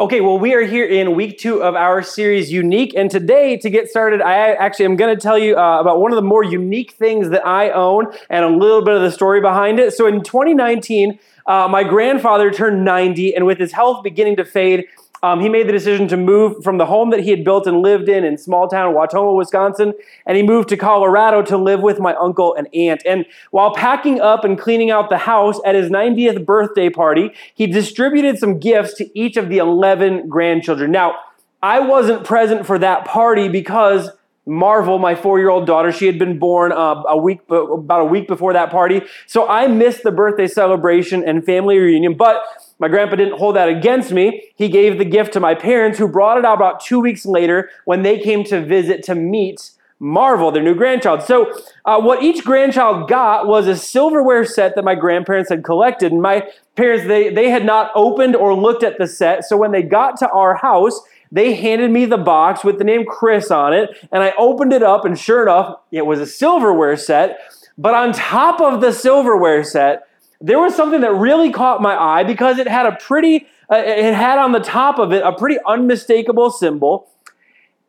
Okay, 0.00 0.22
well, 0.22 0.38
we 0.38 0.54
are 0.54 0.62
here 0.62 0.86
in 0.86 1.14
week 1.14 1.38
two 1.38 1.62
of 1.62 1.74
our 1.74 2.02
series, 2.02 2.50
Unique. 2.50 2.94
And 2.96 3.10
today, 3.10 3.58
to 3.58 3.68
get 3.68 3.90
started, 3.90 4.22
I 4.22 4.54
actually 4.54 4.86
am 4.86 4.96
going 4.96 5.14
to 5.14 5.20
tell 5.20 5.36
you 5.36 5.58
uh, 5.58 5.78
about 5.78 6.00
one 6.00 6.10
of 6.10 6.16
the 6.16 6.22
more 6.22 6.42
unique 6.42 6.92
things 6.92 7.28
that 7.28 7.46
I 7.46 7.68
own 7.72 8.06
and 8.30 8.42
a 8.42 8.48
little 8.48 8.82
bit 8.82 8.94
of 8.94 9.02
the 9.02 9.10
story 9.10 9.42
behind 9.42 9.78
it. 9.78 9.92
So, 9.92 10.06
in 10.06 10.22
2019, 10.22 11.18
uh, 11.44 11.68
my 11.68 11.84
grandfather 11.84 12.50
turned 12.50 12.82
90, 12.82 13.36
and 13.36 13.44
with 13.44 13.58
his 13.58 13.72
health 13.72 14.02
beginning 14.02 14.36
to 14.36 14.44
fade, 14.46 14.86
um, 15.22 15.40
he 15.40 15.48
made 15.48 15.68
the 15.68 15.72
decision 15.72 16.08
to 16.08 16.16
move 16.16 16.64
from 16.64 16.78
the 16.78 16.86
home 16.86 17.10
that 17.10 17.20
he 17.20 17.30
had 17.30 17.44
built 17.44 17.66
and 17.66 17.82
lived 17.82 18.08
in 18.08 18.24
in 18.24 18.38
small 18.38 18.68
town 18.68 18.94
Wautoma, 18.94 19.36
Wisconsin, 19.36 19.92
and 20.26 20.36
he 20.36 20.42
moved 20.42 20.68
to 20.70 20.76
Colorado 20.76 21.42
to 21.42 21.56
live 21.56 21.80
with 21.80 22.00
my 22.00 22.14
uncle 22.14 22.54
and 22.54 22.68
aunt. 22.74 23.02
And 23.04 23.26
while 23.50 23.74
packing 23.74 24.20
up 24.20 24.44
and 24.44 24.58
cleaning 24.58 24.90
out 24.90 25.10
the 25.10 25.18
house 25.18 25.60
at 25.64 25.74
his 25.74 25.90
90th 25.90 26.46
birthday 26.46 26.88
party, 26.88 27.32
he 27.54 27.66
distributed 27.66 28.38
some 28.38 28.58
gifts 28.58 28.94
to 28.94 29.18
each 29.18 29.36
of 29.36 29.48
the 29.48 29.58
11 29.58 30.28
grandchildren. 30.28 30.90
Now, 30.90 31.16
I 31.62 31.80
wasn't 31.80 32.24
present 32.24 32.66
for 32.66 32.78
that 32.78 33.04
party 33.04 33.48
because 33.48 34.08
Marvel, 34.50 34.98
my 34.98 35.14
four-year-old 35.14 35.64
daughter, 35.64 35.92
she 35.92 36.06
had 36.06 36.18
been 36.18 36.36
born 36.36 36.72
uh, 36.72 37.04
a 37.06 37.16
week, 37.16 37.38
about 37.48 38.00
a 38.00 38.04
week 38.04 38.26
before 38.26 38.52
that 38.52 38.68
party. 38.68 39.00
So 39.28 39.48
I 39.48 39.68
missed 39.68 40.02
the 40.02 40.10
birthday 40.10 40.48
celebration 40.48 41.22
and 41.22 41.46
family 41.46 41.78
reunion. 41.78 42.14
But 42.14 42.42
my 42.80 42.88
grandpa 42.88 43.14
didn't 43.14 43.38
hold 43.38 43.54
that 43.54 43.68
against 43.68 44.10
me. 44.10 44.50
He 44.56 44.68
gave 44.68 44.98
the 44.98 45.04
gift 45.04 45.32
to 45.34 45.40
my 45.40 45.54
parents, 45.54 46.00
who 46.00 46.08
brought 46.08 46.36
it 46.36 46.44
out 46.44 46.54
about 46.54 46.80
two 46.80 46.98
weeks 46.98 47.24
later 47.24 47.70
when 47.84 48.02
they 48.02 48.18
came 48.18 48.42
to 48.44 48.60
visit 48.60 49.04
to 49.04 49.14
meet 49.14 49.70
Marvel, 50.00 50.50
their 50.50 50.62
new 50.64 50.74
grandchild. 50.74 51.22
So, 51.22 51.52
uh, 51.84 52.00
what 52.00 52.22
each 52.22 52.42
grandchild 52.42 53.08
got 53.08 53.46
was 53.46 53.68
a 53.68 53.76
silverware 53.76 54.46
set 54.46 54.74
that 54.74 54.82
my 54.82 54.96
grandparents 54.96 55.50
had 55.50 55.62
collected. 55.62 56.10
And 56.10 56.22
my 56.22 56.48
parents, 56.74 57.06
they, 57.06 57.28
they 57.32 57.50
had 57.50 57.64
not 57.64 57.92
opened 57.94 58.34
or 58.34 58.54
looked 58.54 58.82
at 58.82 58.98
the 58.98 59.06
set. 59.06 59.44
So, 59.44 59.56
when 59.58 59.70
they 59.70 59.82
got 59.82 60.18
to 60.20 60.30
our 60.30 60.54
house, 60.54 61.00
they 61.32 61.54
handed 61.54 61.90
me 61.90 62.06
the 62.06 62.18
box 62.18 62.64
with 62.64 62.78
the 62.78 62.84
name 62.84 63.04
Chris 63.06 63.50
on 63.50 63.72
it. 63.72 63.90
And 64.10 64.22
I 64.22 64.32
opened 64.36 64.72
it 64.72 64.82
up, 64.82 65.04
and 65.04 65.18
sure 65.18 65.42
enough, 65.42 65.80
it 65.90 66.06
was 66.06 66.20
a 66.20 66.26
silverware 66.26 66.96
set. 66.96 67.38
But 67.78 67.94
on 67.94 68.12
top 68.12 68.60
of 68.60 68.80
the 68.80 68.92
silverware 68.92 69.64
set, 69.64 70.06
there 70.40 70.58
was 70.58 70.74
something 70.74 71.00
that 71.02 71.14
really 71.14 71.52
caught 71.52 71.82
my 71.82 71.94
eye 71.94 72.24
because 72.24 72.58
it 72.58 72.66
had 72.66 72.86
a 72.86 72.96
pretty, 72.96 73.46
uh, 73.70 73.76
it 73.76 74.14
had 74.14 74.38
on 74.38 74.52
the 74.52 74.60
top 74.60 74.98
of 74.98 75.12
it 75.12 75.22
a 75.22 75.32
pretty 75.32 75.58
unmistakable 75.66 76.50
symbol. 76.50 77.10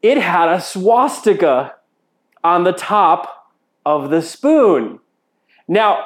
It 0.01 0.17
had 0.17 0.49
a 0.49 0.61
swastika 0.61 1.75
on 2.43 2.63
the 2.63 2.73
top 2.73 3.49
of 3.85 4.09
the 4.09 4.21
spoon. 4.21 4.99
Now, 5.67 6.05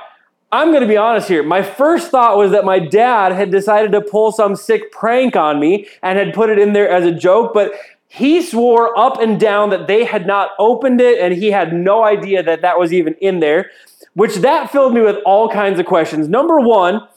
I'm 0.52 0.70
going 0.70 0.82
to 0.82 0.88
be 0.88 0.98
honest 0.98 1.28
here. 1.28 1.44
My 1.44 1.62
first 1.62 2.12
thought 2.12 2.38
was 2.38 2.52
that 2.52 2.66
my 2.66 2.80
dad 2.80 3.32
had 3.32 3.52
decided 3.52 3.92
to 3.92 4.02
pull 4.02 4.32
some 4.32 4.56
sick 4.56 4.92
prank 4.92 5.36
on 5.36 5.60
me 5.60 5.88
and 6.02 6.18
had 6.18 6.34
put 6.34 6.50
it 6.50 6.60
in 6.60 6.74
there 6.74 6.90
as 6.90 7.06
a 7.06 7.12
joke, 7.12 7.54
but 7.54 7.74
he 8.08 8.42
swore 8.42 8.98
up 8.98 9.20
and 9.20 9.40
down 9.40 9.72
that 9.72 9.88
they 9.88 10.06
had 10.06 10.26
not 10.26 10.52
opened 10.60 11.02
it 11.02 11.20
and 11.20 11.34
he 11.34 11.52
had 11.52 11.74
no 11.74 12.04
idea 12.04 12.42
that 12.44 12.62
that 12.62 12.80
was 12.80 12.94
even 12.94 13.16
in 13.16 13.40
there 13.40 13.70
which 14.16 14.36
that 14.38 14.72
filled 14.72 14.94
me 14.94 15.02
with 15.02 15.18
all 15.26 15.50
kinds 15.50 15.80
of 15.80 15.86
questions. 15.86 16.28
Number 16.28 16.60
one, 16.60 17.08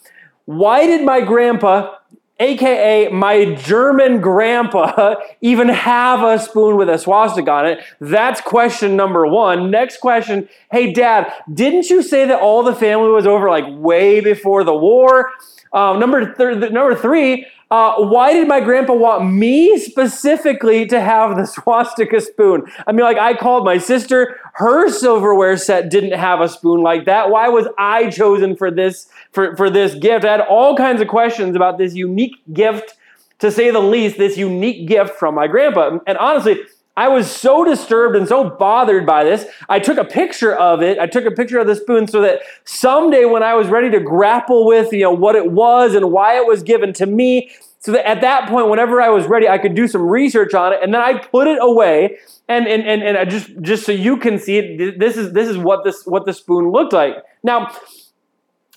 why 0.44 0.86
did 0.86 1.04
my 1.04 1.20
grandpa, 1.20 1.94
aka 2.38 3.08
my 3.08 3.54
German 3.54 4.20
grandpa, 4.20 5.16
even 5.40 5.68
have 5.68 6.22
a 6.22 6.38
spoon 6.38 6.76
with 6.76 6.88
a 6.88 6.98
swastika 6.98 7.50
on 7.50 7.66
it? 7.66 7.80
That's 8.00 8.40
question 8.40 8.96
number 8.96 9.26
one. 9.26 9.70
Next 9.70 10.00
question, 10.00 10.48
hey 10.70 10.92
dad, 10.92 11.32
didn't 11.52 11.90
you 11.90 12.02
say 12.02 12.26
that 12.26 12.40
all 12.40 12.62
the 12.62 12.74
family 12.74 13.08
was 13.10 13.26
over 13.26 13.48
like 13.48 13.64
way 13.68 14.20
before 14.20 14.64
the 14.64 14.76
war? 14.76 15.30
Uh, 15.72 15.98
number 15.98 16.34
th- 16.34 16.72
number 16.72 16.94
three, 16.94 17.46
uh, 17.70 17.96
why 17.96 18.32
did 18.32 18.48
my 18.48 18.60
grandpa 18.60 18.94
want 18.94 19.30
me 19.30 19.78
specifically 19.78 20.86
to 20.86 21.00
have 21.00 21.36
the 21.36 21.44
swastika 21.46 22.20
spoon? 22.20 22.64
I 22.86 22.92
mean, 22.92 23.04
like 23.04 23.18
I 23.18 23.34
called 23.34 23.64
my 23.64 23.78
sister, 23.78 24.40
her 24.54 24.88
silverware 24.88 25.56
set 25.56 25.90
didn't 25.90 26.18
have 26.18 26.40
a 26.40 26.48
spoon 26.48 26.82
like 26.82 27.04
that. 27.04 27.30
Why 27.30 27.48
was 27.48 27.66
I 27.76 28.10
chosen 28.10 28.56
for 28.56 28.70
this 28.70 29.08
for, 29.32 29.54
for 29.56 29.68
this 29.68 29.94
gift? 29.94 30.24
I 30.24 30.32
had 30.32 30.40
all 30.40 30.76
kinds 30.76 31.02
of 31.02 31.08
questions 31.08 31.54
about 31.56 31.76
this 31.76 31.94
unique 31.94 32.36
gift, 32.52 32.94
to 33.40 33.50
say 33.50 33.70
the 33.70 33.80
least, 33.80 34.16
this 34.16 34.38
unique 34.38 34.88
gift 34.88 35.16
from 35.16 35.34
my 35.34 35.46
grandpa. 35.46 35.98
And 36.06 36.16
honestly, 36.18 36.60
I 36.98 37.06
was 37.06 37.30
so 37.30 37.62
disturbed 37.62 38.16
and 38.16 38.26
so 38.26 38.50
bothered 38.50 39.06
by 39.06 39.22
this. 39.22 39.46
I 39.68 39.78
took 39.78 39.98
a 39.98 40.04
picture 40.04 40.52
of 40.52 40.82
it. 40.82 40.98
I 40.98 41.06
took 41.06 41.26
a 41.26 41.30
picture 41.30 41.60
of 41.60 41.68
the 41.68 41.76
spoon 41.76 42.08
so 42.08 42.20
that 42.22 42.40
someday 42.64 43.24
when 43.24 43.44
I 43.44 43.54
was 43.54 43.68
ready 43.68 43.88
to 43.90 44.00
grapple 44.00 44.66
with, 44.66 44.92
you 44.92 45.04
know, 45.04 45.12
what 45.12 45.36
it 45.36 45.52
was 45.52 45.94
and 45.94 46.10
why 46.10 46.36
it 46.36 46.44
was 46.44 46.64
given 46.64 46.92
to 46.94 47.06
me, 47.06 47.52
so 47.78 47.92
that 47.92 48.04
at 48.04 48.20
that 48.22 48.48
point, 48.48 48.68
whenever 48.68 49.00
I 49.00 49.10
was 49.10 49.26
ready, 49.26 49.48
I 49.48 49.58
could 49.58 49.76
do 49.76 49.86
some 49.86 50.02
research 50.02 50.54
on 50.54 50.72
it, 50.72 50.80
and 50.82 50.92
then 50.92 51.00
I 51.00 51.18
put 51.18 51.46
it 51.46 51.58
away. 51.60 52.18
And 52.48 52.66
and 52.66 52.82
and, 52.82 53.00
and 53.04 53.16
I 53.16 53.24
just 53.24 53.48
just 53.60 53.86
so 53.86 53.92
you 53.92 54.16
can 54.16 54.36
see 54.36 54.58
it, 54.58 54.98
this 54.98 55.16
is 55.16 55.32
this 55.32 55.48
is 55.48 55.56
what 55.56 55.84
this 55.84 56.04
what 56.04 56.26
the 56.26 56.32
spoon 56.32 56.72
looked 56.72 56.92
like. 56.92 57.14
Now, 57.44 57.70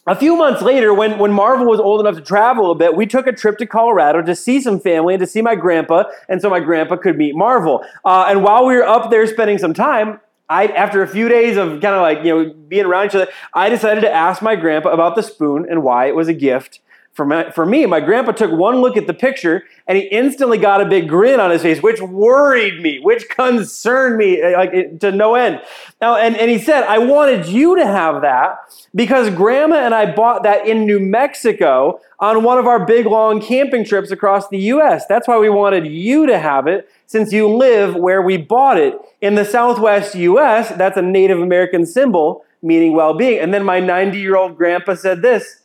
a 0.07 0.16
few 0.16 0.35
months 0.35 0.63
later, 0.63 0.94
when, 0.94 1.19
when 1.19 1.31
Marvel 1.31 1.67
was 1.67 1.79
old 1.79 2.00
enough 2.00 2.16
to 2.16 2.22
travel 2.22 2.72
a 2.72 2.75
bit, 2.75 2.95
we 2.95 3.06
took 3.06 3.28
a 3.28 3.31
trip 3.31 3.59
to 3.59 3.67
Colorado 3.67 4.23
to 4.23 4.35
see 4.35 4.59
some 4.59 4.79
family 4.79 5.13
and 5.13 5.22
to 5.22 5.28
see 5.28 5.41
my 5.41 5.53
grandpa, 5.53 6.06
and 6.28 6.41
so 6.41 6.50
my 6.50 6.59
grandpa 6.59 6.97
could 6.97 7.17
meet 7.17 7.35
Marvel. 7.35 7.85
Uh, 8.03 8.25
and 8.28 8.44
while 8.44 8.66
we 8.66 8.75
were 8.75 8.88
up 8.88 9.11
there 9.11 9.28
spending 9.28 9.59
some 9.59 9.73
time, 9.75 10.19
I, 10.50 10.67
after 10.67 11.01
a 11.01 11.07
few 11.07 11.29
days 11.29 11.56
of 11.56 11.81
kind 11.81 11.95
of 11.95 12.01
like 12.01 12.25
you 12.25 12.35
know 12.35 12.53
being 12.67 12.85
around 12.85 13.06
each 13.06 13.16
other, 13.16 13.28
I 13.53 13.69
decided 13.69 14.01
to 14.01 14.11
ask 14.11 14.41
my 14.41 14.56
grandpa 14.56 14.90
about 14.90 15.16
the 15.16 15.23
spoon 15.23 15.66
and 15.69 15.84
why 15.84 16.07
it 16.07 16.16
was 16.16 16.28
a 16.28 16.34
gift 16.34 16.79
for, 17.13 17.25
my, 17.25 17.51
for 17.51 17.66
me, 17.66 17.85
my 17.85 17.99
grandpa 17.99 18.31
took 18.31 18.51
one 18.51 18.79
look 18.79 18.95
at 18.95 19.05
the 19.05 19.13
picture 19.13 19.63
and 19.85 19.97
he 19.97 20.05
instantly 20.05 20.57
got 20.57 20.79
a 20.79 20.85
big 20.85 21.09
grin 21.09 21.41
on 21.41 21.51
his 21.51 21.61
face, 21.61 21.83
which 21.83 21.99
worried 21.99 22.81
me, 22.81 22.99
which 22.99 23.27
concerned 23.29 24.16
me 24.16 24.41
eh, 24.41 24.55
like 24.55 24.99
to 24.99 25.11
no 25.11 25.35
end. 25.35 25.61
Now, 25.99 26.16
and, 26.16 26.38
and 26.38 26.49
he 26.49 26.57
said, 26.57 26.83
I 26.83 26.99
wanted 26.99 27.47
you 27.47 27.75
to 27.75 27.85
have 27.85 28.22
that 28.22 28.55
because 28.95 29.29
grandma 29.29 29.77
and 29.77 29.94
I 29.94 30.13
bought 30.13 30.44
that 30.44 30.66
in 30.66 30.85
New 30.85 31.01
Mexico 31.01 31.99
on 32.19 32.44
one 32.44 32.57
of 32.57 32.66
our 32.66 32.85
big 32.85 33.05
long 33.05 33.41
camping 33.41 33.83
trips 33.83 34.11
across 34.11 34.47
the 34.47 34.59
U.S. 34.59 35.05
That's 35.07 35.28
why 35.28 35.38
we 35.38 35.49
wanted 35.49 35.88
you 35.88 36.25
to 36.28 36.39
have 36.39 36.67
it 36.67 36.89
since 37.07 37.33
you 37.33 37.47
live 37.49 37.93
where 37.95 38.22
we 38.22 38.38
bought 38.38 38.78
it. 38.78 38.95
In 39.19 39.35
the 39.35 39.45
Southwest 39.45 40.16
U.S., 40.16 40.69
that's 40.78 40.95
a 40.95 41.01
Native 41.01 41.41
American 41.41 41.85
symbol 41.85 42.45
meaning 42.61 42.93
well 42.93 43.13
being. 43.13 43.39
And 43.39 43.53
then 43.53 43.63
my 43.63 43.79
90 43.79 44.19
year 44.19 44.35
old 44.35 44.57
grandpa 44.57 44.95
said 44.95 45.22
this 45.22 45.60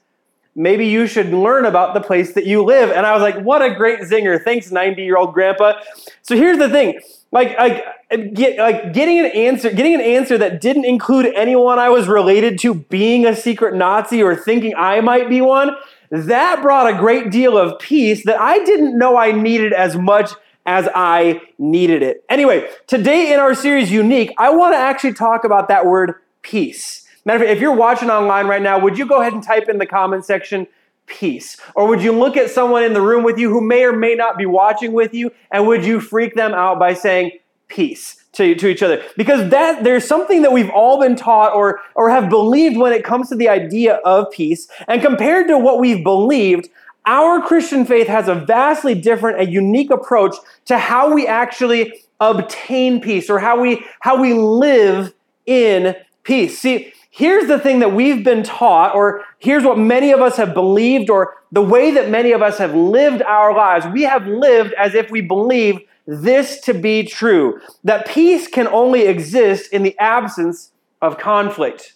maybe 0.57 0.87
you 0.87 1.07
should 1.07 1.29
learn 1.29 1.67
about 1.67 1.93
the 1.93 2.01
place 2.01 2.33
that 2.33 2.47
you 2.47 2.65
live. 2.65 2.91
And 2.91 3.07
I 3.07 3.13
was 3.13 3.21
like, 3.21 3.39
what 3.45 3.63
a 3.63 3.75
great 3.75 4.01
zinger. 4.01 4.43
Thanks, 4.43 4.73
90 4.73 5.03
year 5.03 5.17
old 5.17 5.35
grandpa. 5.35 5.75
So 6.23 6.35
here's 6.35 6.59
the 6.59 6.71
thing. 6.71 6.99
Like, 7.31 7.57
like, 7.59 7.85
get, 8.33 8.59
like 8.59 8.95
getting 8.95 9.19
an 9.19 9.27
answer, 9.27 9.71
getting 9.71 9.95
an 9.95 10.01
answer 10.01 10.39
that 10.39 10.61
didn't 10.61 10.87
include 10.87 11.27
anyone 11.37 11.79
I 11.79 11.91
was 11.91 12.09
related 12.09 12.59
to 12.61 12.75
being 12.75 13.27
a 13.27 13.37
secret 13.37 13.75
Nazi 13.75 14.23
or 14.23 14.35
thinking 14.35 14.75
I 14.77 15.01
might 15.01 15.29
be 15.29 15.43
one, 15.43 15.77
that 16.11 16.63
brought 16.63 16.93
a 16.93 16.97
great 16.97 17.31
deal 17.31 17.59
of 17.59 17.79
peace 17.79 18.25
that 18.25 18.41
I 18.41 18.65
didn't 18.65 18.99
know 18.99 19.17
I 19.17 19.33
needed 19.33 19.75
as 19.75 19.97
much 19.97 20.31
as 20.65 20.89
I 20.95 21.41
needed 21.59 22.03
it. 22.03 22.25
Anyway, 22.29 22.69
today 22.87 23.33
in 23.33 23.41
our 23.41 23.55
series 23.55 23.91
Unique, 23.91 24.33
I 24.39 24.51
want 24.51 24.73
to 24.73 24.79
actually 24.79 25.15
talk 25.15 25.45
about 25.45 25.69
that 25.69 25.85
word 25.85 26.15
peace. 26.43 27.06
Matter 27.27 27.43
of 27.43 27.49
fact, 27.49 27.57
if 27.57 27.61
you're 27.61 27.75
watching 27.75 28.09
online 28.09 28.47
right 28.47 28.63
now, 28.63 28.79
would 28.79 28.97
you 28.97 29.05
go 29.05 29.21
ahead 29.21 29.33
and 29.33 29.43
type 29.43 29.69
in 29.69 29.79
the 29.79 29.87
comment 29.87 30.25
section 30.25 30.69
peace? 31.07 31.57
Or 31.75 31.89
would 31.89 32.01
you 32.01 32.13
look 32.13 32.37
at 32.37 32.51
someone 32.51 32.85
in 32.85 32.93
the 32.93 33.03
room 33.03 33.25
with 33.25 33.37
you 33.37 33.51
who 33.51 33.61
may 33.61 33.85
or 33.85 33.93
may 33.93 34.15
not 34.15 34.39
be 34.39 34.47
watching 34.47 34.93
with 34.93 35.13
you, 35.13 35.33
and 35.51 35.67
would 35.67 35.85
you 35.85 36.01
freak 36.01 36.35
them 36.35 36.55
out 36.55 36.79
by 36.79 36.95
saying 36.95 37.33
peace? 37.69 38.23
To, 38.37 38.55
to 38.55 38.69
each 38.69 38.83
other 38.83 39.03
because 39.17 39.49
that 39.49 39.83
there's 39.83 40.07
something 40.07 40.43
that 40.43 40.53
we've 40.53 40.69
all 40.69 41.01
been 41.01 41.17
taught 41.17 41.55
or 41.55 41.81
or 41.95 42.11
have 42.11 42.29
believed 42.29 42.77
when 42.77 42.93
it 42.93 43.03
comes 43.03 43.31
to 43.31 43.35
the 43.35 43.49
idea 43.49 43.95
of 44.05 44.31
peace 44.31 44.69
and 44.89 45.01
compared 45.01 45.49
to 45.49 45.57
what 45.57 45.81
we've 45.81 46.05
believed 46.05 46.69
our 47.07 47.41
christian 47.41 47.87
faith 47.87 48.07
has 48.07 48.29
a 48.29 48.35
vastly 48.35 48.95
different 48.95 49.41
a 49.41 49.51
unique 49.51 49.91
approach 49.91 50.37
to 50.67 50.77
how 50.77 51.15
we 51.15 51.27
actually 51.27 51.95
obtain 52.21 53.01
peace 53.01 53.31
or 53.31 53.39
how 53.39 53.59
we 53.59 53.83
how 54.01 54.21
we 54.21 54.35
live 54.35 55.15
in 55.47 55.97
peace 56.23 56.59
see 56.59 56.93
here's 57.17 57.49
the 57.49 57.59
thing 57.59 57.79
that 57.79 57.95
we've 57.95 58.23
been 58.23 58.43
taught, 58.43 58.95
or 58.95 59.25
here's 59.39 59.65
what 59.65 59.79
many 59.79 60.13
of 60.13 60.21
us 60.21 60.37
have 60.37 60.53
believed, 60.53 61.09
or 61.09 61.35
the 61.51 61.63
way 61.63 61.91
that 61.91 62.11
many 62.11 62.33
of 62.33 62.43
us 62.43 62.59
have 62.59 62.75
lived 62.75 63.23
our 63.23 63.57
lives. 63.57 63.87
We 63.87 64.03
have 64.03 64.27
lived 64.27 64.75
as 64.75 64.95
if 64.95 65.11
we 65.11 65.23
believe 65.23 65.81
this 66.07 66.61
to 66.61 66.75
be 66.75 67.05
true 67.05 67.59
that 67.85 68.07
peace 68.07 68.47
can 68.47 68.69
only 68.69 69.07
exist 69.07 69.73
in 69.73 69.83
the 69.83 69.99
absence 69.99 70.73
of 71.01 71.19
conflict 71.19 71.95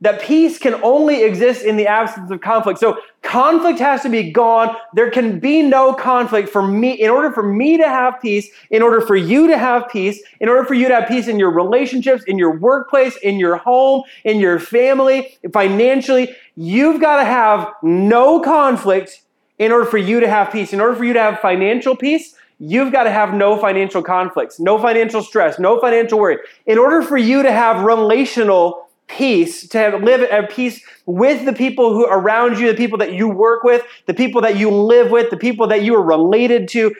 that 0.00 0.22
peace 0.22 0.58
can 0.58 0.74
only 0.82 1.24
exist 1.24 1.64
in 1.64 1.76
the 1.76 1.86
absence 1.86 2.30
of 2.30 2.40
conflict. 2.40 2.78
So 2.78 2.98
conflict 3.22 3.78
has 3.80 4.02
to 4.02 4.08
be 4.08 4.30
gone. 4.30 4.74
There 4.94 5.10
can 5.10 5.38
be 5.38 5.62
no 5.62 5.92
conflict 5.92 6.48
for 6.48 6.66
me. 6.66 6.92
In 6.92 7.10
order 7.10 7.30
for 7.32 7.42
me 7.42 7.76
to 7.76 7.86
have 7.86 8.20
peace, 8.20 8.48
in 8.70 8.82
order 8.82 9.00
for 9.00 9.16
you 9.16 9.46
to 9.48 9.58
have 9.58 9.88
peace, 9.90 10.22
in 10.40 10.48
order 10.48 10.64
for 10.64 10.74
you 10.74 10.88
to 10.88 10.94
have 10.94 11.08
peace 11.08 11.28
in 11.28 11.38
your 11.38 11.50
relationships, 11.50 12.24
in 12.26 12.38
your 12.38 12.56
workplace, 12.58 13.16
in 13.18 13.38
your 13.38 13.56
home, 13.56 14.02
in 14.24 14.40
your 14.40 14.58
family, 14.58 15.36
financially, 15.52 16.34
you've 16.56 17.00
got 17.00 17.18
to 17.18 17.24
have 17.24 17.68
no 17.82 18.40
conflict 18.40 19.22
in 19.58 19.70
order 19.70 19.84
for 19.84 19.98
you 19.98 20.20
to 20.20 20.28
have 20.28 20.50
peace, 20.50 20.72
in 20.72 20.80
order 20.80 20.96
for 20.96 21.04
you 21.04 21.12
to 21.12 21.20
have 21.20 21.38
financial 21.40 21.94
peace, 21.94 22.34
you've 22.58 22.92
got 22.92 23.04
to 23.04 23.10
have 23.10 23.34
no 23.34 23.58
financial 23.58 24.02
conflicts, 24.02 24.58
no 24.58 24.78
financial 24.78 25.22
stress, 25.22 25.58
no 25.58 25.78
financial 25.78 26.18
worry. 26.18 26.38
In 26.66 26.78
order 26.78 27.02
for 27.02 27.18
you 27.18 27.42
to 27.42 27.52
have 27.52 27.84
relational 27.84 28.88
peace, 29.16 29.66
to 29.68 29.96
live 29.96 30.22
at 30.22 30.50
peace 30.50 30.82
with 31.06 31.44
the 31.44 31.52
people 31.52 31.92
who 31.92 32.06
around 32.06 32.58
you, 32.58 32.68
the 32.68 32.76
people 32.76 32.98
that 32.98 33.12
you 33.12 33.28
work 33.28 33.64
with, 33.64 33.84
the 34.06 34.14
people 34.14 34.40
that 34.42 34.56
you 34.56 34.70
live 34.70 35.10
with, 35.10 35.30
the 35.30 35.36
people 35.36 35.66
that 35.66 35.82
you 35.82 35.94
are 35.94 36.02
related 36.02 36.68
to, 36.68 36.94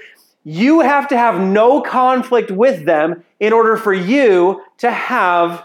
you 0.45 0.81
have 0.81 1.09
to 1.09 1.17
have 1.17 1.41
no 1.41 1.81
conflict 1.81 2.51
with 2.51 2.85
them 2.85 3.23
in 3.39 3.53
order 3.53 3.77
for 3.77 3.93
you 3.93 4.62
to 4.79 4.91
have 4.91 5.65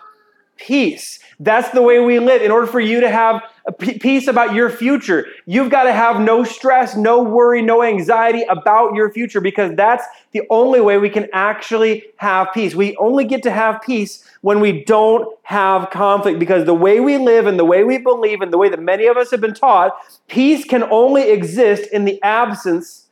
peace. 0.57 1.19
That's 1.39 1.69
the 1.69 1.81
way 1.81 1.99
we 1.99 2.19
live. 2.19 2.41
In 2.41 2.51
order 2.51 2.67
for 2.67 2.79
you 2.79 3.01
to 3.01 3.09
have 3.09 3.41
peace 3.73 4.27
about 4.27 4.53
your 4.53 4.69
future, 4.69 5.25
you've 5.45 5.71
got 5.71 5.83
to 5.83 5.93
have 5.93 6.21
no 6.21 6.43
stress, 6.43 6.95
no 6.95 7.23
worry, 7.23 7.61
no 7.61 7.81
anxiety 7.81 8.43
about 8.43 8.93
your 8.93 9.11
future 9.11 9.41
because 9.41 9.75
that's 9.75 10.05
the 10.31 10.43
only 10.51 10.79
way 10.79 10.99
we 10.99 11.09
can 11.09 11.27
actually 11.33 12.03
have 12.17 12.47
peace. 12.53 12.75
We 12.75 12.95
only 12.97 13.25
get 13.25 13.41
to 13.43 13.51
have 13.51 13.81
peace 13.81 14.23
when 14.41 14.59
we 14.59 14.83
don't 14.83 15.27
have 15.43 15.89
conflict 15.89 16.37
because 16.37 16.65
the 16.65 16.75
way 16.75 16.99
we 16.99 17.17
live 17.17 17.47
and 17.47 17.57
the 17.57 17.65
way 17.65 17.83
we 17.83 17.97
believe 17.97 18.41
and 18.41 18.53
the 18.53 18.57
way 18.57 18.69
that 18.69 18.79
many 18.79 19.07
of 19.07 19.17
us 19.17 19.31
have 19.31 19.41
been 19.41 19.55
taught, 19.55 19.93
peace 20.27 20.63
can 20.63 20.83
only 20.83 21.31
exist 21.31 21.89
in 21.91 22.05
the 22.05 22.21
absence 22.21 23.07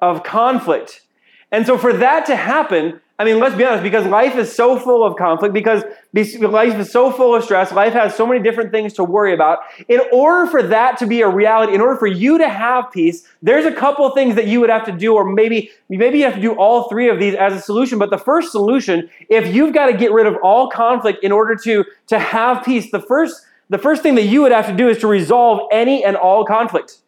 of 0.00 0.22
conflict. 0.22 1.00
And 1.50 1.64
so 1.66 1.78
for 1.78 1.92
that 1.94 2.26
to 2.26 2.36
happen, 2.36 3.00
I 3.16 3.24
mean, 3.24 3.38
let's 3.38 3.54
be 3.54 3.64
honest, 3.64 3.84
because 3.84 4.04
life 4.06 4.36
is 4.36 4.52
so 4.52 4.76
full 4.76 5.04
of 5.04 5.16
conflict, 5.16 5.54
because 5.54 5.84
life 6.12 6.74
is 6.74 6.90
so 6.90 7.12
full 7.12 7.36
of 7.36 7.44
stress, 7.44 7.70
life 7.70 7.92
has 7.92 8.12
so 8.16 8.26
many 8.26 8.42
different 8.42 8.72
things 8.72 8.92
to 8.94 9.04
worry 9.04 9.32
about. 9.32 9.60
In 9.88 10.00
order 10.12 10.50
for 10.50 10.64
that 10.64 10.98
to 10.98 11.06
be 11.06 11.20
a 11.20 11.28
reality, 11.28 11.74
in 11.74 11.80
order 11.80 11.96
for 11.96 12.08
you 12.08 12.38
to 12.38 12.48
have 12.48 12.90
peace, 12.90 13.24
there's 13.40 13.66
a 13.66 13.72
couple 13.72 14.10
things 14.10 14.34
that 14.34 14.48
you 14.48 14.58
would 14.60 14.70
have 14.70 14.84
to 14.86 14.92
do, 14.92 15.14
or 15.14 15.24
maybe, 15.24 15.70
maybe 15.88 16.18
you 16.18 16.24
have 16.24 16.34
to 16.34 16.40
do 16.40 16.54
all 16.54 16.88
three 16.88 17.08
of 17.08 17.20
these 17.20 17.36
as 17.36 17.52
a 17.52 17.60
solution. 17.60 18.00
But 18.00 18.10
the 18.10 18.18
first 18.18 18.50
solution, 18.50 19.08
if 19.28 19.54
you've 19.54 19.72
got 19.72 19.86
to 19.86 19.96
get 19.96 20.10
rid 20.10 20.26
of 20.26 20.34
all 20.42 20.68
conflict 20.68 21.22
in 21.22 21.30
order 21.30 21.54
to, 21.62 21.84
to 22.08 22.18
have 22.18 22.64
peace, 22.64 22.90
the 22.90 23.00
first, 23.00 23.46
the 23.70 23.78
first 23.78 24.02
thing 24.02 24.16
that 24.16 24.24
you 24.24 24.42
would 24.42 24.50
have 24.50 24.66
to 24.66 24.74
do 24.74 24.88
is 24.88 24.98
to 24.98 25.06
resolve 25.06 25.68
any 25.70 26.04
and 26.04 26.16
all 26.16 26.44
conflict 26.44 26.98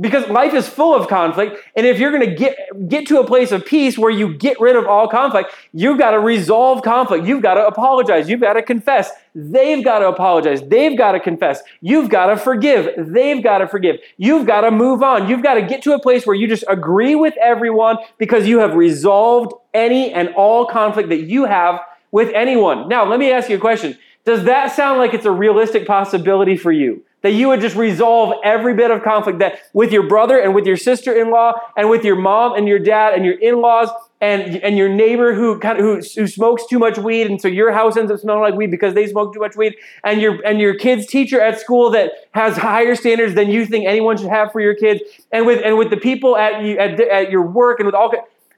because 0.00 0.28
life 0.28 0.54
is 0.54 0.68
full 0.68 0.94
of 0.94 1.08
conflict 1.08 1.56
and 1.76 1.86
if 1.86 1.98
you're 1.98 2.10
going 2.10 2.28
to 2.28 2.34
get 2.34 2.56
get 2.88 3.06
to 3.06 3.20
a 3.20 3.26
place 3.26 3.52
of 3.52 3.64
peace 3.66 3.98
where 3.98 4.10
you 4.10 4.34
get 4.34 4.58
rid 4.60 4.76
of 4.76 4.86
all 4.86 5.08
conflict 5.08 5.52
you've 5.72 5.98
got 5.98 6.12
to 6.12 6.20
resolve 6.20 6.82
conflict. 6.82 7.26
You've 7.26 7.42
got 7.42 7.54
to 7.54 7.66
apologize. 7.66 8.28
You've 8.28 8.40
got 8.40 8.54
to 8.54 8.62
confess. 8.62 9.10
They've 9.34 9.84
got 9.84 10.00
to 10.00 10.08
apologize. 10.08 10.62
They've 10.62 10.96
got 10.96 11.12
to 11.12 11.20
confess. 11.20 11.62
You've 11.80 12.08
got 12.08 12.26
to 12.26 12.36
forgive. 12.36 12.88
They've 12.96 13.42
got 13.42 13.58
to 13.58 13.68
forgive. 13.68 13.96
You've 14.16 14.46
got 14.46 14.62
to 14.62 14.70
move 14.70 15.02
on. 15.02 15.28
You've 15.28 15.42
got 15.42 15.54
to 15.54 15.62
get 15.62 15.82
to 15.82 15.92
a 15.92 16.00
place 16.00 16.26
where 16.26 16.36
you 16.36 16.48
just 16.48 16.64
agree 16.68 17.14
with 17.14 17.34
everyone 17.40 17.98
because 18.18 18.46
you 18.46 18.58
have 18.58 18.74
resolved 18.74 19.52
any 19.74 20.12
and 20.12 20.30
all 20.30 20.66
conflict 20.66 21.08
that 21.10 21.22
you 21.22 21.44
have 21.44 21.80
with 22.10 22.30
anyone. 22.34 22.88
Now 22.88 23.04
let 23.04 23.20
me 23.20 23.30
ask 23.30 23.48
you 23.48 23.56
a 23.56 23.60
question. 23.60 23.96
Does 24.24 24.44
that 24.44 24.72
sound 24.72 24.98
like 24.98 25.14
it's 25.14 25.24
a 25.24 25.30
realistic 25.30 25.86
possibility 25.86 26.56
for 26.56 26.72
you 26.72 27.04
that 27.22 27.32
you 27.32 27.48
would 27.48 27.60
just 27.60 27.76
resolve 27.76 28.34
every 28.44 28.74
bit 28.74 28.90
of 28.90 29.02
conflict 29.02 29.38
that 29.40 29.60
with 29.72 29.92
your 29.92 30.08
brother 30.08 30.38
and 30.38 30.54
with 30.54 30.66
your 30.66 30.76
sister-in-law 30.76 31.52
and 31.76 31.90
with 31.90 32.04
your 32.04 32.16
mom 32.16 32.54
and 32.54 32.66
your 32.66 32.78
dad 32.78 33.14
and 33.14 33.24
your 33.24 33.38
in-laws 33.38 33.90
and, 34.20 34.56
and 34.56 34.76
your 34.76 34.88
neighbor 34.88 35.34
who 35.34 35.58
kind 35.58 35.78
of 35.78 35.84
who, 35.84 35.96
who 35.96 36.26
smokes 36.26 36.66
too 36.66 36.78
much 36.78 36.98
weed. 36.98 37.26
And 37.26 37.40
so 37.40 37.48
your 37.48 37.72
house 37.72 37.96
ends 37.96 38.10
up 38.10 38.20
smelling 38.20 38.42
like 38.42 38.54
weed 38.54 38.70
because 38.70 38.94
they 38.94 39.06
smoke 39.06 39.32
too 39.32 39.40
much 39.40 39.56
weed. 39.56 39.76
And 40.04 40.20
your 40.20 40.44
and 40.46 40.60
your 40.60 40.74
kid's 40.74 41.06
teacher 41.06 41.40
at 41.40 41.58
school 41.58 41.90
that 41.90 42.12
has 42.32 42.56
higher 42.56 42.94
standards 42.94 43.34
than 43.34 43.48
you 43.48 43.64
think 43.64 43.86
anyone 43.86 44.16
should 44.16 44.28
have 44.28 44.52
for 44.52 44.60
your 44.60 44.74
kids. 44.74 45.00
And 45.32 45.46
with 45.46 45.62
and 45.64 45.78
with 45.78 45.90
the 45.90 45.96
people 45.96 46.36
at 46.36 46.62
you 46.62 46.78
at, 46.78 47.00
at 47.00 47.30
your 47.30 47.42
work 47.42 47.80
and 47.80 47.86
with 47.86 47.94
all 47.94 48.12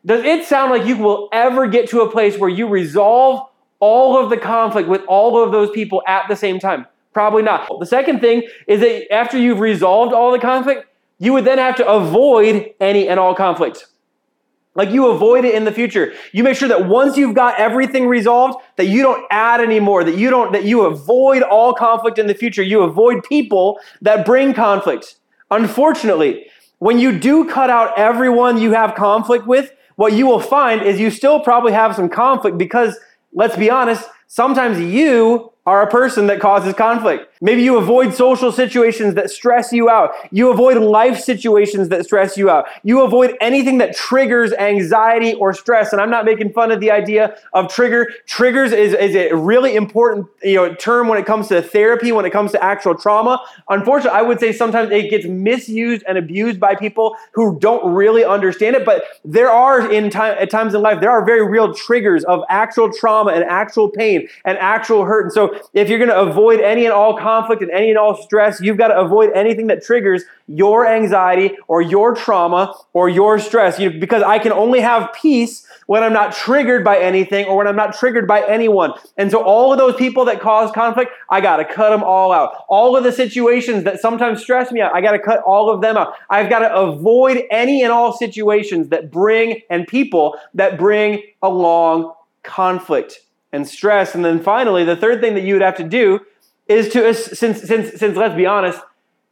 does 0.04 0.24
it 0.24 0.44
sound 0.46 0.72
like 0.72 0.84
you 0.84 0.96
will 0.96 1.28
ever 1.32 1.68
get 1.68 1.88
to 1.90 2.00
a 2.00 2.10
place 2.10 2.36
where 2.36 2.50
you 2.50 2.66
resolve 2.66 3.48
all 3.78 4.18
of 4.18 4.30
the 4.30 4.36
conflict 4.36 4.88
with 4.88 5.02
all 5.06 5.42
of 5.42 5.52
those 5.52 5.70
people 5.70 6.02
at 6.08 6.26
the 6.28 6.34
same 6.34 6.58
time 6.58 6.86
Probably 7.12 7.42
not. 7.42 7.68
The 7.78 7.86
second 7.86 8.20
thing 8.20 8.48
is 8.66 8.80
that 8.80 9.12
after 9.12 9.38
you've 9.38 9.60
resolved 9.60 10.14
all 10.14 10.32
the 10.32 10.38
conflict, 10.38 10.86
you 11.18 11.32
would 11.32 11.44
then 11.44 11.58
have 11.58 11.76
to 11.76 11.86
avoid 11.86 12.72
any 12.80 13.08
and 13.08 13.20
all 13.20 13.34
conflict. 13.34 13.86
Like 14.74 14.90
you 14.90 15.08
avoid 15.08 15.44
it 15.44 15.54
in 15.54 15.64
the 15.64 15.72
future. 15.72 16.14
You 16.32 16.42
make 16.42 16.56
sure 16.56 16.68
that 16.68 16.88
once 16.88 17.18
you've 17.18 17.34
got 17.34 17.58
everything 17.60 18.06
resolved, 18.06 18.58
that 18.76 18.86
you 18.86 19.02
don't 19.02 19.24
add 19.30 19.60
anymore, 19.60 20.02
that 20.02 20.16
you 20.16 20.30
don't, 20.30 20.52
that 20.52 20.64
you 20.64 20.82
avoid 20.82 21.42
all 21.42 21.74
conflict 21.74 22.18
in 22.18 22.26
the 22.26 22.34
future. 22.34 22.62
You 22.62 22.80
avoid 22.80 23.22
people 23.24 23.78
that 24.00 24.24
bring 24.24 24.54
conflict. 24.54 25.16
Unfortunately, 25.50 26.46
when 26.78 26.98
you 26.98 27.18
do 27.18 27.44
cut 27.44 27.68
out 27.68 27.98
everyone 27.98 28.58
you 28.58 28.72
have 28.72 28.94
conflict 28.94 29.46
with, 29.46 29.70
what 29.96 30.14
you 30.14 30.26
will 30.26 30.40
find 30.40 30.80
is 30.80 30.98
you 30.98 31.10
still 31.10 31.40
probably 31.40 31.72
have 31.72 31.94
some 31.94 32.08
conflict 32.08 32.56
because, 32.56 32.98
let's 33.34 33.56
be 33.56 33.68
honest, 33.68 34.08
sometimes 34.26 34.80
you 34.80 35.51
are 35.66 35.82
a 35.82 35.90
person 35.90 36.26
that 36.26 36.40
causes 36.40 36.74
conflict. 36.74 37.31
Maybe 37.42 37.62
you 37.62 37.76
avoid 37.76 38.14
social 38.14 38.52
situations 38.52 39.14
that 39.14 39.28
stress 39.28 39.72
you 39.72 39.90
out. 39.90 40.12
You 40.30 40.50
avoid 40.52 40.78
life 40.78 41.18
situations 41.18 41.88
that 41.88 42.04
stress 42.04 42.36
you 42.36 42.48
out. 42.48 42.66
You 42.84 43.02
avoid 43.02 43.36
anything 43.40 43.78
that 43.78 43.96
triggers 43.96 44.52
anxiety 44.52 45.34
or 45.34 45.52
stress. 45.52 45.92
And 45.92 46.00
I'm 46.00 46.08
not 46.08 46.24
making 46.24 46.52
fun 46.52 46.70
of 46.70 46.78
the 46.78 46.92
idea 46.92 47.36
of 47.52 47.68
trigger. 47.68 48.08
Triggers 48.26 48.70
is, 48.70 48.94
is 48.94 49.16
a 49.16 49.34
really 49.34 49.74
important 49.74 50.28
you 50.44 50.54
know, 50.54 50.72
term 50.76 51.08
when 51.08 51.18
it 51.18 51.26
comes 51.26 51.48
to 51.48 51.60
therapy, 51.60 52.12
when 52.12 52.24
it 52.24 52.30
comes 52.30 52.52
to 52.52 52.62
actual 52.62 52.94
trauma. 52.94 53.44
Unfortunately, 53.68 54.16
I 54.16 54.22
would 54.22 54.38
say 54.38 54.52
sometimes 54.52 54.92
it 54.92 55.10
gets 55.10 55.26
misused 55.26 56.04
and 56.06 56.16
abused 56.16 56.60
by 56.60 56.76
people 56.76 57.16
who 57.32 57.58
don't 57.58 57.92
really 57.92 58.24
understand 58.24 58.76
it. 58.76 58.84
But 58.84 59.02
there 59.24 59.50
are 59.50 59.90
in 59.90 60.10
time 60.10 60.36
at 60.38 60.48
times 60.48 60.74
in 60.74 60.80
life, 60.80 61.00
there 61.00 61.10
are 61.10 61.24
very 61.24 61.44
real 61.44 61.74
triggers 61.74 62.22
of 62.22 62.44
actual 62.48 62.92
trauma 62.92 63.32
and 63.32 63.42
actual 63.42 63.90
pain 63.90 64.28
and 64.44 64.56
actual 64.58 65.04
hurt. 65.04 65.24
And 65.24 65.32
so 65.32 65.60
if 65.74 65.88
you're 65.88 65.98
to 66.06 66.16
avoid 66.16 66.60
any 66.60 66.84
and 66.84 66.92
all 66.92 67.18
conflict 67.32 67.62
and 67.62 67.70
any 67.70 67.88
and 67.88 67.98
all 67.98 68.14
stress, 68.22 68.60
you've 68.60 68.76
got 68.76 68.88
to 68.88 68.98
avoid 68.98 69.30
anything 69.34 69.66
that 69.68 69.82
triggers 69.82 70.24
your 70.46 70.86
anxiety 70.86 71.56
or 71.66 71.80
your 71.80 72.14
trauma 72.14 72.74
or 72.92 73.08
your 73.08 73.38
stress. 73.38 73.78
You 73.78 73.90
because 73.90 74.22
I 74.22 74.38
can 74.38 74.52
only 74.52 74.80
have 74.80 75.12
peace 75.14 75.66
when 75.86 76.02
I'm 76.02 76.12
not 76.12 76.32
triggered 76.32 76.84
by 76.84 76.98
anything 76.98 77.46
or 77.46 77.56
when 77.56 77.66
I'm 77.66 77.76
not 77.76 77.94
triggered 77.94 78.26
by 78.26 78.46
anyone. 78.46 78.92
And 79.16 79.30
so 79.30 79.42
all 79.42 79.72
of 79.72 79.78
those 79.78 79.96
people 79.96 80.24
that 80.26 80.40
cause 80.40 80.70
conflict, 80.72 81.12
I 81.30 81.40
got 81.40 81.56
to 81.56 81.64
cut 81.64 81.90
them 81.90 82.02
all 82.02 82.32
out. 82.32 82.64
All 82.68 82.96
of 82.96 83.04
the 83.04 83.12
situations 83.12 83.84
that 83.84 84.00
sometimes 84.00 84.42
stress 84.42 84.70
me 84.70 84.80
out, 84.80 84.94
I 84.94 85.00
got 85.00 85.12
to 85.12 85.18
cut 85.18 85.42
all 85.42 85.70
of 85.70 85.80
them 85.80 85.96
out. 85.96 86.14
I've 86.28 86.50
got 86.50 86.60
to 86.60 86.74
avoid 86.74 87.42
any 87.50 87.82
and 87.82 87.92
all 87.92 88.12
situations 88.12 88.88
that 88.88 89.10
bring 89.10 89.62
and 89.70 89.86
people 89.86 90.38
that 90.54 90.78
bring 90.78 91.22
along 91.42 92.12
conflict 92.42 93.20
and 93.52 93.66
stress. 93.68 94.14
And 94.14 94.24
then 94.24 94.42
finally, 94.42 94.84
the 94.84 94.96
third 94.96 95.20
thing 95.20 95.34
that 95.34 95.42
you 95.42 95.54
would 95.54 95.62
have 95.62 95.76
to 95.76 95.84
do 95.84 96.20
is 96.68 96.88
to 96.90 97.12
since 97.14 97.62
since 97.62 97.98
since 97.98 98.16
let's 98.16 98.34
be 98.34 98.46
honest, 98.46 98.80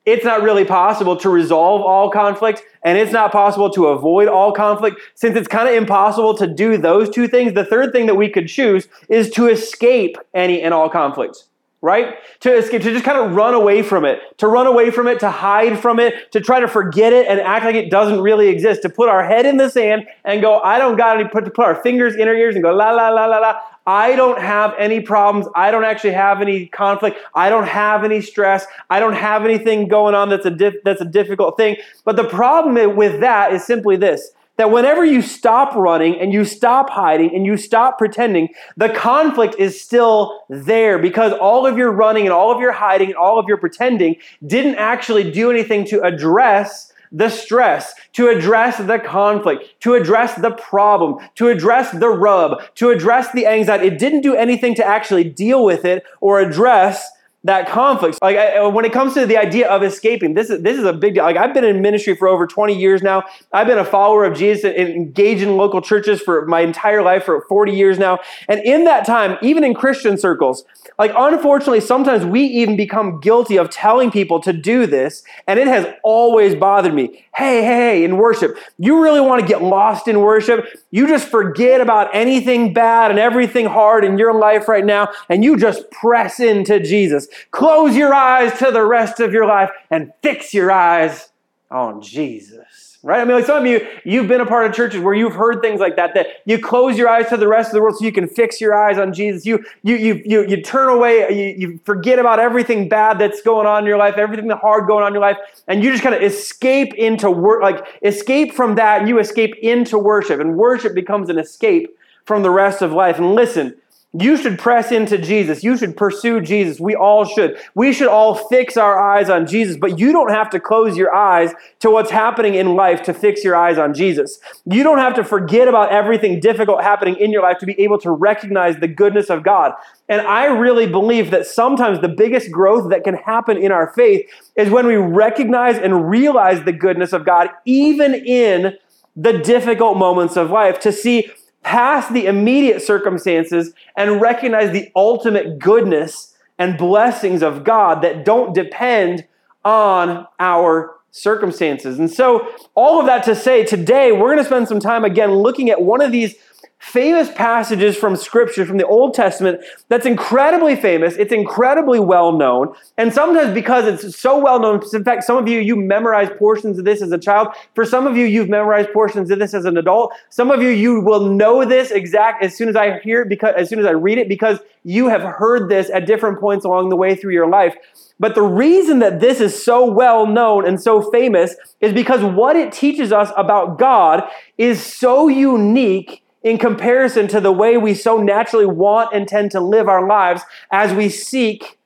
it's 0.04 0.25
not 0.25 0.42
really 0.42 0.64
possible 0.64 1.16
to 1.16 1.28
resolve 1.28 1.82
all 1.82 2.10
conflict 2.10 2.62
and 2.82 2.96
it's 2.96 3.12
not 3.12 3.32
possible 3.32 3.70
to 3.70 3.87
avoid 3.87 4.28
all 4.28 4.52
conflict. 4.52 5.00
Since 5.14 5.37
it's 5.37 5.49
kind 5.49 5.68
of 5.68 5.75
impossible 5.75 6.37
to 6.38 6.46
do 6.46 6.76
those 6.76 7.10
two 7.10 7.28
things 7.28 7.52
the 7.54 7.64
third 7.64 7.92
thing 7.92 8.06
that 8.06 8.16
we 8.16 8.28
could 8.28 8.49
choose 8.49 8.88
is 9.08 9.30
to 9.30 9.49
escape 9.49 10.16
any 10.34 10.62
and 10.62 10.75
all 10.75 10.88
conflicts 10.88 11.46
right? 11.82 12.16
To 12.40 12.54
escape 12.54 12.82
to 12.82 12.92
just 12.92 13.04
kind 13.04 13.18
of 13.18 13.34
run 13.34 13.54
away 13.54 13.82
from 13.82 14.04
it 14.04 14.20
to 14.38 14.46
run 14.46 14.66
away 14.66 14.90
from 14.90 15.06
it 15.06 15.20
to 15.20 15.30
hide 15.30 15.78
from 15.78 15.99
it 15.99 16.30
to 16.32 16.40
try 16.40 16.60
to 16.60 16.68
forget 16.68 17.12
it 17.12 17.26
and 17.26 17.40
act 17.40 17.64
like 17.64 17.75
it 17.75 17.90
doesn't 17.90 18.20
really 18.20 18.49
exist 18.49 18.82
to 18.82 18.88
put 18.88 19.08
our 19.08 19.25
head 19.25 19.46
in 19.46 19.56
the 19.56 19.68
sand 19.68 20.06
and 20.25 20.42
go 20.42 20.60
i 20.60 20.78
don't 20.78 20.96
got 20.96 21.18
any 21.18 21.28
put 21.28 21.44
to 21.44 21.50
put 21.50 21.64
our 21.64 21.82
fingers 21.82 22.14
in 22.16 22.28
our 22.28 22.34
ears 22.34 22.54
and 22.54 22.62
go 22.62 22.75
la 22.75 22.90
la 22.90 23.08
la 23.08 23.26
la 23.26 23.38
la 23.38 23.60
I 23.87 24.14
don't 24.14 24.40
have 24.40 24.75
any 24.78 25.00
problems. 25.00 25.46
I 25.56 25.70
don't 25.70 25.84
actually 25.84 26.12
have 26.12 26.40
any 26.40 26.66
conflict. 26.66 27.18
I 27.34 27.49
don't 27.49 27.66
have 27.66 28.04
any 28.04 28.20
stress. 28.20 28.66
I 28.88 29.00
don't 29.00 29.14
have 29.14 29.44
anything 29.44 29.88
going 29.88 30.14
on 30.14 30.28
that's 30.28 30.46
a 30.46 30.50
dif- 30.50 30.82
that's 30.84 31.00
a 31.00 31.06
difficult 31.06 31.56
thing. 31.56 31.76
But 32.04 32.16
the 32.16 32.25
problem 32.25 32.96
with 32.96 33.20
that 33.20 33.52
is 33.52 33.64
simply 33.64 33.96
this 33.96 34.32
that 34.60 34.70
whenever 34.70 35.02
you 35.02 35.22
stop 35.22 35.75
running 35.75 36.20
and 36.20 36.34
you 36.34 36.44
stop 36.44 36.90
hiding 36.90 37.34
and 37.34 37.46
you 37.46 37.56
stop 37.56 37.96
pretending, 37.96 38.46
the 38.76 38.90
conflict 38.90 39.54
is 39.58 39.80
still 39.80 40.42
there 40.50 40.99
because 40.99 41.32
all 41.32 41.66
of 41.66 41.78
your 41.78 41.90
running 41.90 42.25
and 42.25 42.32
all 42.32 42.52
of 42.54 42.60
your 42.60 42.72
hiding 42.72 43.08
and 43.08 43.16
all 43.16 43.38
of 43.38 43.46
your 43.49 43.56
pretending 43.56 44.16
didn't 44.46 44.75
actually 44.75 45.30
do 45.30 45.50
anything 45.50 45.87
to 45.87 46.02
address 46.02 46.89
the 47.12 47.28
stress, 47.28 47.94
to 48.12 48.28
address 48.28 48.78
the 48.78 48.98
conflict, 48.98 49.80
to 49.80 49.94
address 49.94 50.34
the 50.36 50.52
problem, 50.52 51.18
to 51.34 51.48
address 51.48 51.90
the 51.92 52.08
rub, 52.08 52.62
to 52.76 52.90
address 52.90 53.32
the 53.32 53.46
anxiety. 53.46 53.88
It 53.88 53.98
didn't 53.98 54.20
do 54.20 54.34
anything 54.34 54.74
to 54.76 54.86
actually 54.86 55.24
deal 55.24 55.64
with 55.64 55.84
it 55.84 56.04
or 56.20 56.40
address 56.40 57.10
that 57.44 57.68
conflict. 57.68 58.18
Like 58.20 58.37
I, 58.37 58.59
uh, 58.59 58.68
when 58.68 58.85
it 58.85 58.92
comes 58.92 59.14
to 59.14 59.25
the 59.25 59.38
idea 59.38 59.68
of 59.68 59.82
escaping, 59.82 60.35
this 60.35 60.50
is 60.50 60.62
this 60.62 60.76
is 60.78 60.85
a 60.85 60.92
big 60.92 61.14
deal. 61.14 61.25
Like 61.25 61.37
I've 61.37 61.54
been 61.54 61.64
in 61.64 61.80
ministry 61.80 62.14
for 62.14 62.28
over 62.28 62.47
20 62.47 62.78
years 62.78 63.02
now. 63.02 63.23
I've 63.52 63.66
been 63.66 63.78
a 63.78 63.85
follower 63.85 64.25
of 64.25 64.37
Jesus 64.37 64.64
and 64.64 64.88
engaged 64.88 65.42
in 65.42 65.56
local 65.56 65.80
churches 65.80 66.20
for 66.20 66.44
my 66.47 66.61
entire 66.61 67.02
life 67.02 67.25
for 67.25 67.47
40 67.49 67.73
years 67.73 67.99
now. 67.99 68.18
And 68.49 68.61
in 68.61 68.85
that 68.85 69.06
time, 69.06 69.38
even 69.40 69.64
in 69.64 69.73
Christian 69.73 70.18
circles, 70.18 70.64
like 70.99 71.12
unfortunately, 71.16 71.80
sometimes 71.80 72.26
we 72.26 72.42
even 72.42 72.76
become 72.76 73.20
guilty 73.20 73.56
of 73.56 73.70
telling 73.70 74.11
people 74.11 74.40
to 74.40 74.52
do 74.52 74.87
this, 74.87 75.23
and 75.47 75.59
it 75.59 75.66
has 75.66 75.87
always 76.02 76.54
bothered 76.54 76.92
me. 76.92 77.25
Hey, 77.35 77.62
hey, 77.62 77.75
hey, 77.75 78.04
in 78.04 78.18
worship, 78.18 78.59
you 78.76 79.02
really 79.02 79.20
want 79.20 79.40
to 79.40 79.47
get 79.47 79.62
lost 79.62 80.09
in 80.09 80.20
worship? 80.20 80.66
You 80.90 81.06
just 81.06 81.28
forget 81.28 81.80
about 81.80 82.14
anything 82.14 82.75
bad 82.75 83.11
and 83.11 83.18
everything 83.18 83.64
hard 83.64 84.04
in 84.04 84.18
your 84.18 84.35
life 84.35 84.68
right 84.68 84.85
now, 84.85 85.09
and 85.30 85.42
you 85.42 85.56
just 85.56 85.90
press 85.90 86.38
into 86.38 86.80
Jesus. 86.80 87.28
Close 87.50 87.96
your 87.96 88.14
eyes 88.14 88.58
to 88.58 88.70
the 88.70 88.84
rest 88.84 89.20
of 89.20 89.32
your 89.32 89.46
life 89.46 89.70
and 89.90 90.12
fix 90.22 90.54
your 90.54 90.70
eyes 90.70 91.30
on 91.70 92.02
Jesus 92.02 92.90
right? 93.02 93.20
I 93.20 93.25
mean, 93.25 93.34
like 93.34 93.46
some 93.46 93.64
of 93.64 93.66
you, 93.66 93.87
you've 94.04 94.28
been 94.28 94.40
a 94.40 94.46
part 94.46 94.66
of 94.66 94.75
churches 94.75 95.00
where 95.00 95.14
you've 95.14 95.34
heard 95.34 95.62
things 95.62 95.80
like 95.80 95.96
that, 95.96 96.14
that 96.14 96.26
you 96.44 96.58
close 96.58 96.99
your 96.99 97.08
eyes 97.08 97.28
to 97.28 97.37
the 97.37 97.49
rest 97.49 97.68
of 97.68 97.75
the 97.75 97.80
world 97.80 97.96
so 97.96 98.04
you 98.04 98.12
can 98.12 98.28
fix 98.28 98.60
your 98.60 98.75
eyes 98.75 98.99
on 98.99 99.14
Jesus. 99.14 99.46
You, 99.46 99.64
you, 99.82 99.96
you, 99.96 100.22
you, 100.25 100.46
you 100.46 100.62
turn 100.62 100.88
away, 100.88 101.26
you, 101.30 101.68
you 101.68 101.80
forget 101.84 102.18
about 102.18 102.38
everything 102.38 102.88
bad 102.88 103.18
that's 103.18 103.40
going 103.42 103.66
on 103.66 103.80
in 103.80 103.87
your 103.87 103.99
life, 103.99 104.16
everything 104.16 104.49
hard 104.50 104.87
going 104.87 105.02
on 105.02 105.08
in 105.08 105.14
your 105.14 105.22
life, 105.22 105.38
and 105.66 105.82
you 105.82 105.90
just 105.90 106.02
kind 106.02 106.14
of 106.14 106.22
escape 106.22 106.94
into 106.94 107.30
work, 107.30 107.62
like 107.62 107.87
escape 108.02 108.52
from 108.52 108.75
that, 108.75 109.00
and 109.00 109.08
you 109.08 109.18
escape 109.18 109.54
into 109.62 109.99
worship, 109.99 110.40
and 110.40 110.56
worship 110.56 110.94
becomes 110.94 111.30
an 111.30 111.38
escape 111.38 111.96
from 112.26 112.42
the 112.42 112.50
rest 112.50 112.82
of 112.82 112.92
life. 112.92 113.18
And 113.18 113.34
listen, 113.34 113.76
you 114.12 114.36
should 114.36 114.58
press 114.58 114.90
into 114.90 115.18
Jesus. 115.18 115.62
You 115.62 115.76
should 115.76 115.96
pursue 115.96 116.40
Jesus. 116.40 116.80
We 116.80 116.96
all 116.96 117.24
should. 117.24 117.56
We 117.76 117.92
should 117.92 118.08
all 118.08 118.34
fix 118.34 118.76
our 118.76 118.98
eyes 118.98 119.30
on 119.30 119.46
Jesus, 119.46 119.76
but 119.76 120.00
you 120.00 120.10
don't 120.10 120.30
have 120.30 120.50
to 120.50 120.58
close 120.58 120.96
your 120.96 121.14
eyes 121.14 121.52
to 121.78 121.90
what's 121.90 122.10
happening 122.10 122.54
in 122.54 122.74
life 122.74 123.02
to 123.04 123.14
fix 123.14 123.44
your 123.44 123.54
eyes 123.54 123.78
on 123.78 123.94
Jesus. 123.94 124.40
You 124.64 124.82
don't 124.82 124.98
have 124.98 125.14
to 125.14 125.22
forget 125.22 125.68
about 125.68 125.92
everything 125.92 126.40
difficult 126.40 126.82
happening 126.82 127.16
in 127.16 127.30
your 127.30 127.42
life 127.42 127.58
to 127.58 127.66
be 127.66 127.80
able 127.80 127.98
to 128.00 128.10
recognize 128.10 128.78
the 128.78 128.88
goodness 128.88 129.30
of 129.30 129.44
God. 129.44 129.74
And 130.08 130.22
I 130.22 130.46
really 130.46 130.88
believe 130.88 131.30
that 131.30 131.46
sometimes 131.46 132.00
the 132.00 132.08
biggest 132.08 132.50
growth 132.50 132.90
that 132.90 133.04
can 133.04 133.14
happen 133.14 133.56
in 133.56 133.70
our 133.70 133.92
faith 133.94 134.28
is 134.56 134.70
when 134.70 134.88
we 134.88 134.96
recognize 134.96 135.78
and 135.78 136.10
realize 136.10 136.64
the 136.64 136.72
goodness 136.72 137.12
of 137.12 137.24
God, 137.24 137.48
even 137.64 138.14
in 138.14 138.76
the 139.14 139.38
difficult 139.38 139.96
moments 139.96 140.36
of 140.36 140.50
life, 140.50 140.80
to 140.80 140.90
see 140.90 141.30
past 141.62 142.12
the 142.12 142.26
immediate 142.26 142.82
circumstances 142.82 143.72
and 143.96 144.20
recognize 144.20 144.72
the 144.72 144.90
ultimate 144.96 145.58
goodness 145.58 146.34
and 146.58 146.76
blessings 146.76 147.42
of 147.42 147.64
God 147.64 148.02
that 148.02 148.24
don't 148.24 148.54
depend 148.54 149.26
on 149.64 150.26
our 150.38 150.94
circumstances. 151.10 151.98
And 151.98 152.10
so, 152.10 152.48
all 152.74 153.00
of 153.00 153.06
that 153.06 153.24
to 153.24 153.34
say, 153.34 153.64
today 153.64 154.12
we're 154.12 154.28
going 154.28 154.38
to 154.38 154.44
spend 154.44 154.68
some 154.68 154.80
time 154.80 155.04
again 155.04 155.32
looking 155.32 155.70
at 155.70 155.82
one 155.82 156.00
of 156.00 156.12
these 156.12 156.36
famous 156.80 157.30
passages 157.32 157.94
from 157.94 158.16
scripture 158.16 158.64
from 158.64 158.78
the 158.78 158.87
Old 158.87 159.12
Testament 159.12 159.60
that's 159.88 160.06
incredibly 160.06 160.75
famous. 160.75 161.14
It's 161.16 161.32
incredibly 161.32 162.00
well 162.00 162.32
known. 162.32 162.75
And 162.96 163.12
sometimes 163.12 163.52
because 163.52 163.84
it's 163.87 164.18
so 164.18 164.38
well 164.38 164.58
known, 164.58 164.80
in 164.92 165.04
fact, 165.04 165.25
some 165.25 165.37
of 165.37 165.46
you, 165.46 165.60
you 165.60 165.76
memorized 165.76 166.37
portions 166.38 166.78
of 166.78 166.87
this 166.87 167.02
as 167.02 167.12
a 167.12 167.18
child. 167.18 167.49
For 167.75 167.84
some 167.84 168.06
of 168.06 168.16
you, 168.16 168.25
you've 168.25 168.49
memorized 168.49 168.92
portions 168.94 169.30
of 169.30 169.38
this 169.38 169.52
as 169.52 169.66
an 169.66 169.76
adult. 169.76 170.14
Some 170.30 170.50
of 170.50 170.62
you, 170.62 170.70
you 170.70 171.00
will 171.00 171.26
know 171.26 171.66
this 171.66 171.90
exact 171.90 172.42
as 172.42 172.56
soon 172.56 172.68
as 172.68 172.76
I 172.76 172.99
hear 173.00 173.22
it, 173.22 173.28
because 173.28 173.54
as 173.56 173.68
soon 173.68 173.78
as 173.78 173.87
I 173.87 173.90
read 173.90 174.16
it, 174.16 174.28
because 174.28 174.58
you 174.82 175.08
have 175.08 175.22
heard 175.22 175.68
this 175.68 175.90
at 175.90 176.06
different 176.06 176.40
points 176.40 176.64
along 176.64 176.88
the 176.88 176.96
way 176.96 177.14
through 177.14 177.34
your 177.34 177.49
life. 177.49 177.76
But 178.18 178.34
the 178.34 178.42
reason 178.42 179.00
that 179.00 179.20
this 179.20 179.40
is 179.40 179.62
so 179.62 179.84
well 179.84 180.26
known 180.26 180.66
and 180.66 180.80
so 180.80 181.10
famous 181.10 181.56
is 181.80 181.92
because 181.92 182.22
what 182.22 182.56
it 182.56 182.72
teaches 182.72 183.12
us 183.12 183.30
about 183.37 183.78
God 183.78 184.26
is 184.56 184.82
so 184.82 185.28
unique 185.28 186.22
in 186.42 186.59
comparison 186.59 187.28
to 187.28 187.40
the 187.40 187.52
way 187.52 187.76
we 187.76 187.94
so 187.94 188.18
naturally 188.18 188.66
want 188.66 189.14
and 189.14 189.28
tend 189.28 189.50
to 189.50 189.61
live 189.61 189.88
our 189.88 190.06
lives 190.06 190.42
as 190.70 190.92
we 190.92 191.09
seek 191.09 191.78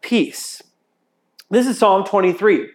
peace. 0.00 0.62
This 1.50 1.66
is 1.66 1.78
Psalm 1.78 2.04
23. 2.04 2.68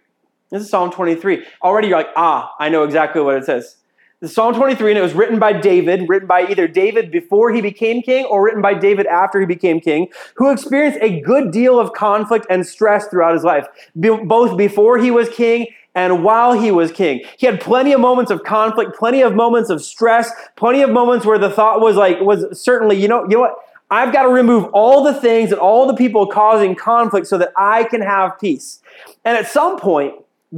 This 0.51 0.63
is 0.63 0.69
Psalm 0.69 0.91
23. 0.91 1.45
Already 1.63 1.87
you're 1.87 1.97
like, 1.97 2.09
ah, 2.15 2.53
I 2.59 2.69
know 2.69 2.83
exactly 2.83 3.21
what 3.21 3.35
it 3.35 3.45
says. 3.45 3.77
This 4.19 4.35
Psalm 4.35 4.53
23, 4.53 4.91
and 4.91 4.99
it 4.99 5.01
was 5.01 5.13
written 5.13 5.39
by 5.39 5.51
David, 5.51 6.07
written 6.07 6.27
by 6.27 6.45
either 6.45 6.67
David 6.67 7.09
before 7.09 7.51
he 7.51 7.59
became 7.59 8.03
king 8.03 8.23
or 8.25 8.43
written 8.43 8.61
by 8.61 8.75
David 8.75 9.07
after 9.07 9.39
he 9.39 9.47
became 9.47 9.79
king, 9.79 10.09
who 10.35 10.51
experienced 10.51 10.99
a 11.01 11.21
good 11.21 11.51
deal 11.51 11.79
of 11.79 11.93
conflict 11.93 12.45
and 12.47 12.67
stress 12.67 13.07
throughout 13.07 13.33
his 13.33 13.43
life, 13.43 13.65
both 13.95 14.55
before 14.59 14.99
he 14.99 15.09
was 15.09 15.27
king 15.29 15.65
and 15.95 16.23
while 16.23 16.53
he 16.53 16.71
was 16.71 16.91
king. 16.91 17.23
He 17.37 17.45
had 17.45 17.59
plenty 17.59 17.91
of 17.91 17.99
moments 17.99 18.31
of 18.31 18.43
conflict, 18.43 18.97
plenty 18.97 19.21
of 19.21 19.35
moments 19.35 19.69
of 19.69 19.83
stress, 19.83 20.31
plenty 20.55 20.81
of 20.81 20.89
moments 20.89 21.25
where 21.25 21.37
the 21.37 21.49
thought 21.49 21.81
was 21.81 21.95
like, 21.95 22.19
was 22.21 22.59
certainly, 22.59 23.01
you 23.01 23.07
know, 23.07 23.23
you 23.23 23.35
know 23.35 23.41
what? 23.41 23.55
I've 23.89 24.13
got 24.13 24.23
to 24.23 24.29
remove 24.29 24.69
all 24.73 25.03
the 25.03 25.13
things 25.13 25.51
and 25.51 25.59
all 25.59 25.85
the 25.85 25.93
people 25.93 26.25
causing 26.25 26.75
conflict 26.75 27.27
so 27.27 27.37
that 27.37 27.51
I 27.57 27.83
can 27.83 28.01
have 28.01 28.39
peace. 28.39 28.79
And 29.25 29.37
at 29.37 29.47
some 29.47 29.77
point, 29.77 30.15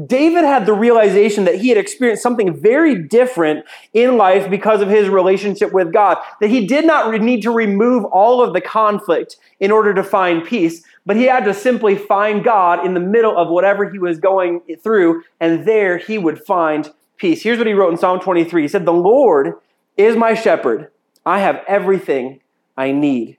David 0.08 0.44
had 0.44 0.66
the 0.66 0.74
realization 0.74 1.44
that 1.44 1.62
he 1.62 1.70
had 1.70 1.78
experienced 1.78 2.24
something 2.24 2.60
very 2.60 2.96
different 2.96 3.64
in 3.94 4.18
life 4.18 4.50
because 4.50 4.82
of 4.82 4.90
his 4.90 5.08
relationship 5.08 5.72
with 5.72 5.94
God. 5.94 6.18
That 6.42 6.50
he 6.50 6.66
did 6.66 6.86
not 6.86 7.14
need 7.22 7.44
to 7.44 7.52
remove 7.52 8.04
all 8.06 8.42
of 8.42 8.54
the 8.54 8.62
conflict 8.62 9.38
in 9.60 9.70
order 9.70 9.94
to 9.94 10.04
find 10.04 10.44
peace, 10.44 10.84
but 11.06 11.16
he 11.16 11.26
had 11.26 11.46
to 11.46 11.54
simply 11.54 11.96
find 11.96 12.44
God 12.44 12.84
in 12.84 12.96
the 12.96 13.00
middle 13.00 13.38
of 13.38 13.50
whatever 13.50 13.88
he 13.88 14.00
was 14.00 14.18
going 14.18 14.62
through, 14.82 15.24
and 15.40 15.64
there 15.64 16.00
he 16.00 16.18
would 16.18 16.44
find 16.44 16.92
peace. 17.18 17.44
Here's 17.44 17.60
what 17.60 17.68
he 17.68 17.74
wrote 17.74 17.92
in 17.92 17.98
Psalm 17.98 18.20
23 18.20 18.64
He 18.64 18.68
said, 18.68 18.86
The 18.86 18.94
Lord 18.94 19.54
is 19.96 20.16
my 20.16 20.34
shepherd, 20.34 20.90
I 21.24 21.38
have 21.40 21.64
everything 21.68 22.40
I 22.76 22.92
need. 22.92 23.38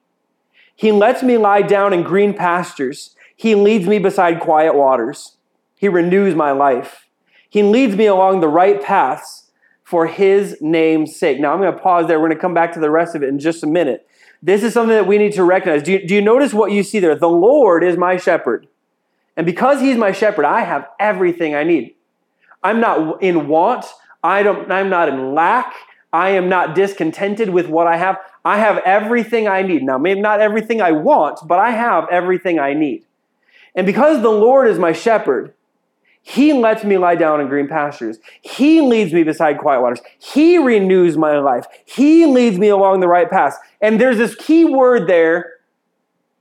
He 0.77 0.93
lets 0.93 1.21
me 1.21 1.37
lie 1.37 1.63
down 1.63 1.93
in 1.93 2.05
green 2.05 2.33
pastures, 2.33 3.17
He 3.35 3.57
leads 3.57 3.89
me 3.89 3.99
beside 3.99 4.39
quiet 4.39 4.77
waters. 4.77 5.33
He 5.77 5.89
renews 5.89 6.35
my 6.35 6.53
life. 6.53 7.09
He 7.49 7.63
leads 7.63 7.95
me 7.97 8.07
along 8.07 8.41
the 8.41 8.49
right 8.49 8.83
paths 8.83 9.51
for 9.83 10.07
His 10.07 10.57
name's 10.61 11.17
sake. 11.17 11.39
Now, 11.39 11.53
I'm 11.53 11.61
going 11.61 11.73
to 11.73 11.79
pause 11.79 12.09
there. 12.09 12.19
We're 12.19 12.29
going 12.29 12.39
to 12.39 12.43
come 12.43 12.55
back 12.55 12.73
to 12.73 12.81
the 12.81 12.91
rest 12.91 13.15
of 13.15 13.23
it 13.23 13.29
in 13.29 13.39
just 13.39 13.63
a 13.63 13.67
minute. 13.67 14.09
This 14.43 14.63
is 14.63 14.73
something 14.73 14.95
that 14.95 15.07
we 15.07 15.19
need 15.19 15.33
to 15.35 15.45
recognize. 15.45 15.83
Do 15.83 15.93
you, 15.93 16.07
do 16.07 16.15
you 16.15 16.21
notice 16.23 16.53
what 16.53 16.73
you 16.73 16.83
see 16.83 17.01
there? 17.01 17.15
The 17.15 17.29
Lord 17.29 17.85
is 17.85 17.97
my 17.97 18.17
shepherd. 18.17 18.67
And 19.37 19.47
because 19.47 19.81
He's 19.81 19.97
my 19.97 20.13
shepherd, 20.13 20.45
I 20.45 20.63
have 20.63 20.89
everything 20.99 21.55
I 21.55 21.65
need. 21.65 21.95
I'm 22.63 22.81
not 22.81 23.23
in 23.23 23.47
want. 23.49 23.85
I 24.23 24.43
don't, 24.43 24.71
I'm 24.73 24.89
not 24.89 25.09
in 25.09 25.35
lack. 25.35 25.75
I 26.13 26.31
am 26.31 26.49
not 26.49 26.75
discontented 26.75 27.51
with 27.51 27.69
what 27.69 27.87
I 27.87 27.97
have. 27.97 28.19
I 28.45 28.59
have 28.59 28.79
everything 28.85 29.49
I 29.49 29.63
need. 29.63 29.83
Now, 29.83 29.99
maybe 29.99 30.21
not 30.21 30.41
everything 30.41 30.81
I 30.81 30.93
want, 30.93 31.41
but 31.47 31.59
I 31.59 31.71
have 31.71 32.07
everything 32.11 32.59
I 32.59 32.73
need. 32.73 33.05
And 33.75 33.87
because 33.87 34.23
the 34.23 34.31
Lord 34.31 34.69
is 34.69 34.79
my 34.79 34.93
shepherd, 34.93 35.55
he 36.27 36.55
lets 36.55 36.85
me 36.85 36.97
lie 36.97 37.17
down 37.17 37.43
in 37.43 37.49
green 37.49 37.69
pastures. 37.69 38.19
He 38.41 38.81
leads 38.81 39.13
me 39.13 39.25
beside 39.25 39.59
quiet 39.59 39.83
waters. 39.83 40.01
He 40.19 40.57
renews 40.57 41.19
my 41.19 41.39
life. 41.39 41.67
He 41.85 42.25
leads 42.25 42.59
me 42.59 42.69
along 42.69 43.01
the 43.01 43.09
right 43.09 43.31
path. 43.31 43.59
And 43.83 44.01
there's 44.01 44.17
this 44.17 44.35
key 44.35 44.65
word 44.65 45.07
there, 45.07 45.53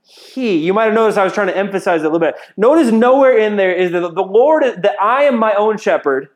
he. 0.02 0.56
You 0.56 0.72
might 0.72 0.86
have 0.86 0.94
noticed 0.94 1.18
I 1.18 1.24
was 1.24 1.34
trying 1.34 1.48
to 1.48 1.56
emphasize 1.56 2.00
it 2.00 2.06
a 2.06 2.08
little 2.08 2.18
bit. 2.18 2.34
Notice 2.56 2.92
nowhere 2.92 3.36
in 3.36 3.56
there 3.56 3.74
is 3.74 3.92
that 3.92 4.00
the 4.00 4.22
Lord, 4.22 4.62
that 4.62 4.96
I 4.98 5.24
am 5.24 5.38
my 5.38 5.52
own 5.52 5.76
shepherd 5.76 6.30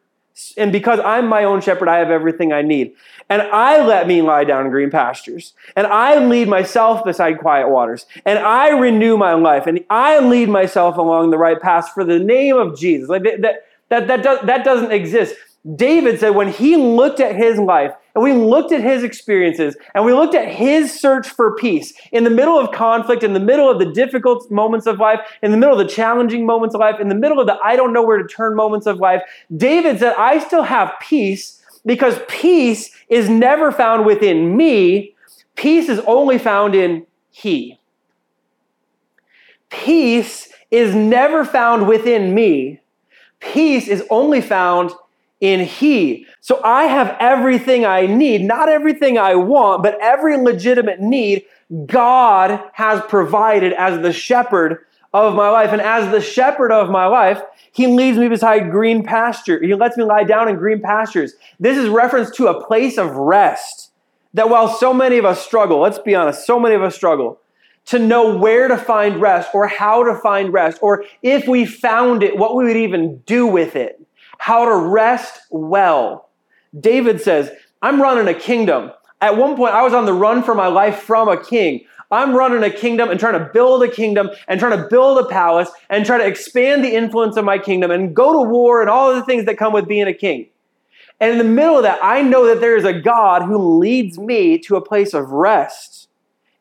and 0.57 0.73
because 0.73 1.01
I'm 1.01 1.27
my 1.27 1.45
own 1.45 1.61
shepherd, 1.61 1.89
I 1.89 1.99
have 1.99 2.11
everything 2.11 2.53
I 2.53 2.63
need. 2.63 2.95
And 3.29 3.43
I 3.43 3.85
let 3.85 4.07
me 4.07 4.23
lie 4.23 4.45
down 4.45 4.65
in 4.65 4.71
green 4.71 4.91
pastures. 4.91 5.53
And 5.77 5.87
I 5.87 6.19
lead 6.25 6.49
myself 6.49 7.05
beside 7.05 7.39
quiet 7.39 7.69
waters. 7.69 8.07
And 8.25 8.39
I 8.39 8.71
renew 8.71 9.17
my 9.17 9.35
life. 9.35 9.67
And 9.67 9.85
I 9.91 10.19
lead 10.21 10.49
myself 10.49 10.97
along 10.97 11.31
the 11.31 11.39
right 11.39 11.61
path 11.61 11.91
for 11.93 12.05
the 12.05 12.19
name 12.19 12.57
of 12.57 12.79
Jesus. 12.79 13.09
Like 13.09 13.25
that, 13.25 13.43
that, 13.43 13.67
that, 13.91 14.07
that, 14.09 14.23
does, 14.23 14.47
that 14.47 14.65
doesn't 14.65 14.93
exist. 14.93 15.35
David 15.75 16.21
said 16.21 16.31
when 16.31 16.51
he 16.51 16.77
looked 16.77 17.21
at 17.21 17.37
his 17.37 17.59
life 17.59 17.93
and 18.19 18.25
we 18.25 18.33
looked 18.33 18.73
at 18.73 18.81
his 18.81 19.05
experiences 19.05 19.77
and 19.95 20.05
we 20.05 20.13
looked 20.13 20.35
at 20.35 20.49
his 20.49 20.93
search 20.93 21.29
for 21.29 21.55
peace 21.55 21.93
in 22.11 22.25
the 22.25 22.31
middle 22.31 22.59
of 22.59 22.73
conflict, 22.73 23.23
in 23.23 23.33
the 23.33 23.39
middle 23.39 23.71
of 23.71 23.79
the 23.79 23.93
difficult 23.93 24.51
moments 24.51 24.89
of 24.89 24.99
life, 24.99 25.21
in 25.41 25.53
the 25.53 25.57
middle 25.57 25.79
of 25.79 25.87
the 25.87 25.95
challenging 25.95 26.45
moments 26.45 26.75
of 26.75 26.81
life, 26.81 26.99
in 26.99 27.09
the 27.09 27.15
middle 27.15 27.39
of 27.39 27.47
the 27.47 27.57
I 27.63 27.77
don't 27.77 27.93
know 27.93 28.03
where 28.03 28.19
to 28.19 28.27
turn 28.27 28.57
moments 28.57 28.89
of 28.89 28.99
life, 28.99 29.23
David 29.57 30.01
said, 30.01 30.15
I 30.19 30.41
still 30.41 30.65
have 30.65 30.93
peace 31.01 31.63
because 31.87 32.19
peace 32.27 32.91
is 33.09 33.29
never 33.29 33.71
found 33.71 34.05
within 34.05 34.57
me. 34.57 35.15
Peace 35.55 35.89
is 35.89 36.01
only 36.01 36.39
found 36.39 36.75
in 36.75 37.07
He. 37.31 37.79
Peace 39.71 40.49
is 40.73 40.93
never 40.93 41.45
found 41.45 41.87
within 41.87 42.35
me. 42.35 42.81
Peace 43.39 43.87
is 43.87 44.03
only 44.11 44.41
found 44.41 44.91
in 45.41 45.61
He. 45.61 46.27
So 46.41 46.61
I 46.65 46.85
have 46.85 47.17
everything 47.21 47.85
I 47.85 48.07
need, 48.07 48.43
not 48.43 48.69
everything 48.69 49.19
I 49.19 49.35
want, 49.35 49.83
but 49.83 49.99
every 50.01 50.37
legitimate 50.37 51.01
need 51.01 51.45
God 51.87 52.63
has 52.73 53.03
provided 53.09 53.73
as 53.75 54.01
the 54.03 54.13
shepherd 54.13 54.85
of 55.13 55.35
my 55.35 55.49
life. 55.49 55.73
And 55.73 55.81
as 55.81 56.11
the 56.11 56.21
shepherd 56.21 56.73
of 56.73 56.91
my 56.91 57.07
life, 57.07 57.41
he 57.73 57.87
leads 57.87 58.19
me 58.19 58.29
beside 58.29 58.71
green 58.71 59.05
pasture. 59.05 59.63
He 59.63 59.75
lets 59.75 59.97
me 59.97 60.05
lie 60.05 60.25
down 60.25 60.49
in 60.49 60.57
green 60.57 60.81
pastures. 60.81 61.35
This 61.61 61.79
is 61.79 61.89
reference 61.89 62.31
to 62.33 62.49
a 62.49 62.67
place 62.67 62.99
of 62.99 63.15
rest. 63.15 63.93
That 64.35 64.51
while 64.51 64.69
so 64.69 64.93
many 64.93 65.19
of 65.19 65.25
us 65.25 65.45
struggle, 65.45 65.81
let's 65.81 65.99
be 65.99 66.15
honest, 66.15 66.47
so 66.47 66.61
many 66.61 66.75
of 66.75 66.83
us 66.83 66.95
struggle 66.95 67.41
to 67.87 67.99
know 67.99 68.37
where 68.37 68.69
to 68.69 68.77
find 68.77 69.19
rest 69.19 69.49
or 69.55 69.67
how 69.67 70.05
to 70.05 70.15
find 70.15 70.53
rest, 70.53 70.79
or 70.83 71.05
if 71.23 71.49
we 71.49 71.65
found 71.65 72.23
it, 72.23 72.37
what 72.37 72.55
we 72.55 72.65
would 72.65 72.77
even 72.77 73.17
do 73.25 73.47
with 73.47 73.77
it, 73.77 73.99
how 74.39 74.65
to 74.65 74.75
rest 74.75 75.41
well. 75.51 76.31
David 76.79 77.21
says, 77.21 77.51
I'm 77.83 78.01
running 78.01 78.27
a 78.27 78.39
kingdom. 78.39 78.93
At 79.21 79.37
one 79.37 79.57
point, 79.57 79.75
I 79.75 79.83
was 79.83 79.95
on 79.95 80.07
the 80.07 80.13
run 80.13 80.43
for 80.43 80.55
my 80.55 80.69
life 80.69 81.01
from 81.01 81.29
a 81.29 81.43
king. 81.43 81.85
I'm 82.11 82.35
running 82.35 82.63
a 82.63 82.71
kingdom 82.71 83.11
and 83.11 83.21
trying 83.21 83.39
to 83.39 83.51
build 83.53 83.83
a 83.83 83.89
kingdom 83.89 84.31
and 84.47 84.59
trying 84.59 84.81
to 84.81 84.89
build 84.89 85.19
a 85.19 85.29
palace 85.29 85.71
and 85.91 86.07
try 86.07 86.17
to 86.17 86.27
expand 86.27 86.83
the 86.83 86.95
influence 86.95 87.37
of 87.37 87.45
my 87.45 87.59
kingdom 87.59 87.91
and 87.91 88.17
go 88.17 88.33
to 88.33 88.49
war 88.49 88.81
and 88.81 88.89
all 88.89 89.11
of 89.11 89.17
the 89.17 89.25
things 89.25 89.45
that 89.45 89.59
come 89.59 89.75
with 89.75 89.87
being 89.87 90.07
a 90.07 90.15
king. 90.15 90.47
And 91.21 91.33
in 91.33 91.39
the 91.39 91.45
middle 91.45 91.77
of 91.77 91.83
that, 91.83 91.99
I 92.03 92.23
know 92.23 92.47
that 92.47 92.61
there 92.61 92.77
is 92.77 92.85
a 92.85 92.99
God 92.99 93.43
who 93.43 93.79
leads 93.79 94.19
me 94.19 94.59
to 94.61 94.77
a 94.77 94.81
place 94.81 95.13
of 95.13 95.31
rest. 95.33 96.09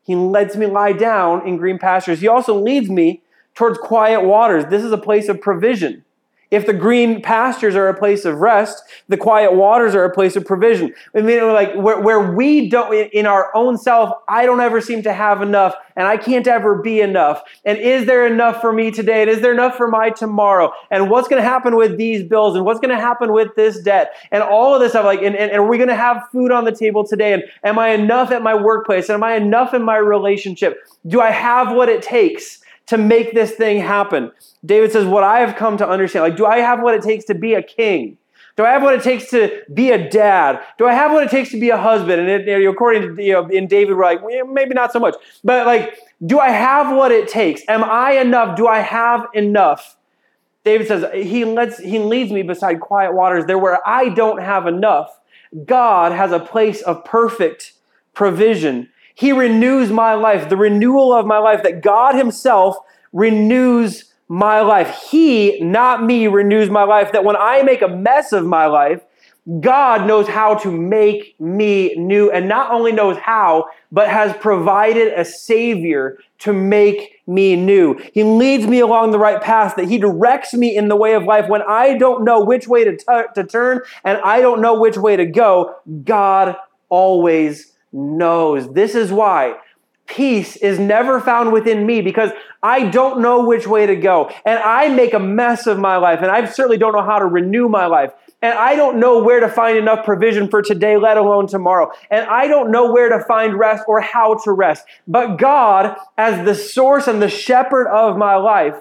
He 0.03 0.15
lets 0.15 0.55
me 0.55 0.65
lie 0.65 0.93
down 0.93 1.47
in 1.47 1.57
green 1.57 1.77
pastures. 1.77 2.19
He 2.19 2.27
also 2.27 2.59
leads 2.59 2.89
me 2.89 3.21
towards 3.53 3.77
quiet 3.77 4.23
waters. 4.23 4.65
This 4.65 4.83
is 4.83 4.91
a 4.91 4.97
place 4.97 5.29
of 5.29 5.39
provision. 5.39 6.03
If 6.49 6.65
the 6.65 6.73
green 6.73 7.21
pastures 7.21 7.75
are 7.75 7.89
a 7.89 7.93
place 7.93 8.23
of 8.23 8.37
rest, 8.37 8.81
the 9.09 9.17
quiet 9.17 9.53
waters 9.53 9.93
are 9.95 10.05
a 10.05 10.13
place 10.13 10.35
of 10.37 10.45
provision. 10.45 10.93
I 11.13 11.21
mean, 11.21 11.45
like 11.51 11.73
where, 11.75 11.99
where 11.99 12.33
we 12.33 12.69
don't, 12.69 12.93
in 12.93 13.25
our 13.25 13.53
own 13.53 13.77
self, 13.77 14.11
I 14.29 14.45
don't 14.45 14.61
ever 14.61 14.79
seem 14.79 15.03
to 15.03 15.13
have 15.13 15.41
enough 15.41 15.75
and 15.97 16.07
I 16.07 16.15
can't 16.15 16.47
ever 16.47 16.75
be 16.75 17.01
enough. 17.01 17.41
And 17.65 17.77
is 17.77 18.05
there 18.05 18.25
enough 18.25 18.61
for 18.61 18.71
me 18.71 18.91
today? 18.91 19.23
And 19.23 19.29
is 19.29 19.41
there 19.41 19.51
enough 19.51 19.75
for 19.75 19.89
my 19.89 20.09
tomorrow? 20.09 20.71
And 20.89 21.09
what's 21.09 21.27
going 21.27 21.41
to 21.41 21.47
happen 21.47 21.75
with 21.75 21.97
these 21.97 22.23
bills? 22.23 22.55
And 22.55 22.63
what's 22.63 22.79
going 22.79 22.95
to 22.95 23.01
happen 23.01 23.33
with 23.33 23.55
this 23.55 23.81
debt? 23.81 24.13
And 24.31 24.41
all 24.41 24.73
of 24.73 24.79
this 24.79 24.91
stuff, 24.91 25.05
like, 25.05 25.19
and, 25.19 25.35
and, 25.35 25.51
and 25.51 25.59
are 25.59 25.67
we 25.67 25.77
going 25.77 25.89
to 25.89 25.95
have 25.95 26.29
food 26.31 26.51
on 26.51 26.63
the 26.63 26.71
table 26.71 27.05
today? 27.05 27.33
And 27.33 27.43
am 27.63 27.77
I 27.77 27.89
enough 27.89 28.31
at 28.31 28.41
my 28.41 28.55
workplace? 28.55 29.09
And 29.09 29.15
am 29.15 29.23
I 29.23 29.35
enough 29.35 29.73
in 29.73 29.83
my 29.83 29.97
relationship? 29.97 30.77
Do 31.07 31.19
I 31.19 31.31
have 31.31 31.75
what 31.75 31.89
it 31.89 32.01
takes? 32.01 32.61
To 32.87 32.97
make 32.97 33.33
this 33.33 33.51
thing 33.51 33.79
happen. 33.79 34.31
David 34.65 34.91
says, 34.91 35.05
What 35.05 35.23
I 35.23 35.39
have 35.39 35.55
come 35.55 35.77
to 35.77 35.87
understand, 35.87 36.23
like, 36.23 36.37
do 36.37 36.45
I 36.45 36.59
have 36.59 36.81
what 36.81 36.95
it 36.95 37.01
takes 37.01 37.25
to 37.25 37.35
be 37.35 37.53
a 37.53 37.61
king? 37.61 38.17
Do 38.57 38.65
I 38.65 38.71
have 38.71 38.81
what 38.81 38.95
it 38.95 39.03
takes 39.03 39.29
to 39.29 39.61
be 39.71 39.91
a 39.91 40.09
dad? 40.09 40.63
Do 40.79 40.87
I 40.87 40.93
have 40.93 41.11
what 41.11 41.23
it 41.23 41.29
takes 41.29 41.51
to 41.51 41.59
be 41.59 41.69
a 41.69 41.77
husband? 41.77 42.27
And 42.27 42.49
it, 42.49 42.65
according 42.67 43.15
to 43.15 43.23
you 43.23 43.33
know, 43.33 43.47
in 43.47 43.67
David, 43.67 43.95
we're 43.95 44.03
like, 44.03 44.23
well, 44.23 44.47
maybe 44.47 44.73
not 44.73 44.91
so 44.91 44.99
much. 44.99 45.15
But 45.43 45.67
like, 45.67 45.99
do 46.25 46.39
I 46.39 46.49
have 46.49 46.95
what 46.95 47.11
it 47.11 47.27
takes? 47.27 47.61
Am 47.67 47.83
I 47.83 48.13
enough? 48.13 48.57
Do 48.57 48.67
I 48.67 48.79
have 48.79 49.27
enough? 49.35 49.95
David 50.63 50.87
says, 50.87 51.05
He 51.13 51.45
lets 51.45 51.77
He 51.77 51.99
leads 51.99 52.31
me 52.31 52.41
beside 52.41 52.79
quiet 52.79 53.13
waters, 53.13 53.45
there 53.45 53.59
where 53.59 53.79
I 53.87 54.09
don't 54.09 54.41
have 54.41 54.65
enough. 54.65 55.17
God 55.65 56.11
has 56.11 56.31
a 56.31 56.39
place 56.39 56.81
of 56.81 57.05
perfect 57.05 57.73
provision. 58.13 58.89
He 59.17 59.31
renews 59.31 59.89
my 59.89 60.13
life, 60.13 60.47
the 60.47 60.57
renewal 60.57 61.11
of 61.11 61.25
my 61.25 61.39
life, 61.39 61.63
that 61.63 61.81
God 61.81 62.13
Himself 62.13 62.77
renews 63.11 64.13
my 64.27 64.61
life. 64.61 65.07
He, 65.09 65.59
not 65.59 66.03
me, 66.03 66.27
renews 66.27 66.69
my 66.69 66.83
life. 66.83 67.11
That 67.13 67.23
when 67.23 67.35
I 67.35 67.63
make 67.63 67.81
a 67.81 67.87
mess 67.87 68.31
of 68.31 68.45
my 68.45 68.67
life, 68.67 69.01
God 69.59 70.05
knows 70.05 70.27
how 70.27 70.53
to 70.59 70.71
make 70.71 71.35
me 71.39 71.95
new, 71.95 72.29
and 72.29 72.47
not 72.47 72.71
only 72.71 72.91
knows 72.91 73.17
how, 73.17 73.65
but 73.91 74.07
has 74.07 74.37
provided 74.37 75.13
a 75.13 75.25
Savior 75.25 76.19
to 76.39 76.53
make 76.53 77.21
me 77.25 77.55
new. 77.55 77.99
He 78.13 78.23
leads 78.23 78.67
me 78.67 78.81
along 78.81 79.11
the 79.11 79.19
right 79.19 79.41
path, 79.41 79.77
that 79.77 79.87
He 79.87 79.97
directs 79.97 80.53
me 80.53 80.77
in 80.77 80.89
the 80.89 80.95
way 80.95 81.15
of 81.15 81.23
life 81.23 81.49
when 81.49 81.63
I 81.63 81.97
don't 81.97 82.23
know 82.23 82.43
which 82.43 82.67
way 82.67 82.83
to, 82.83 82.95
t- 82.95 83.23
to 83.33 83.43
turn 83.43 83.81
and 84.03 84.19
I 84.23 84.41
don't 84.41 84.61
know 84.61 84.79
which 84.79 84.97
way 84.97 85.15
to 85.15 85.25
go. 85.25 85.73
God 86.03 86.55
always 86.89 87.73
knows. 87.91 88.71
This 88.73 88.95
is 88.95 89.11
why 89.11 89.55
peace 90.07 90.55
is 90.55 90.79
never 90.79 91.19
found 91.19 91.51
within 91.51 91.85
me 91.85 92.01
because 92.01 92.31
I 92.63 92.87
don't 92.87 93.21
know 93.21 93.45
which 93.45 93.67
way 93.67 93.85
to 93.85 93.95
go. 93.95 94.31
And 94.45 94.57
I 94.59 94.89
make 94.89 95.13
a 95.13 95.19
mess 95.19 95.67
of 95.67 95.77
my 95.77 95.97
life, 95.97 96.19
and 96.21 96.31
I 96.31 96.45
certainly 96.45 96.77
don't 96.77 96.93
know 96.93 97.03
how 97.03 97.19
to 97.19 97.25
renew 97.25 97.69
my 97.69 97.85
life. 97.85 98.11
And 98.41 98.57
I 98.57 98.75
don't 98.75 98.99
know 98.99 99.23
where 99.23 99.39
to 99.39 99.49
find 99.49 99.77
enough 99.77 100.05
provision 100.05 100.47
for 100.47 100.61
today, 100.61 100.95
let 100.97 101.17
alone 101.17 101.47
tomorrow. 101.47 101.91
And 102.11 102.25
I 102.27 102.47
don't 102.47 102.71
know 102.71 102.91
where 102.91 103.09
to 103.09 103.23
find 103.25 103.57
rest 103.57 103.83
or 103.87 103.99
how 103.99 104.35
to 104.43 104.51
rest. 104.51 104.85
But 105.07 105.37
God, 105.37 105.97
as 106.17 106.45
the 106.45 106.55
source 106.55 107.07
and 107.07 107.21
the 107.21 107.29
shepherd 107.29 107.87
of 107.87 108.15
my 108.15 108.35
life, 108.35 108.75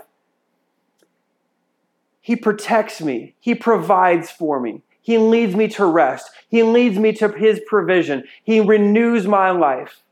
He 2.21 2.37
protects 2.37 3.01
me, 3.01 3.35
He 3.41 3.55
provides 3.55 4.31
for 4.31 4.61
me. 4.61 4.83
He 5.07 5.19
leads 5.19 5.55
me 5.55 5.69
to 5.69 5.87
rest. 5.87 6.33
He 6.49 6.65
leads 6.65 6.99
me 6.99 7.13
to 7.13 7.29
His 7.29 7.61
provision. 7.69 8.25
He 8.43 8.59
renews 8.59 9.25
my 9.29 9.53
life. 9.53 10.03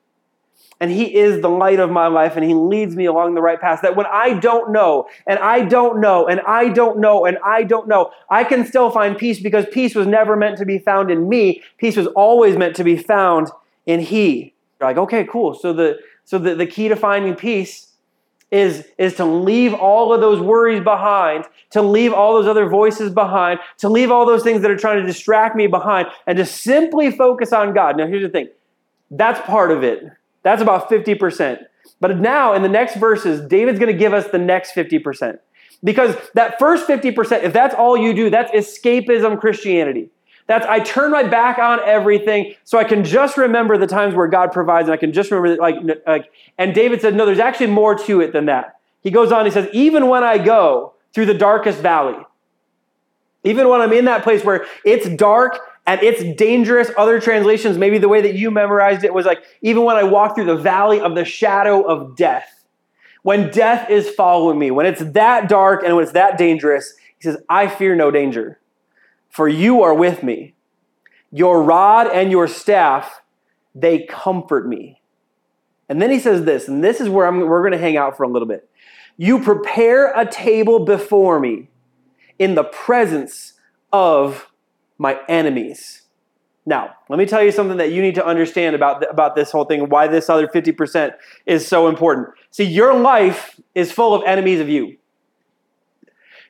And 0.79 0.89
He 0.89 1.17
is 1.17 1.43
the 1.43 1.49
light 1.49 1.81
of 1.81 1.91
my 1.91 2.07
life, 2.07 2.37
and 2.37 2.45
He 2.45 2.55
leads 2.55 2.95
me 2.95 3.07
along 3.07 3.35
the 3.35 3.43
right 3.43 3.61
path. 3.61 3.81
That 3.83 3.97
when 3.97 4.07
I 4.07 4.35
don't 4.35 4.71
know, 4.71 5.09
and 5.27 5.41
I 5.41 5.65
don't 5.65 6.01
know, 6.01 6.29
and 6.29 6.41
I 6.47 6.69
don't 6.69 7.01
know, 7.01 7.27
and 7.27 7.39
I 7.45 7.65
don't 7.65 7.89
know, 7.89 8.13
I 8.31 8.45
can 8.45 8.65
still 8.65 8.89
find 8.89 9.19
peace 9.19 9.41
because 9.41 9.67
peace 9.73 9.97
was 9.97 10.07
never 10.07 10.37
meant 10.37 10.59
to 10.59 10.65
be 10.65 10.79
found 10.79 11.11
in 11.11 11.29
me. 11.29 11.61
Peace 11.77 11.97
was 11.97 12.07
always 12.15 12.57
meant 12.57 12.77
to 12.77 12.85
be 12.85 12.97
found 12.97 13.49
in 13.87 13.99
He. 13.99 14.55
You're 14.79 14.91
like, 14.91 14.99
okay, 14.99 15.25
cool. 15.25 15.55
So 15.55 15.73
the 15.73 15.99
so 16.25 16.39
the, 16.39 16.55
the 16.55 16.67
key 16.67 16.87
to 16.87 16.95
finding 16.95 17.35
peace 17.35 17.94
is, 18.55 18.87
is 18.99 19.15
to 19.15 19.25
leave 19.25 19.75
all 19.75 20.15
of 20.15 20.21
those 20.21 20.41
worries 20.41 20.81
behind, 20.81 21.45
to 21.71 21.83
leave 21.83 22.13
all 22.13 22.35
those 22.35 22.47
other 22.47 22.69
voices 22.69 23.11
behind, 23.11 23.59
to 23.79 23.89
leave 23.89 24.13
all 24.13 24.25
those 24.25 24.45
things 24.45 24.63
that 24.63 24.71
are 24.71 24.77
trying 24.77 25.01
to 25.01 25.07
distract 25.07 25.57
me 25.57 25.67
behind, 25.67 26.07
and 26.29 26.39
to 26.39 26.47
simply 26.47 27.11
focus 27.11 27.53
on 27.53 27.75
God. 27.75 27.97
Now, 27.97 28.07
here's 28.07 28.23
the 28.23 28.29
thing 28.29 28.49
that's 29.11 29.41
part 29.41 29.73
of 29.73 29.83
it. 29.83 30.05
That's 30.45 30.63
about 30.63 30.89
50%. 30.89 31.65
But 32.01 32.19
now, 32.21 32.55
in 32.55 32.63
the 32.63 32.69
next 32.69 32.97
verses, 32.97 33.47
David's 33.49 33.81
going 33.81 33.93
to 33.93 33.99
give 33.99 34.15
us 34.15 34.29
the 34.29 34.39
next 34.39 34.73
50%. 34.73 35.39
Because 35.83 36.17
that 36.35 36.59
first 36.59 36.87
50%, 36.87 37.43
if 37.43 37.53
that's 37.53 37.75
all 37.75 37.97
you 37.97 38.15
do, 38.15 38.31
that's 38.31 38.53
escapism 38.53 39.41
Christianity. 39.41 40.11
That's 40.47 40.67
I 40.67 40.81
turn 40.81 41.11
my 41.11 41.23
back 41.23 41.59
on 41.59 41.81
everything 41.85 42.55
so 42.65 42.79
I 42.79 42.85
can 42.85 43.03
just 43.03 43.37
remember 43.37 43.79
the 43.79 43.87
times 43.87 44.15
where 44.15 44.29
God 44.29 44.53
provides, 44.53 44.89
and 44.89 44.93
I 44.93 44.99
can 44.99 45.13
just 45.13 45.31
remember 45.31 45.57
like, 45.61 45.77
like. 46.07 46.31
And 46.59 46.75
David 46.75 47.01
said, 47.01 47.15
no, 47.15 47.25
there's 47.25 47.39
actually 47.39 47.69
more 47.69 47.95
to 47.95 48.21
it 48.21 48.33
than 48.33 48.47
that. 48.47 48.79
He 49.03 49.11
goes 49.11 49.33
on. 49.33 49.45
He 49.45 49.51
says, 49.51 49.69
even 49.73 50.09
when 50.09 50.23
I 50.23 50.39
go 50.39 50.95
through 51.15 51.27
the 51.27 51.35
darkest 51.35 51.81
valley, 51.81 52.17
even 53.43 53.69
when 53.69 53.81
I'm 53.81 53.93
in 53.93 54.07
that 54.07 54.23
place 54.23 54.45
where 54.45 54.67
it's 54.85 55.09
dark 55.09 55.61
and 55.87 56.03
it's 56.03 56.23
dangerous. 56.37 56.91
Other 56.97 57.21
translations, 57.21 57.79
maybe 57.79 57.99
the 57.99 58.09
way 58.09 58.21
that 58.23 58.35
you 58.35 58.51
memorized 58.51 59.05
it 59.05 59.13
was 59.13 59.27
like, 59.27 59.43
even 59.63 59.85
when 59.85 59.97
I 59.97 60.05
walk 60.05 60.35
through 60.35 60.47
the 60.47 60.57
valley 60.57 61.01
of 61.01 61.15
the 61.15 61.25
shadow 61.25 61.83
of 61.83 62.17
death, 62.17 62.65
when 63.23 63.51
death 63.51 63.91
is 63.91 64.11
following 64.11 64.59
me, 64.59 64.71
when 64.71 64.87
it's 64.87 65.03
that 65.13 65.49
dark 65.49 65.83
and 65.83 65.95
when 65.95 66.03
it's 66.03 66.13
that 66.13 66.37
dangerous, 66.37 66.95
he 67.19 67.23
says, 67.23 67.39
I 67.49 67.69
fear 67.69 67.95
no 67.95 68.11
danger 68.11 68.59
for 69.35 69.49
you 69.49 69.83
are 69.83 69.95
with 69.95 70.23
me. 70.23 70.55
Your 71.33 71.61
rod 71.65 72.07
and 72.07 72.31
your 72.31 72.47
staff, 72.47 73.21
they 73.75 74.07
comfort 74.07 74.69
me. 74.69 75.01
And 75.89 76.01
then 76.01 76.13
he 76.13 76.21
says 76.21 76.45
this, 76.45 76.69
and 76.69 76.85
this 76.85 77.01
is 77.01 77.09
where 77.09 77.27
I'm, 77.27 77.41
we're 77.41 77.63
going 77.63 77.73
to 77.73 77.79
hang 77.79 77.97
out 77.97 78.17
for 78.17 78.23
a 78.23 78.29
little 78.29 78.47
bit. 78.47 78.71
You 79.17 79.41
prepare 79.41 80.17
a 80.17 80.25
table 80.25 80.85
before 80.85 81.41
me 81.41 81.69
in 82.39 82.55
the 82.55 82.63
presence 82.63 83.55
of 83.93 84.53
my 84.99 85.19
enemies. 85.29 86.03
Now, 86.65 86.95
let 87.09 87.19
me 87.19 87.27
tell 87.27 87.43
you 87.43 87.51
something 87.51 87.79
that 87.79 87.91
you 87.91 88.03
need 88.03 88.15
to 88.15 88.25
understand 88.25 88.77
about, 88.77 89.11
about 89.11 89.35
this 89.35 89.51
whole 89.51 89.65
thing, 89.65 89.89
why 89.89 90.07
this 90.07 90.31
other 90.31 90.47
50% 90.47 91.13
is 91.45 91.67
so 91.67 91.89
important. 91.89 92.29
See, 92.53 92.65
your 92.65 92.97
life 92.97 93.59
is 93.75 93.91
full 93.91 94.15
of 94.15 94.23
enemies 94.27 94.61
of 94.61 94.69
you. 94.69 94.97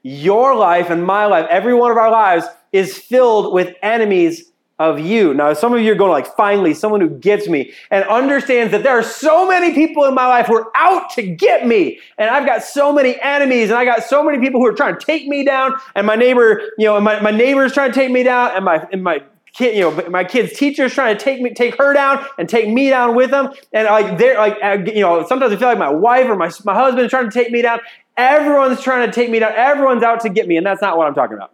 Your 0.03 0.55
life 0.55 0.91
and 0.91 1.03
my 1.03 1.25
life, 1.25 1.47
every 1.49 1.73
one 1.73 1.91
of 1.91 1.97
our 1.97 2.11
lives 2.11 2.45
is 2.75 2.99
filled 2.99 3.55
with 3.55 3.73
enemies 3.83 4.51
of 4.81 4.99
you. 4.99 5.33
Now, 5.33 5.55
some 5.55 5.73
of 5.73 5.81
you 5.81 5.93
are 5.93 5.95
going 5.95 6.11
like, 6.11 6.27
finally, 6.35 6.75
someone 6.75 7.01
who 7.01 7.09
gets 7.09 7.47
me 7.47 7.73
and 7.93 8.05
understands 8.07 8.73
that 8.73 8.83
there 8.83 8.99
are 8.99 9.05
so 9.05 9.47
many 9.47 9.73
people 9.73 10.05
in 10.05 10.15
my 10.15 10.27
life 10.27 10.47
who 10.47 10.57
are 10.57 10.73
out 10.75 11.09
to 11.11 11.23
get 11.23 11.69
me. 11.69 12.01
And 12.19 12.29
I've 12.29 12.45
got 12.45 12.65
so 12.65 12.93
many 12.93 13.17
enemies 13.21 13.71
and 13.71 13.79
I 13.79 13.85
got 13.85 14.03
so 14.03 14.25
many 14.25 14.41
people 14.41 14.61
who 14.61 14.67
are 14.67 14.73
trying 14.73 14.99
to 14.99 15.07
take 15.07 15.29
me 15.29 15.45
down. 15.45 15.75
And 15.95 16.05
my 16.05 16.17
neighbor, 16.17 16.61
you 16.77 16.87
know, 16.87 17.01
my, 17.01 17.21
my 17.21 17.31
neighbor 17.31 17.65
is 17.65 17.73
trying 17.73 17.93
to 17.93 17.95
take 17.95 18.11
me 18.11 18.25
down 18.25 18.51
and 18.57 18.65
my, 18.65 18.85
and 18.91 19.05
my 19.05 19.23
kid, 19.53 19.77
you 19.77 19.83
know, 19.83 20.09
my 20.11 20.25
kid's 20.25 20.59
teacher 20.59 20.87
is 20.87 20.93
trying 20.93 21.17
to 21.17 21.23
take 21.23 21.41
me, 21.41 21.55
take 21.55 21.77
her 21.77 21.93
down 21.93 22.27
and 22.39 22.49
take 22.49 22.69
me 22.69 22.91
down 22.91 23.15
with 23.15 23.31
them. 23.31 23.53
And 23.73 23.87
like, 23.87 24.19
they're 24.19 24.37
like, 24.37 24.59
uh, 24.61 24.79
you 24.85 25.03
know, 25.03 25.25
sometimes 25.25 25.53
I 25.53 25.57
feel 25.57 25.69
like 25.69 25.79
my 25.79 25.93
wife 25.93 26.27
or 26.27 26.35
my, 26.35 26.51
my 26.65 26.75
husband 26.75 27.05
is 27.05 27.11
trying 27.11 27.31
to 27.31 27.33
take 27.33 27.53
me 27.53 27.63
down. 27.63 27.79
Everyone's 28.17 28.81
trying 28.81 29.09
to 29.09 29.13
take 29.15 29.31
me 29.31 29.39
down. 29.39 29.53
Everyone's 29.55 30.03
out 30.03 30.19
to 30.23 30.29
get 30.29 30.49
me. 30.49 30.57
And 30.57 30.67
that's 30.67 30.83
not 30.83 30.99
what 30.99 31.07
I'm 31.07 31.15
talking 31.15 31.37
about. 31.37 31.53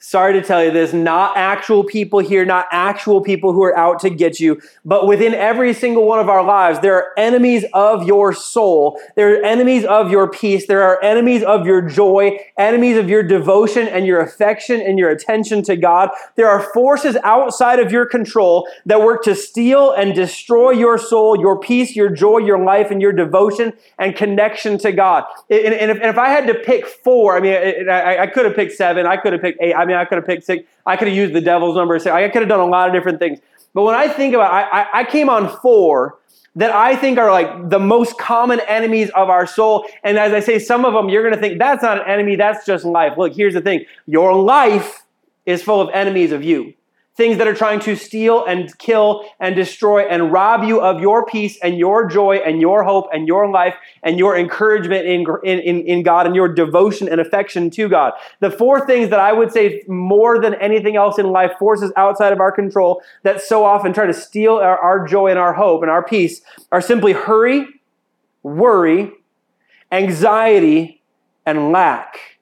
Sorry 0.00 0.32
to 0.32 0.42
tell 0.42 0.64
you 0.64 0.70
this, 0.70 0.92
not 0.94 1.36
actual 1.36 1.84
people 1.84 2.18
here, 2.18 2.44
not 2.44 2.66
actual 2.72 3.20
people 3.20 3.52
who 3.52 3.62
are 3.62 3.76
out 3.76 4.00
to 4.00 4.08
get 4.08 4.40
you, 4.40 4.60
but 4.84 5.06
within 5.06 5.34
every 5.34 5.74
single 5.74 6.06
one 6.06 6.18
of 6.18 6.28
our 6.28 6.42
lives, 6.42 6.80
there 6.80 6.94
are 6.94 7.08
enemies 7.18 7.64
of 7.74 8.06
your 8.06 8.32
soul. 8.32 8.98
There 9.14 9.34
are 9.34 9.44
enemies 9.44 9.84
of 9.84 10.10
your 10.10 10.28
peace. 10.28 10.66
There 10.66 10.82
are 10.82 11.00
enemies 11.02 11.42
of 11.42 11.66
your 11.66 11.82
joy, 11.82 12.38
enemies 12.58 12.96
of 12.96 13.10
your 13.10 13.22
devotion 13.22 13.88
and 13.88 14.06
your 14.06 14.20
affection 14.20 14.80
and 14.80 14.98
your 14.98 15.10
attention 15.10 15.62
to 15.64 15.76
God. 15.76 16.08
There 16.34 16.48
are 16.48 16.60
forces 16.72 17.16
outside 17.22 17.78
of 17.78 17.92
your 17.92 18.06
control 18.06 18.66
that 18.86 19.02
work 19.02 19.22
to 19.24 19.34
steal 19.34 19.92
and 19.92 20.14
destroy 20.14 20.70
your 20.70 20.96
soul, 20.96 21.38
your 21.38 21.60
peace, 21.60 21.94
your 21.94 22.08
joy, 22.08 22.38
your 22.38 22.58
life, 22.58 22.90
and 22.90 23.02
your 23.02 23.12
devotion 23.12 23.74
and 23.98 24.16
connection 24.16 24.78
to 24.78 24.92
God. 24.92 25.24
And, 25.50 25.90
if, 25.90 26.18
I 26.18 26.28
had 26.30 26.46
to 26.46 26.54
pick 26.54 26.86
four, 26.86 27.36
I 27.36 27.40
mean, 27.40 27.88
I, 27.90 28.26
could 28.26 28.44
have 28.46 28.54
picked 28.54 28.72
seven, 28.72 29.06
I 29.06 29.16
could 29.16 29.32
have 29.32 29.42
picked 29.42 29.60
eight. 29.60 29.74
I 29.74 29.84
mean, 29.84 29.89
I 29.94 30.04
could 30.04 30.16
have 30.16 30.26
picked 30.26 30.44
six. 30.44 30.64
I 30.86 30.96
could 30.96 31.08
have 31.08 31.16
used 31.16 31.34
the 31.34 31.40
devil's 31.40 31.76
number. 31.76 31.98
Six. 31.98 32.12
I 32.12 32.28
could 32.28 32.42
have 32.42 32.48
done 32.48 32.60
a 32.60 32.66
lot 32.66 32.88
of 32.88 32.94
different 32.94 33.18
things. 33.18 33.38
But 33.74 33.82
when 33.82 33.94
I 33.94 34.08
think 34.08 34.34
about, 34.34 34.52
I, 34.52 34.86
I 34.92 35.04
came 35.04 35.28
on 35.28 35.48
four 35.60 36.18
that 36.56 36.72
I 36.72 36.96
think 36.96 37.18
are 37.18 37.30
like 37.30 37.70
the 37.70 37.78
most 37.78 38.18
common 38.18 38.60
enemies 38.60 39.10
of 39.10 39.30
our 39.30 39.46
soul. 39.46 39.86
And 40.02 40.18
as 40.18 40.32
I 40.32 40.40
say, 40.40 40.58
some 40.58 40.84
of 40.84 40.94
them 40.94 41.08
you're 41.08 41.22
going 41.22 41.34
to 41.34 41.40
think 41.40 41.58
that's 41.58 41.82
not 41.82 41.98
an 41.98 42.08
enemy, 42.08 42.36
that's 42.36 42.66
just 42.66 42.84
life. 42.84 43.16
Look, 43.16 43.34
here's 43.34 43.54
the 43.54 43.60
thing: 43.60 43.84
your 44.06 44.34
life 44.34 45.02
is 45.46 45.62
full 45.62 45.80
of 45.80 45.90
enemies 45.94 46.32
of 46.32 46.42
you 46.42 46.74
things 47.16 47.38
that 47.38 47.46
are 47.46 47.54
trying 47.54 47.80
to 47.80 47.96
steal 47.96 48.44
and 48.46 48.76
kill 48.78 49.24
and 49.40 49.54
destroy 49.54 50.00
and 50.02 50.32
rob 50.32 50.64
you 50.64 50.80
of 50.80 51.00
your 51.00 51.26
peace 51.26 51.58
and 51.62 51.76
your 51.76 52.06
joy 52.08 52.36
and 52.36 52.60
your 52.60 52.82
hope 52.84 53.08
and 53.12 53.26
your 53.26 53.50
life 53.50 53.74
and 54.02 54.18
your 54.18 54.36
encouragement 54.36 55.06
in, 55.06 55.26
in, 55.44 55.86
in 55.86 56.02
God 56.02 56.26
and 56.26 56.34
your 56.34 56.48
devotion 56.48 57.08
and 57.08 57.20
affection 57.20 57.68
to 57.70 57.88
God. 57.88 58.12
The 58.38 58.50
four 58.50 58.86
things 58.86 59.10
that 59.10 59.18
I 59.18 59.32
would 59.32 59.52
say 59.52 59.82
more 59.88 60.40
than 60.40 60.54
anything 60.54 60.96
else 60.96 61.18
in 61.18 61.26
life, 61.26 61.52
forces 61.58 61.92
outside 61.96 62.32
of 62.32 62.40
our 62.40 62.52
control 62.52 63.02
that 63.22 63.42
so 63.42 63.64
often 63.64 63.92
try 63.92 64.06
to 64.06 64.14
steal 64.14 64.54
our, 64.54 64.78
our 64.78 65.06
joy 65.06 65.28
and 65.28 65.38
our 65.38 65.52
hope 65.52 65.82
and 65.82 65.90
our 65.90 66.04
peace 66.04 66.40
are 66.72 66.80
simply 66.80 67.12
hurry, 67.12 67.66
worry, 68.42 69.12
anxiety, 69.92 71.02
and 71.44 71.72
lack. 71.72 72.38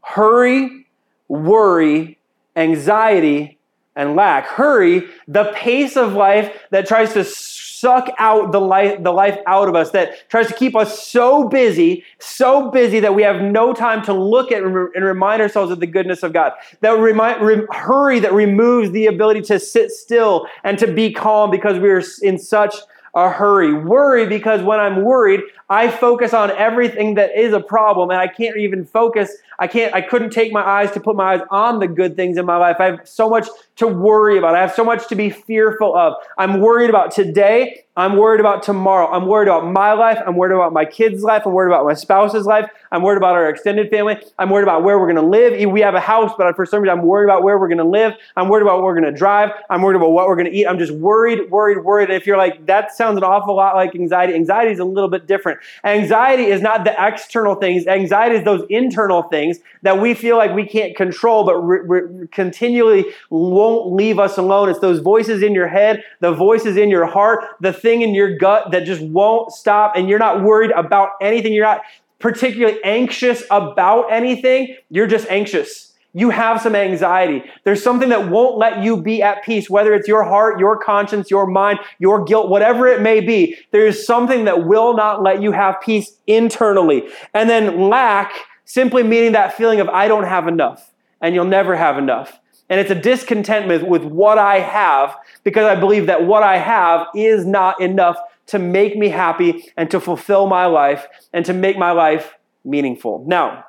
Hurry, 0.00 0.86
worry, 1.28 2.13
anxiety, 2.56 3.58
and 3.96 4.16
lack. 4.16 4.46
Hurry, 4.46 5.08
the 5.28 5.52
pace 5.54 5.96
of 5.96 6.14
life 6.14 6.52
that 6.70 6.86
tries 6.86 7.12
to 7.14 7.24
suck 7.24 8.08
out 8.18 8.50
the 8.50 8.60
life, 8.60 9.02
the 9.02 9.12
life 9.12 9.38
out 9.46 9.68
of 9.68 9.74
us, 9.74 9.90
that 9.90 10.28
tries 10.28 10.48
to 10.48 10.54
keep 10.54 10.74
us 10.74 11.06
so 11.06 11.48
busy, 11.48 12.04
so 12.18 12.70
busy 12.70 13.00
that 13.00 13.14
we 13.14 13.22
have 13.22 13.40
no 13.40 13.72
time 13.72 14.02
to 14.02 14.12
look 14.12 14.50
at 14.50 14.62
and, 14.62 14.74
re- 14.74 14.88
and 14.94 15.04
remind 15.04 15.40
ourselves 15.42 15.70
of 15.70 15.80
the 15.80 15.86
goodness 15.86 16.22
of 16.22 16.32
God. 16.32 16.52
That 16.80 16.98
remind, 16.98 17.42
re- 17.42 17.66
hurry 17.70 18.20
that 18.20 18.32
removes 18.32 18.90
the 18.90 19.06
ability 19.06 19.42
to 19.42 19.60
sit 19.60 19.90
still 19.90 20.46
and 20.64 20.78
to 20.78 20.92
be 20.92 21.12
calm 21.12 21.50
because 21.50 21.78
we 21.78 21.90
are 21.90 22.02
in 22.22 22.38
such 22.38 22.74
a 23.14 23.30
hurry. 23.30 23.72
Worry 23.72 24.26
because 24.26 24.62
when 24.62 24.80
I'm 24.80 25.04
worried, 25.04 25.40
I 25.68 25.88
focus 25.88 26.34
on 26.34 26.50
everything 26.52 27.14
that 27.14 27.38
is 27.38 27.52
a 27.52 27.60
problem 27.60 28.10
and 28.10 28.18
I 28.18 28.26
can't 28.26 28.56
even 28.56 28.84
focus. 28.84 29.36
I 29.58 29.66
can't, 29.66 29.94
I 29.94 30.00
couldn't 30.00 30.30
take 30.30 30.52
my 30.52 30.62
eyes 30.62 30.90
to 30.92 31.00
put 31.00 31.16
my 31.16 31.34
eyes 31.34 31.40
on 31.50 31.78
the 31.78 31.88
good 31.88 32.16
things 32.16 32.36
in 32.36 32.46
my 32.46 32.56
life. 32.56 32.76
I 32.78 32.86
have 32.86 33.00
so 33.04 33.28
much 33.28 33.48
to 33.76 33.86
worry 33.86 34.38
about. 34.38 34.54
I 34.54 34.60
have 34.60 34.74
so 34.74 34.84
much 34.84 35.08
to 35.08 35.14
be 35.14 35.30
fearful 35.30 35.96
of. 35.96 36.14
I'm 36.38 36.60
worried 36.60 36.90
about 36.90 37.10
today. 37.10 37.80
I'm 37.96 38.16
worried 38.16 38.40
about 38.40 38.64
tomorrow. 38.64 39.08
I'm 39.08 39.26
worried 39.26 39.46
about 39.46 39.70
my 39.70 39.92
life. 39.92 40.18
I'm 40.26 40.34
worried 40.34 40.52
about 40.52 40.72
my 40.72 40.84
kids' 40.84 41.22
life. 41.22 41.42
I'm 41.46 41.52
worried 41.52 41.72
about 41.72 41.84
my 41.84 41.94
spouse's 41.94 42.44
life. 42.44 42.68
I'm 42.90 43.02
worried 43.02 43.18
about 43.18 43.34
our 43.34 43.48
extended 43.48 43.88
family. 43.88 44.16
I'm 44.36 44.50
worried 44.50 44.64
about 44.64 44.82
where 44.82 44.98
we're 44.98 45.12
going 45.12 45.22
to 45.22 45.30
live. 45.30 45.70
We 45.70 45.80
have 45.82 45.94
a 45.94 46.00
house, 46.00 46.32
but 46.36 46.56
for 46.56 46.66
some 46.66 46.82
reason, 46.82 46.98
I'm 46.98 47.04
worried 47.04 47.26
about 47.26 47.44
where 47.44 47.56
we're 47.56 47.68
going 47.68 47.78
to 47.78 47.84
live. 47.84 48.14
I'm 48.36 48.48
worried 48.48 48.62
about 48.62 48.78
what 48.78 48.84
we're 48.84 49.00
going 49.00 49.12
to 49.12 49.16
drive. 49.16 49.50
I'm 49.70 49.80
worried 49.80 49.96
about 49.96 50.10
what 50.10 50.26
we're 50.26 50.34
going 50.34 50.50
to 50.50 50.56
eat. 50.56 50.66
I'm 50.66 50.78
just 50.78 50.92
worried, 50.92 51.50
worried, 51.50 51.84
worried. 51.84 52.10
And 52.10 52.16
if 52.20 52.26
you're 52.26 52.36
like, 52.36 52.66
that 52.66 52.92
sounds 52.92 53.16
an 53.16 53.22
awful 53.22 53.54
lot 53.54 53.76
like 53.76 53.94
anxiety, 53.94 54.34
anxiety 54.34 54.72
is 54.72 54.80
a 54.80 54.84
little 54.84 55.10
bit 55.10 55.28
different. 55.28 55.60
Anxiety 55.84 56.46
is 56.46 56.60
not 56.60 56.84
the 56.84 56.94
external 56.98 57.54
things, 57.54 57.86
anxiety 57.86 58.36
is 58.36 58.44
those 58.44 58.64
internal 58.70 59.22
things 59.22 59.43
that 59.82 60.00
we 60.00 60.14
feel 60.14 60.36
like 60.36 60.54
we 60.54 60.66
can't 60.66 60.96
control, 60.96 61.44
but 61.44 61.56
re- 61.56 61.80
re- 61.84 62.28
continually 62.28 63.04
won't 63.30 63.92
leave 63.92 64.18
us 64.18 64.38
alone. 64.38 64.68
It's 64.68 64.78
those 64.78 65.00
voices 65.00 65.42
in 65.42 65.52
your 65.54 65.68
head, 65.68 66.02
the 66.20 66.32
voices 66.32 66.76
in 66.76 66.88
your 66.88 67.06
heart, 67.06 67.44
the 67.60 67.72
thing 67.72 68.02
in 68.02 68.14
your 68.14 68.36
gut 68.36 68.70
that 68.72 68.84
just 68.84 69.02
won't 69.02 69.52
stop, 69.52 69.96
and 69.96 70.08
you're 70.08 70.18
not 70.18 70.42
worried 70.42 70.70
about 70.70 71.10
anything. 71.20 71.52
You're 71.52 71.66
not 71.66 71.82
particularly 72.18 72.78
anxious 72.84 73.42
about 73.50 74.10
anything. 74.10 74.76
You're 74.88 75.06
just 75.06 75.28
anxious. 75.28 75.92
You 76.16 76.30
have 76.30 76.60
some 76.62 76.76
anxiety. 76.76 77.42
There's 77.64 77.82
something 77.82 78.08
that 78.10 78.30
won't 78.30 78.56
let 78.56 78.84
you 78.84 78.96
be 78.96 79.20
at 79.20 79.42
peace, 79.42 79.68
whether 79.68 79.92
it's 79.92 80.06
your 80.06 80.22
heart, 80.22 80.60
your 80.60 80.78
conscience, 80.78 81.28
your 81.28 81.44
mind, 81.44 81.80
your 81.98 82.22
guilt, 82.22 82.48
whatever 82.48 82.86
it 82.86 83.02
may 83.02 83.20
be. 83.20 83.58
There's 83.72 84.06
something 84.06 84.44
that 84.44 84.64
will 84.64 84.94
not 84.94 85.24
let 85.24 85.42
you 85.42 85.50
have 85.50 85.80
peace 85.82 86.16
internally. 86.28 87.02
And 87.34 87.50
then 87.50 87.88
lack, 87.90 88.32
simply 88.64 89.02
meaning 89.02 89.32
that 89.32 89.56
feeling 89.56 89.80
of, 89.80 89.88
I 89.88 90.08
don't 90.08 90.24
have 90.24 90.48
enough, 90.48 90.92
and 91.20 91.34
you'll 91.34 91.44
never 91.44 91.76
have 91.76 91.98
enough. 91.98 92.40
And 92.68 92.80
it's 92.80 92.90
a 92.90 92.94
discontentment 92.94 93.86
with 93.86 94.04
what 94.04 94.38
I 94.38 94.58
have 94.58 95.16
because 95.42 95.64
I 95.64 95.78
believe 95.78 96.06
that 96.06 96.26
what 96.26 96.42
I 96.42 96.56
have 96.56 97.06
is 97.14 97.44
not 97.44 97.80
enough 97.80 98.16
to 98.46 98.58
make 98.58 98.96
me 98.96 99.08
happy 99.08 99.70
and 99.76 99.90
to 99.90 100.00
fulfill 100.00 100.46
my 100.46 100.66
life 100.66 101.06
and 101.32 101.44
to 101.46 101.52
make 101.52 101.76
my 101.76 101.92
life 101.92 102.34
meaningful. 102.64 103.24
Now, 103.26 103.64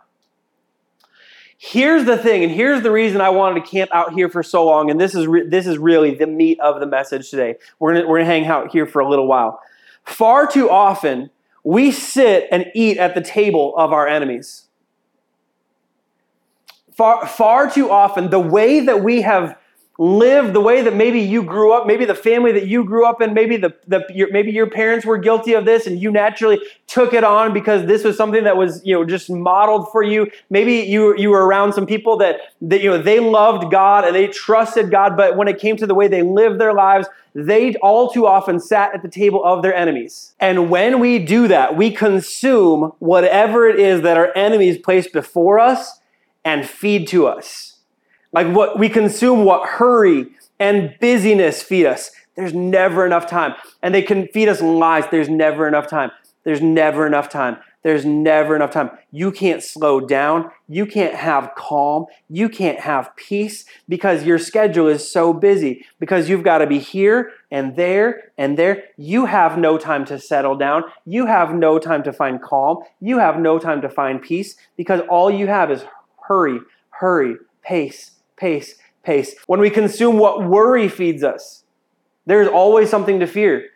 here's 1.57 2.05
the 2.05 2.17
thing, 2.17 2.43
and 2.43 2.51
here's 2.51 2.83
the 2.83 2.91
reason 2.91 3.21
I 3.21 3.29
wanted 3.29 3.63
to 3.63 3.69
camp 3.69 3.91
out 3.93 4.13
here 4.13 4.29
for 4.29 4.43
so 4.43 4.65
long, 4.65 4.89
and 4.89 4.99
this 4.99 5.13
is, 5.13 5.27
re- 5.27 5.47
this 5.47 5.67
is 5.67 5.77
really 5.77 6.15
the 6.15 6.27
meat 6.27 6.59
of 6.61 6.79
the 6.79 6.85
message 6.85 7.29
today. 7.29 7.55
We're 7.79 7.93
going 7.93 8.07
we're 8.07 8.19
gonna 8.19 8.29
hang 8.29 8.45
out 8.45 8.71
here 8.71 8.85
for 8.85 9.01
a 9.01 9.09
little 9.09 9.27
while. 9.27 9.59
Far 10.05 10.47
too 10.47 10.69
often, 10.69 11.29
we 11.63 11.91
sit 11.91 12.47
and 12.51 12.65
eat 12.75 12.97
at 12.97 13.15
the 13.15 13.21
table 13.21 13.75
of 13.77 13.91
our 13.91 14.07
enemies 14.07 14.64
far, 16.95 17.27
far 17.27 17.69
too 17.69 17.89
often, 17.91 18.29
the 18.29 18.39
way 18.39 18.79
that 18.81 19.03
we 19.03 19.21
have 19.21 19.57
lived, 19.97 20.53
the 20.53 20.61
way 20.61 20.81
that 20.81 20.93
maybe 20.93 21.21
you 21.21 21.41
grew 21.41 21.71
up, 21.71 21.87
maybe 21.87 22.03
the 22.03 22.15
family 22.15 22.51
that 22.51 22.67
you 22.67 22.83
grew 22.83 23.05
up 23.05 23.21
in, 23.21 23.33
maybe 23.33 23.55
the, 23.55 23.73
the 23.87 24.05
your, 24.13 24.29
maybe 24.31 24.51
your 24.51 24.69
parents 24.69 25.05
were 25.05 25.17
guilty 25.17 25.53
of 25.53 25.63
this 25.63 25.87
and 25.87 26.01
you 26.01 26.11
naturally 26.11 26.59
took 26.87 27.13
it 27.13 27.23
on 27.23 27.53
because 27.53 27.85
this 27.85 28.03
was 28.03 28.17
something 28.17 28.43
that 28.43 28.57
was 28.57 28.81
you 28.85 28.93
know 28.93 29.05
just 29.05 29.29
modeled 29.29 29.89
for 29.91 30.03
you. 30.03 30.29
Maybe 30.49 30.79
you 30.79 31.17
you 31.17 31.29
were 31.29 31.45
around 31.45 31.73
some 31.73 31.85
people 31.85 32.17
that 32.17 32.37
that 32.61 32.81
you 32.81 32.89
know 32.89 33.01
they 33.01 33.19
loved 33.19 33.71
God 33.71 34.03
and 34.03 34.13
they 34.13 34.27
trusted 34.27 34.91
God, 34.91 35.15
but 35.15 35.37
when 35.37 35.47
it 35.47 35.59
came 35.59 35.77
to 35.77 35.87
the 35.87 35.95
way 35.95 36.09
they 36.09 36.23
lived 36.23 36.59
their 36.59 36.73
lives, 36.73 37.07
they 37.33 37.75
all 37.75 38.09
too 38.09 38.27
often 38.27 38.59
sat 38.59 38.93
at 38.93 39.01
the 39.01 39.09
table 39.09 39.43
of 39.45 39.61
their 39.61 39.73
enemies. 39.73 40.33
And 40.39 40.69
when 40.69 40.99
we 40.99 41.19
do 41.19 41.47
that, 41.47 41.77
we 41.77 41.91
consume 41.91 42.91
whatever 42.99 43.69
it 43.69 43.79
is 43.79 44.01
that 44.01 44.17
our 44.17 44.35
enemies 44.35 44.77
place 44.77 45.07
before 45.07 45.57
us 45.57 45.99
and 46.45 46.69
feed 46.69 47.07
to 47.09 47.27
us. 47.27 47.79
Like 48.31 48.47
what 48.47 48.79
we 48.79 48.87
consume, 48.87 49.43
what 49.43 49.67
hurry 49.67 50.27
and 50.59 50.95
busyness 51.01 51.61
feed 51.63 51.87
us. 51.87 52.11
There's 52.35 52.53
never 52.53 53.05
enough 53.05 53.27
time. 53.27 53.55
And 53.81 53.93
they 53.93 54.01
can 54.01 54.27
feed 54.27 54.47
us 54.47 54.61
lies. 54.61 55.05
There's 55.09 55.29
never 55.29 55.67
enough 55.67 55.87
time. 55.87 56.11
There's 56.43 56.61
never 56.61 57.07
enough 57.07 57.29
time. 57.29 57.57
There's 57.81 58.03
never 58.03 58.55
enough 58.55 58.71
time. 58.71 58.89
You 59.11 59.31
can't 59.31 59.61
slow 59.61 59.99
down. 59.99 60.49
You 60.67 60.87
can't 60.87 61.13
have 61.13 61.51
calm. 61.55 62.07
You 62.29 62.49
can't 62.49 62.79
have 62.79 63.15
peace 63.15 63.63
because 63.87 64.23
your 64.23 64.39
schedule 64.39 64.87
is 64.87 65.11
so 65.11 65.33
busy 65.33 65.85
because 65.99 66.27
you've 66.27 66.43
got 66.43 66.57
to 66.57 66.67
be 66.67 66.79
here 66.79 67.31
and 67.51 67.75
there 67.75 68.31
and 68.39 68.57
there. 68.57 68.85
You 68.97 69.27
have 69.27 69.59
no 69.59 69.77
time 69.77 70.03
to 70.05 70.19
settle 70.19 70.55
down. 70.55 70.85
You 71.05 71.27
have 71.27 71.53
no 71.53 71.77
time 71.77 72.01
to 72.03 72.11
find 72.11 72.41
calm. 72.41 72.79
You 72.99 73.19
have 73.19 73.39
no 73.39 73.59
time 73.59 73.81
to 73.81 73.89
find 73.89 74.19
peace 74.19 74.55
because 74.77 75.01
all 75.07 75.29
you 75.29 75.45
have 75.45 75.69
is 75.69 75.85
hurry, 76.27 76.59
hurry, 76.89 77.37
pace, 77.61 78.11
pace, 78.37 78.75
pace. 79.03 79.35
When 79.47 79.59
we 79.59 79.69
consume 79.69 80.17
what 80.17 80.47
worry 80.47 80.87
feeds 80.87 81.23
us, 81.23 81.63
there's 82.25 82.47
always 82.47 82.89
something 82.89 83.19
to 83.19 83.27
fear. 83.27 83.69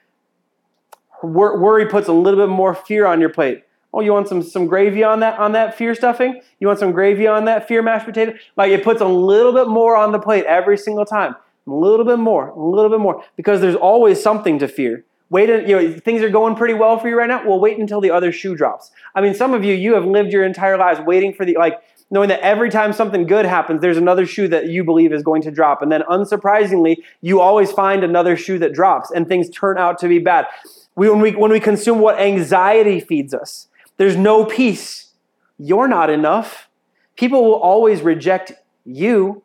Worry 1.21 1.85
puts 1.85 2.07
a 2.07 2.13
little 2.13 2.39
bit 2.39 2.51
more 2.51 2.73
fear 2.73 3.05
on 3.05 3.19
your 3.19 3.29
plate. 3.29 3.63
Oh, 3.93 4.01
you 4.01 4.13
want 4.13 4.27
some, 4.27 4.43
some 4.43 4.67
gravy 4.67 5.03
on 5.03 5.19
that 5.21 5.39
on 5.39 5.53
that 5.53 5.75
fear 5.75 5.95
stuffing? 5.95 6.41
You 6.59 6.67
want 6.67 6.79
some 6.79 6.91
gravy 6.91 7.27
on 7.27 7.45
that 7.45 7.67
fear 7.67 7.81
mashed 7.81 8.05
potato? 8.05 8.33
Like 8.55 8.71
it 8.71 8.83
puts 8.83 9.01
a 9.01 9.07
little 9.07 9.51
bit 9.51 9.67
more 9.67 9.95
on 9.95 10.11
the 10.11 10.19
plate 10.19 10.45
every 10.45 10.77
single 10.77 11.05
time. 11.05 11.35
A 11.67 11.71
little 11.71 12.05
bit 12.05 12.19
more, 12.19 12.49
a 12.49 12.59
little 12.59 12.89
bit 12.89 12.99
more. 12.99 13.23
Because 13.35 13.61
there's 13.61 13.75
always 13.75 14.21
something 14.21 14.59
to 14.59 14.67
fear. 14.67 15.05
Wait, 15.31 15.49
you 15.67 15.75
know, 15.75 15.99
things 15.99 16.21
are 16.23 16.29
going 16.29 16.55
pretty 16.55 16.73
well 16.73 16.97
for 16.97 17.07
you 17.07 17.15
right 17.15 17.27
now. 17.27 17.47
Well, 17.47 17.59
wait 17.59 17.77
until 17.77 18.01
the 18.01 18.09
other 18.09 18.31
shoe 18.31 18.55
drops. 18.55 18.91
I 19.13 19.21
mean, 19.21 19.35
some 19.35 19.53
of 19.53 19.63
you, 19.63 19.75
you 19.75 19.93
have 19.93 20.05
lived 20.05 20.31
your 20.31 20.43
entire 20.43 20.77
lives 20.77 20.99
waiting 21.01 21.33
for 21.33 21.45
the 21.45 21.55
like 21.59 21.79
knowing 22.11 22.29
that 22.29 22.39
every 22.41 22.69
time 22.69 22.93
something 22.93 23.25
good 23.27 23.45
happens, 23.45 23.81
there's 23.81 23.97
another 23.97 24.25
shoe 24.25 24.47
that 24.47 24.67
you 24.67 24.83
believe 24.83 25.13
is 25.13 25.23
going 25.23 25.41
to 25.43 25.51
drop. 25.51 25.81
And 25.81 25.91
then 25.91 26.01
unsurprisingly, 26.09 26.97
you 27.21 27.39
always 27.39 27.71
find 27.71 28.03
another 28.03 28.35
shoe 28.35 28.59
that 28.59 28.73
drops 28.73 29.11
and 29.11 29.27
things 29.27 29.49
turn 29.49 29.77
out 29.77 29.99
to 29.99 30.07
be 30.07 30.19
bad. 30.19 30.47
We, 30.95 31.09
when, 31.09 31.21
we, 31.21 31.31
when 31.31 31.51
we 31.51 31.59
consume 31.59 31.99
what 31.99 32.19
anxiety 32.19 32.99
feeds 32.99 33.33
us, 33.33 33.67
there's 33.97 34.15
no 34.15 34.45
peace. 34.45 35.13
You're 35.57 35.87
not 35.87 36.09
enough. 36.09 36.69
People 37.15 37.43
will 37.43 37.55
always 37.55 38.01
reject 38.01 38.53
You, 38.85 39.43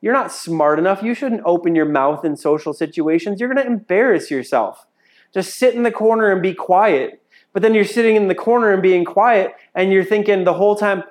you're 0.00 0.12
not 0.12 0.30
smart 0.30 0.78
enough. 0.78 1.02
You 1.02 1.14
shouldn't 1.14 1.42
open 1.44 1.74
your 1.74 1.86
mouth 1.86 2.24
in 2.24 2.36
social 2.36 2.72
situations. 2.72 3.40
You're 3.40 3.52
going 3.52 3.66
to 3.66 3.72
embarrass 3.72 4.30
yourself. 4.30 4.86
Just 5.32 5.56
sit 5.56 5.74
in 5.74 5.82
the 5.82 5.90
corner 5.90 6.30
and 6.30 6.42
be 6.42 6.54
quiet. 6.54 7.22
But 7.52 7.62
then 7.62 7.74
you're 7.74 7.84
sitting 7.84 8.14
in 8.14 8.28
the 8.28 8.34
corner 8.34 8.72
and 8.72 8.82
being 8.82 9.04
quiet, 9.04 9.54
and 9.74 9.90
you're 9.90 10.04
thinking 10.04 10.44
the 10.44 10.52
whole 10.52 10.76
time, 10.76 11.04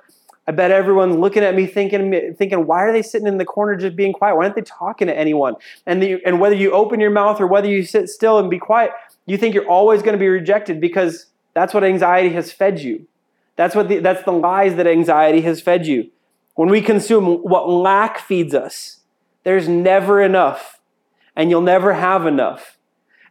I 0.46 0.52
bet 0.52 0.72
everyone's 0.72 1.16
looking 1.16 1.44
at 1.44 1.56
me 1.56 1.66
thinking, 1.66 2.36
thinking, 2.38 2.68
why 2.68 2.84
are 2.84 2.92
they 2.92 3.02
sitting 3.02 3.28
in 3.28 3.38
the 3.38 3.46
corner 3.46 3.76
just 3.78 3.96
being 3.96 4.12
quiet? 4.12 4.36
Why 4.36 4.44
aren't 4.44 4.56
they 4.56 4.62
talking 4.62 5.08
to 5.08 5.18
anyone? 5.18 5.56
And, 5.86 6.04
the, 6.04 6.22
and 6.26 6.40
whether 6.42 6.56
you 6.56 6.72
open 6.72 7.00
your 7.00 7.12
mouth 7.12 7.40
or 7.40 7.48
whether 7.48 7.68
you 7.68 7.86
sit 7.86 8.10
still 8.10 8.40
and 8.40 8.50
be 8.50 8.60
quiet, 8.60 8.92
you 9.26 9.38
think 9.38 9.56
you're 9.56 9.70
always 9.70 10.02
going 10.02 10.14
to 10.14 10.20
be 10.20 10.28
rejected 10.28 10.82
because 10.82 11.28
that's 11.54 11.74
what 11.74 11.84
anxiety 11.84 12.30
has 12.34 12.52
fed 12.52 12.80
you. 12.80 13.08
That's 13.56 13.76
what 13.76 13.88
the, 13.88 14.00
that's 14.00 14.24
the 14.24 14.34
lies 14.34 14.76
that 14.76 14.88
anxiety 14.88 15.42
has 15.42 15.62
fed 15.62 15.88
you. 15.88 16.10
When 16.56 16.70
we 16.70 16.82
consume 16.82 17.38
what 17.38 17.70
lack 17.70 18.20
feeds 18.20 18.54
us, 18.54 19.00
there's 19.44 19.68
never 19.68 20.22
enough, 20.22 20.80
and 21.36 21.50
you'll 21.50 21.62
never 21.62 21.94
have 21.94 22.26
enough. 22.26 22.78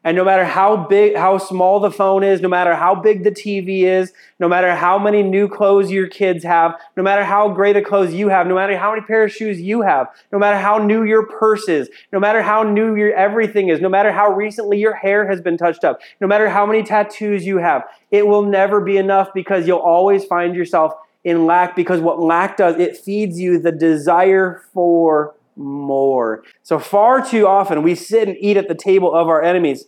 And 0.05 0.17
no 0.17 0.25
matter 0.25 0.45
how 0.45 0.77
big, 0.77 1.15
how 1.15 1.39
small 1.39 1.79
the 1.79 1.91
phone 1.91 2.25
is, 2.25 2.41
no 2.41 2.49
matter 2.49 2.75
how 2.75 2.95
big 2.95 3.23
the 3.23 3.31
TV 3.31 3.83
is, 3.83 4.13
no 4.41 4.49
matter 4.49 4.75
how 4.75 4.99
many 4.99 5.23
new 5.23 5.49
clothes 5.49 5.93
your 5.93 6.09
kids 6.09 6.43
have, 6.43 6.75
no 6.97 7.05
matter 7.05 7.25
how 7.25 7.49
great 7.49 7.77
a 7.77 7.83
clothes 7.83 8.13
you 8.13 8.29
have, 8.29 8.49
no 8.49 8.57
matter 8.57 8.77
how 8.77 8.91
many 8.93 9.03
pair 9.03 9.25
of 9.25 9.33
shoes 9.33 9.61
you 9.61 9.83
have, 9.83 10.09
no 10.33 10.39
matter 10.41 10.59
how 10.59 10.79
new 10.79 11.05
your 11.05 11.27
purse 11.27 11.69
is, 11.69 11.89
no 12.13 12.19
matter 12.19 12.43
how 12.43 12.65
new 12.65 12.97
your 12.97 13.13
everything 13.15 13.69
is, 13.69 13.81
no 13.81 13.89
matter 13.89 14.11
how 14.11 14.33
recently 14.33 14.79
your 14.79 14.95
hair 14.95 15.29
has 15.29 15.41
been 15.41 15.57
touched 15.57 15.85
up, 15.85 16.01
no 16.21 16.27
matter 16.27 16.49
how 16.49 16.67
many 16.67 16.83
tattoos 16.83 17.47
you 17.47 17.59
have, 17.59 17.85
it 18.11 18.27
will 18.27 18.43
never 18.43 18.81
be 18.81 18.97
enough 18.97 19.29
because 19.33 19.69
you'll 19.69 19.79
always 19.79 20.25
find 20.25 20.57
yourself 20.57 20.95
in 21.25 21.47
lack 21.47 21.77
because 21.77 22.01
what 22.01 22.19
lack 22.19 22.57
does, 22.57 22.77
it 22.81 22.97
feeds 22.97 23.39
you 23.39 23.59
the 23.59 23.71
desire 23.71 24.63
for 24.75 25.35
more. 25.57 26.43
So 26.63 26.79
far 26.79 27.25
too 27.25 27.47
often 27.47 27.83
we 27.83 27.95
sit 27.95 28.29
and 28.29 28.37
eat 28.41 28.57
at 28.57 28.69
the 28.69 28.75
table 28.75 29.15
of 29.15 29.29
our 29.29 29.43
enemies. 29.43 29.85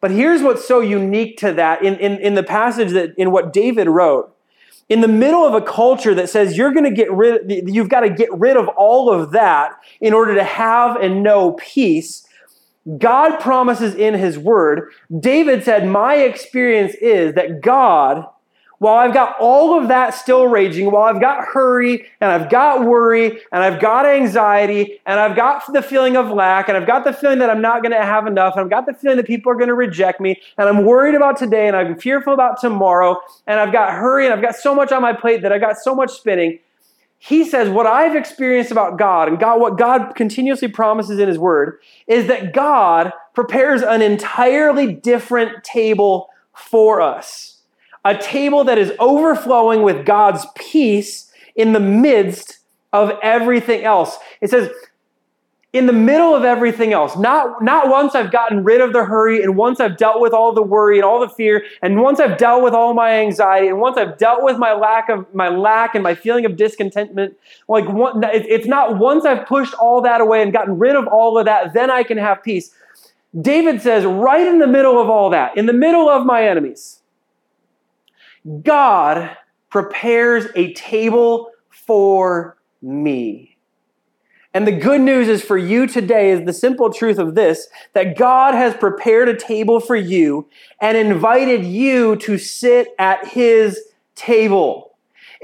But 0.00 0.10
here's 0.10 0.42
what's 0.42 0.66
so 0.66 0.80
unique 0.80 1.38
to 1.38 1.52
that 1.54 1.82
in, 1.82 1.96
in, 1.96 2.18
in 2.18 2.34
the 2.34 2.42
passage 2.42 2.90
that 2.92 3.14
in 3.16 3.30
what 3.30 3.52
David 3.52 3.88
wrote. 3.88 4.32
In 4.88 5.00
the 5.00 5.08
middle 5.08 5.44
of 5.44 5.54
a 5.54 5.60
culture 5.60 6.14
that 6.14 6.30
says 6.30 6.56
you're 6.56 6.72
going 6.72 6.84
to 6.84 6.92
get 6.92 7.10
rid, 7.10 7.50
you've 7.66 7.88
got 7.88 8.00
to 8.00 8.10
get 8.10 8.32
rid 8.32 8.56
of 8.56 8.68
all 8.68 9.12
of 9.12 9.32
that 9.32 9.72
in 10.00 10.12
order 10.12 10.34
to 10.34 10.44
have 10.44 10.96
and 10.96 11.22
know 11.22 11.52
peace. 11.54 12.24
God 12.98 13.40
promises 13.40 13.96
in 13.96 14.14
his 14.14 14.38
word. 14.38 14.92
David 15.18 15.64
said, 15.64 15.88
My 15.88 16.16
experience 16.16 16.94
is 17.00 17.34
that 17.34 17.60
God 17.60 18.26
while 18.78 18.96
I've 18.96 19.14
got 19.14 19.36
all 19.40 19.80
of 19.80 19.88
that 19.88 20.10
still 20.10 20.46
raging, 20.46 20.90
while 20.90 21.04
I've 21.04 21.20
got 21.20 21.44
hurry 21.44 22.06
and 22.20 22.30
I've 22.30 22.50
got 22.50 22.84
worry 22.84 23.40
and 23.50 23.62
I've 23.62 23.80
got 23.80 24.04
anxiety 24.04 25.00
and 25.06 25.18
I've 25.18 25.34
got 25.34 25.72
the 25.72 25.80
feeling 25.80 26.16
of 26.16 26.28
lack 26.28 26.68
and 26.68 26.76
I've 26.76 26.86
got 26.86 27.04
the 27.04 27.12
feeling 27.12 27.38
that 27.38 27.48
I'm 27.48 27.62
not 27.62 27.82
going 27.82 27.92
to 27.92 28.02
have 28.02 28.26
enough 28.26 28.54
and 28.54 28.62
I've 28.62 28.70
got 28.70 28.86
the 28.86 28.92
feeling 28.92 29.16
that 29.16 29.26
people 29.26 29.50
are 29.50 29.54
going 29.54 29.68
to 29.68 29.74
reject 29.74 30.20
me 30.20 30.40
and 30.58 30.68
I'm 30.68 30.84
worried 30.84 31.14
about 31.14 31.38
today 31.38 31.66
and 31.66 31.76
I'm 31.76 31.98
fearful 31.98 32.34
about 32.34 32.60
tomorrow 32.60 33.18
and 33.46 33.58
I've 33.58 33.72
got 33.72 33.92
hurry 33.92 34.26
and 34.26 34.34
I've 34.34 34.42
got 34.42 34.56
so 34.56 34.74
much 34.74 34.92
on 34.92 35.00
my 35.00 35.14
plate 35.14 35.42
that 35.42 35.52
I've 35.52 35.60
got 35.60 35.78
so 35.78 35.94
much 35.94 36.10
spinning. 36.10 36.58
He 37.18 37.48
says, 37.48 37.70
What 37.70 37.86
I've 37.86 38.14
experienced 38.14 38.70
about 38.70 38.98
God 38.98 39.28
and 39.28 39.38
God, 39.38 39.58
what 39.58 39.78
God 39.78 40.14
continuously 40.14 40.68
promises 40.68 41.18
in 41.18 41.28
His 41.28 41.38
Word 41.38 41.78
is 42.06 42.26
that 42.26 42.52
God 42.52 43.10
prepares 43.34 43.80
an 43.80 44.02
entirely 44.02 44.92
different 44.92 45.64
table 45.64 46.28
for 46.52 47.00
us 47.00 47.55
a 48.06 48.16
table 48.16 48.62
that 48.64 48.78
is 48.78 48.92
overflowing 49.00 49.82
with 49.82 50.06
God's 50.06 50.46
peace 50.54 51.32
in 51.56 51.72
the 51.72 51.80
midst 51.80 52.60
of 52.92 53.10
everything 53.20 53.82
else. 53.82 54.16
It 54.40 54.48
says, 54.48 54.70
in 55.72 55.86
the 55.86 55.92
middle 55.92 56.32
of 56.32 56.44
everything 56.44 56.92
else, 56.92 57.16
not, 57.16 57.62
not 57.62 57.88
once 57.88 58.14
I've 58.14 58.30
gotten 58.30 58.62
rid 58.62 58.80
of 58.80 58.92
the 58.92 59.04
hurry, 59.04 59.42
and 59.42 59.56
once 59.56 59.80
I've 59.80 59.96
dealt 59.96 60.20
with 60.20 60.32
all 60.32 60.54
the 60.54 60.62
worry 60.62 60.98
and 60.98 61.04
all 61.04 61.18
the 61.18 61.28
fear, 61.28 61.64
and 61.82 62.00
once 62.00 62.20
I've 62.20 62.38
dealt 62.38 62.62
with 62.62 62.74
all 62.74 62.94
my 62.94 63.10
anxiety, 63.10 63.66
and 63.66 63.80
once 63.80 63.98
I've 63.98 64.16
dealt 64.16 64.44
with 64.44 64.56
my 64.56 64.72
lack 64.72 65.08
of 65.08 65.26
my 65.34 65.48
lack 65.48 65.96
and 65.96 66.04
my 66.04 66.14
feeling 66.14 66.46
of 66.46 66.56
discontentment, 66.56 67.36
like 67.68 67.86
one, 67.88 68.22
it's 68.32 68.68
not 68.68 68.98
once 68.98 69.26
I've 69.26 69.46
pushed 69.46 69.74
all 69.74 70.00
that 70.02 70.20
away 70.20 70.42
and 70.42 70.52
gotten 70.52 70.78
rid 70.78 70.94
of 70.94 71.08
all 71.08 71.36
of 71.36 71.44
that, 71.46 71.74
then 71.74 71.90
I 71.90 72.04
can 72.04 72.18
have 72.18 72.42
peace. 72.42 72.72
David 73.38 73.82
says, 73.82 74.04
right 74.06 74.46
in 74.46 74.60
the 74.60 74.68
middle 74.68 75.02
of 75.02 75.10
all 75.10 75.28
that, 75.30 75.58
in 75.58 75.66
the 75.66 75.74
middle 75.74 76.08
of 76.08 76.24
my 76.24 76.48
enemies, 76.48 77.00
God 78.62 79.36
prepares 79.70 80.46
a 80.54 80.72
table 80.74 81.50
for 81.70 82.56
me. 82.82 83.56
And 84.54 84.66
the 84.66 84.72
good 84.72 85.02
news 85.02 85.28
is 85.28 85.44
for 85.44 85.58
you 85.58 85.86
today 85.86 86.30
is 86.30 86.46
the 86.46 86.52
simple 86.52 86.90
truth 86.90 87.18
of 87.18 87.34
this 87.34 87.68
that 87.92 88.16
God 88.16 88.54
has 88.54 88.74
prepared 88.74 89.28
a 89.28 89.36
table 89.36 89.80
for 89.80 89.96
you 89.96 90.48
and 90.80 90.96
invited 90.96 91.64
you 91.64 92.16
to 92.16 92.38
sit 92.38 92.94
at 92.98 93.26
his 93.28 93.78
table. 94.14 94.85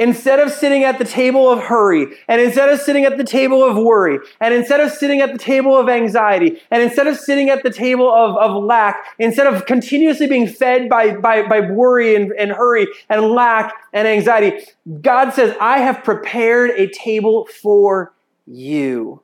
Instead 0.03 0.41
of 0.41 0.51
sitting 0.51 0.83
at 0.83 0.99
the 0.99 1.05
table 1.05 1.49
of 1.49 1.63
hurry, 1.63 2.09
and 2.27 2.41
instead 2.41 2.69
of 2.69 2.81
sitting 2.81 3.05
at 3.05 3.19
the 3.19 3.23
table 3.23 3.63
of 3.63 3.77
worry, 3.77 4.19
and 4.41 4.53
instead 4.53 4.81
of 4.81 4.91
sitting 4.91 5.21
at 5.21 5.33
the 5.33 5.39
table 5.39 5.79
of 5.79 5.89
anxiety, 5.89 6.61
and 6.73 6.83
instead 6.83 7.07
of 7.07 7.17
sitting 7.17 7.51
at 7.51 7.63
the 7.63 7.71
table 7.71 8.13
of, 8.13 8.37
of 8.37 8.65
lack, 8.65 9.07
instead 9.21 9.47
of 9.47 9.65
continuously 9.67 10.27
being 10.27 10.49
fed 10.49 10.89
by, 10.89 11.15
by, 11.15 11.47
by 11.47 11.61
worry 11.61 12.17
and, 12.17 12.33
and 12.33 12.51
hurry 12.51 12.89
and 13.09 13.23
lack 13.31 13.73
and 13.93 14.09
anxiety, 14.09 14.67
God 15.03 15.35
says, 15.35 15.55
I 15.61 15.79
have 15.79 16.03
prepared 16.03 16.71
a 16.71 16.89
table 16.89 17.47
for 17.63 18.13
you. 18.45 19.23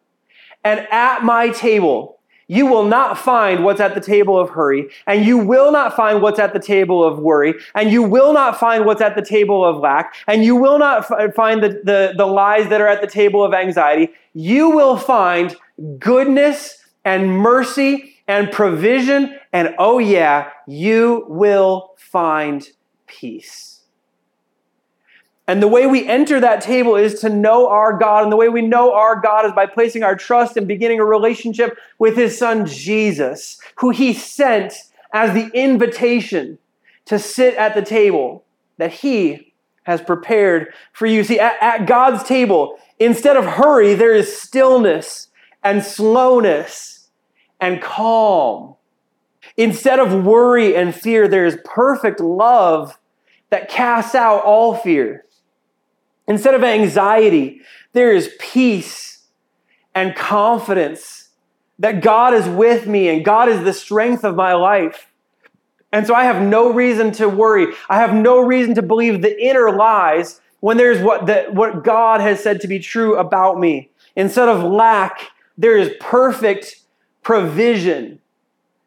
And 0.63 0.87
at 0.93 1.25
my 1.25 1.49
table, 1.49 2.18
you 2.49 2.67
will 2.67 2.85
not 2.85 3.19
find 3.19 3.63
what's 3.63 3.81
at 3.81 3.95
the 3.95 4.01
table 4.01 4.39
of 4.39 4.51
hurry, 4.51 4.89
and 5.07 5.25
you 5.25 5.39
will 5.39 5.71
not 5.71 5.95
find 5.95 6.21
what's 6.21 6.39
at 6.39 6.53
the 6.55 6.59
table 6.59 7.05
of 7.05 7.19
worry, 7.19 7.55
and 7.75 7.93
you 7.93 8.03
will 8.03 8.33
not 8.33 8.59
find 8.59 8.85
what's 8.87 9.03
at 9.03 9.15
the 9.15 9.25
table 9.25 9.65
of 9.65 9.77
lack, 9.77 10.15
and 10.27 10.45
you 10.45 10.57
will 10.57 10.79
not 10.79 11.11
f- 11.11 11.35
find 11.35 11.63
the, 11.63 11.69
the, 11.85 12.15
the 12.17 12.27
lies 12.27 12.69
that 12.71 12.81
are 12.81 12.89
at 12.89 13.03
the 13.03 13.07
table 13.07 13.45
of 13.45 13.53
anxiety. 13.55 14.13
You 14.33 14.71
will 14.71 14.97
find 14.97 15.55
goodness 15.99 16.85
and 17.05 17.31
mercy 17.31 18.17
and 18.27 18.51
provision, 18.51 19.39
and 19.53 19.75
oh, 19.79 19.99
yeah, 19.99 20.51
you 20.67 21.27
will 21.29 21.95
find 21.97 22.69
peace. 23.07 23.78
And 25.49 25.63
the 25.63 25.69
way 25.69 25.87
we 25.87 26.07
enter 26.07 26.39
that 26.41 26.61
table 26.61 26.95
is 26.95 27.21
to 27.21 27.31
know 27.31 27.69
our 27.69 27.97
God. 27.97 28.23
And 28.23 28.31
the 28.31 28.37
way 28.37 28.51
we 28.51 28.61
know 28.61 28.93
our 28.93 29.19
God 29.19 29.47
is 29.47 29.53
by 29.53 29.65
placing 29.65 30.03
our 30.03 30.15
trust 30.15 30.59
and 30.59 30.69
beginning 30.69 31.01
a 31.01 31.07
relationship 31.07 31.79
with 31.99 32.17
his 32.17 32.37
son 32.37 32.67
Jesus, 32.67 33.59
who 33.77 33.89
he 33.89 34.13
sent 34.13 34.75
as 35.15 35.33
the 35.33 35.51
invitation 35.55 36.59
to 37.07 37.19
sit 37.19 37.55
at 37.55 37.75
the 37.75 37.81
table 37.81 38.45
that 38.77 38.93
he 38.93 39.55
has 39.85 40.03
prepared 40.03 40.75
for 40.93 41.07
you. 41.07 41.25
See, 41.25 41.41
at, 41.41 41.57
at 41.63 41.87
God's 41.87 42.23
table, 42.25 42.79
instead 42.99 43.39
of 43.39 43.47
hurry, 43.47 43.95
there 43.95 44.15
is 44.15 44.37
stillness 44.37 45.29
and 45.65 45.83
slowness 45.83 47.09
and 47.59 47.81
calm. 47.81 48.75
Instead 49.57 49.99
of 49.99 50.27
worry 50.27 50.77
and 50.77 50.95
fear, 50.95 51.27
there 51.27 51.47
is 51.47 51.57
perfect 51.65 52.21
love 52.21 52.99
that 53.49 53.71
casts 53.71 54.15
out 54.15 54.45
all 54.45 54.75
fear. 54.75 55.25
Instead 56.29 56.55
of 56.55 56.63
anxiety, 56.63 57.63
there 57.95 58.13
is 58.13 58.31
peace 58.39 59.25
and 59.95 60.15
confidence 60.15 61.31
that 61.79 62.03
God 62.03 62.35
is 62.35 62.47
with 62.47 62.87
me 62.87 63.09
and 63.09 63.25
God 63.25 63.49
is 63.49 63.65
the 63.65 63.73
strength 63.73 64.25
of 64.25 64.37
my 64.37 64.53
life. 64.53 65.11
And 65.91 66.07
so 66.07 66.15
I 66.15 66.25
have 66.25 66.43
no 66.43 66.73
reason 66.73 67.13
to 67.13 67.29
worry. 67.29 67.69
I 67.89 67.97
have 67.97 68.15
no 68.15 68.41
reason 68.41 68.75
to 68.75 68.83
believe 68.83 69.23
the 69.23 69.43
inner 69.43 69.75
lies 69.75 70.41
when 70.61 70.77
there's 70.77 71.01
what, 71.03 71.27
the, 71.27 71.47
what 71.51 71.83
God 71.83 72.21
has 72.21 72.43
said 72.43 72.61
to 72.61 72.69
be 72.69 72.79
true 72.79 73.17
about 73.17 73.59
me. 73.59 73.91
Instead 74.15 74.49
of 74.49 74.63
lack, 74.63 75.31
there 75.57 75.79
is 75.79 75.91
perfect 75.99 76.81
provision. 77.23 78.21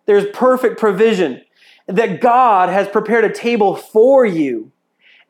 There's 0.06 0.26
perfect 0.34 0.80
provision 0.80 1.42
that 1.88 2.22
God 2.22 2.70
has 2.70 2.88
prepared 2.88 3.26
a 3.26 3.34
table 3.34 3.76
for 3.76 4.26
you 4.26 4.72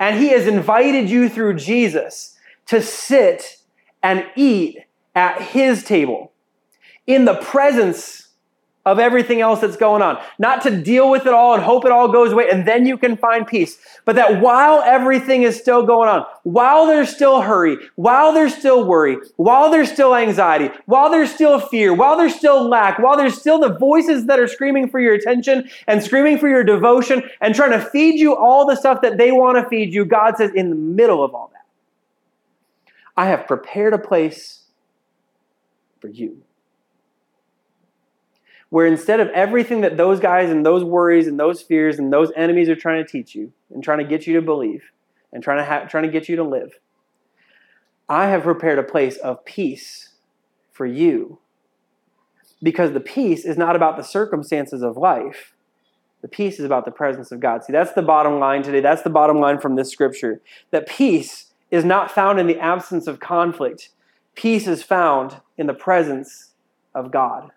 and 0.01 0.19
he 0.19 0.29
has 0.29 0.47
invited 0.47 1.07
you 1.07 1.29
through 1.29 1.53
Jesus 1.53 2.35
to 2.65 2.81
sit 2.81 3.57
and 4.01 4.25
eat 4.35 4.79
at 5.13 5.39
his 5.39 5.83
table. 5.83 6.31
In 7.05 7.25
the 7.25 7.35
presence 7.35 8.29
of 8.85 8.97
everything 8.97 9.41
else 9.41 9.61
that's 9.61 9.77
going 9.77 10.01
on. 10.01 10.21
Not 10.39 10.61
to 10.63 10.81
deal 10.81 11.11
with 11.11 11.25
it 11.25 11.33
all 11.33 11.53
and 11.53 11.63
hope 11.63 11.85
it 11.85 11.91
all 11.91 12.11
goes 12.11 12.31
away 12.31 12.49
and 12.49 12.67
then 12.67 12.85
you 12.85 12.97
can 12.97 13.15
find 13.15 13.45
peace. 13.45 13.77
But 14.05 14.15
that 14.15 14.41
while 14.41 14.81
everything 14.81 15.43
is 15.43 15.57
still 15.57 15.85
going 15.85 16.09
on, 16.09 16.25
while 16.43 16.87
there's 16.87 17.13
still 17.13 17.41
hurry, 17.41 17.77
while 17.95 18.33
there's 18.33 18.55
still 18.55 18.83
worry, 18.83 19.17
while 19.35 19.69
there's 19.69 19.91
still 19.91 20.15
anxiety, 20.15 20.69
while 20.85 21.11
there's 21.11 21.31
still 21.31 21.59
fear, 21.59 21.93
while 21.93 22.17
there's 22.17 22.35
still 22.35 22.67
lack, 22.67 22.97
while 22.97 23.15
there's 23.15 23.39
still 23.39 23.59
the 23.59 23.77
voices 23.77 24.25
that 24.25 24.39
are 24.39 24.47
screaming 24.47 24.89
for 24.89 24.99
your 24.99 25.13
attention 25.13 25.69
and 25.87 26.01
screaming 26.03 26.39
for 26.39 26.49
your 26.49 26.63
devotion 26.63 27.21
and 27.39 27.53
trying 27.53 27.71
to 27.71 27.85
feed 27.85 28.19
you 28.19 28.35
all 28.35 28.65
the 28.65 28.75
stuff 28.75 29.01
that 29.01 29.17
they 29.17 29.31
want 29.31 29.57
to 29.57 29.69
feed 29.69 29.93
you, 29.93 30.05
God 30.05 30.37
says, 30.37 30.51
in 30.55 30.69
the 30.69 30.75
middle 30.75 31.23
of 31.23 31.35
all 31.35 31.51
that, 31.53 31.65
I 33.15 33.27
have 33.27 33.45
prepared 33.45 33.93
a 33.93 33.99
place 33.99 34.63
for 35.99 36.07
you. 36.07 36.41
Where 38.71 38.87
instead 38.87 39.19
of 39.19 39.27
everything 39.29 39.81
that 39.81 39.97
those 39.97 40.19
guys 40.19 40.49
and 40.49 40.65
those 40.65 40.83
worries 40.83 41.27
and 41.27 41.39
those 41.39 41.61
fears 41.61 41.99
and 41.99 42.11
those 42.11 42.31
enemies 42.35 42.69
are 42.69 42.75
trying 42.75 43.05
to 43.05 43.09
teach 43.09 43.35
you 43.35 43.53
and 43.69 43.83
trying 43.83 43.99
to 43.99 44.03
get 44.03 44.25
you 44.25 44.33
to 44.33 44.41
believe 44.41 44.91
and 45.31 45.43
trying 45.43 45.59
to, 45.59 45.65
ha- 45.65 45.85
trying 45.85 46.05
to 46.05 46.09
get 46.09 46.27
you 46.27 46.35
to 46.37 46.43
live, 46.43 46.79
I 48.09 48.27
have 48.27 48.43
prepared 48.43 48.79
a 48.79 48.83
place 48.83 49.17
of 49.17 49.45
peace 49.45 50.13
for 50.71 50.85
you. 50.85 51.39
Because 52.63 52.93
the 52.93 52.99
peace 52.99 53.45
is 53.45 53.57
not 53.57 53.75
about 53.75 53.97
the 53.97 54.03
circumstances 54.03 54.81
of 54.81 54.97
life. 54.97 55.53
The 56.21 56.27
peace 56.27 56.59
is 56.59 56.65
about 56.65 56.85
the 56.85 56.91
presence 56.91 57.31
of 57.31 57.39
God. 57.39 57.63
See, 57.63 57.73
that's 57.73 57.93
the 57.93 58.01
bottom 58.01 58.39
line 58.39 58.63
today. 58.63 58.79
That's 58.79 59.01
the 59.01 59.09
bottom 59.09 59.39
line 59.39 59.59
from 59.59 59.75
this 59.75 59.91
scripture. 59.91 60.41
That 60.71 60.87
peace 60.87 61.51
is 61.71 61.83
not 61.83 62.11
found 62.11 62.39
in 62.39 62.47
the 62.47 62.59
absence 62.59 63.07
of 63.07 63.19
conflict, 63.19 63.89
peace 64.35 64.67
is 64.67 64.83
found 64.83 65.41
in 65.57 65.67
the 65.67 65.73
presence 65.73 66.51
of 66.93 67.11
God. 67.11 67.51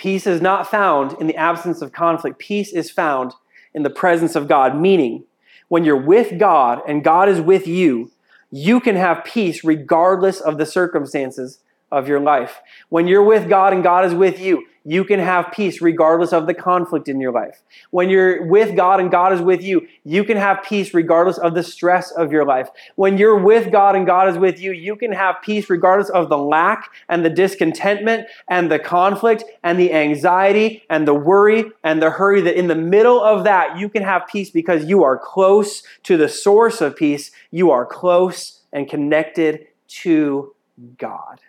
Peace 0.00 0.26
is 0.26 0.40
not 0.40 0.66
found 0.66 1.12
in 1.20 1.26
the 1.26 1.36
absence 1.36 1.82
of 1.82 1.92
conflict. 1.92 2.38
Peace 2.38 2.72
is 2.72 2.90
found 2.90 3.34
in 3.74 3.82
the 3.82 3.90
presence 3.90 4.34
of 4.34 4.48
God, 4.48 4.74
meaning 4.74 5.24
when 5.68 5.84
you're 5.84 5.94
with 5.94 6.38
God 6.38 6.80
and 6.88 7.04
God 7.04 7.28
is 7.28 7.38
with 7.38 7.66
you, 7.66 8.10
you 8.50 8.80
can 8.80 8.96
have 8.96 9.24
peace 9.24 9.62
regardless 9.62 10.40
of 10.40 10.56
the 10.56 10.64
circumstances 10.64 11.60
of 11.92 12.08
your 12.08 12.18
life. 12.18 12.62
When 12.88 13.06
you're 13.06 13.22
with 13.22 13.46
God 13.46 13.74
and 13.74 13.82
God 13.82 14.06
is 14.06 14.14
with 14.14 14.40
you, 14.40 14.64
you 14.84 15.04
can 15.04 15.20
have 15.20 15.52
peace 15.52 15.82
regardless 15.82 16.32
of 16.32 16.46
the 16.46 16.54
conflict 16.54 17.08
in 17.08 17.20
your 17.20 17.32
life. 17.32 17.62
When 17.90 18.08
you're 18.08 18.46
with 18.46 18.74
God 18.74 19.00
and 19.00 19.10
God 19.10 19.32
is 19.32 19.40
with 19.40 19.62
you, 19.62 19.86
you 20.04 20.24
can 20.24 20.36
have 20.36 20.62
peace 20.62 20.94
regardless 20.94 21.38
of 21.38 21.54
the 21.54 21.62
stress 21.62 22.10
of 22.10 22.32
your 22.32 22.44
life. 22.44 22.68
When 22.96 23.18
you're 23.18 23.38
with 23.38 23.70
God 23.70 23.94
and 23.94 24.06
God 24.06 24.28
is 24.28 24.38
with 24.38 24.58
you, 24.60 24.72
you 24.72 24.96
can 24.96 25.12
have 25.12 25.36
peace 25.42 25.68
regardless 25.68 26.08
of 26.08 26.28
the 26.28 26.38
lack 26.38 26.90
and 27.08 27.24
the 27.24 27.30
discontentment 27.30 28.26
and 28.48 28.70
the 28.70 28.78
conflict 28.78 29.44
and 29.62 29.78
the 29.78 29.92
anxiety 29.92 30.84
and 30.88 31.06
the 31.06 31.14
worry 31.14 31.64
and 31.84 32.00
the 32.00 32.10
hurry. 32.10 32.40
That 32.40 32.58
in 32.58 32.68
the 32.68 32.74
middle 32.74 33.22
of 33.22 33.44
that, 33.44 33.78
you 33.78 33.88
can 33.88 34.02
have 34.02 34.26
peace 34.28 34.50
because 34.50 34.86
you 34.86 35.04
are 35.04 35.18
close 35.18 35.82
to 36.04 36.16
the 36.16 36.28
source 36.28 36.80
of 36.80 36.96
peace. 36.96 37.30
You 37.50 37.70
are 37.70 37.84
close 37.84 38.60
and 38.72 38.88
connected 38.88 39.66
to 39.88 40.54
God. 40.96 41.40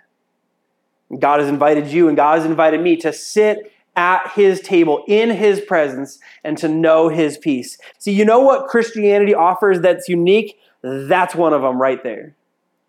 God 1.20 1.40
has 1.40 1.50
invited 1.50 1.88
you 1.88 2.08
and 2.08 2.18
God 2.18 2.40
has 2.40 2.46
invited 2.46 2.82
me 2.82 2.96
to 2.98 3.12
sit 3.12 3.72
at 3.96 4.32
his 4.34 4.62
table 4.62 5.04
in 5.08 5.30
his 5.30 5.60
presence 5.62 6.20
and 6.44 6.58
to 6.58 6.68
know 6.68 7.10
his 7.10 7.38
peace. 7.38 7.78
See, 8.00 8.14
you 8.14 8.24
know 8.24 8.40
what 8.40 8.68
Christianity 8.68 9.34
offers 9.34 9.82
that's 9.82 10.08
unique? 10.08 10.58
That's 10.82 11.36
one 11.36 11.54
of 11.54 11.62
them 11.62 11.82
right 11.82 12.02
there. 12.04 12.36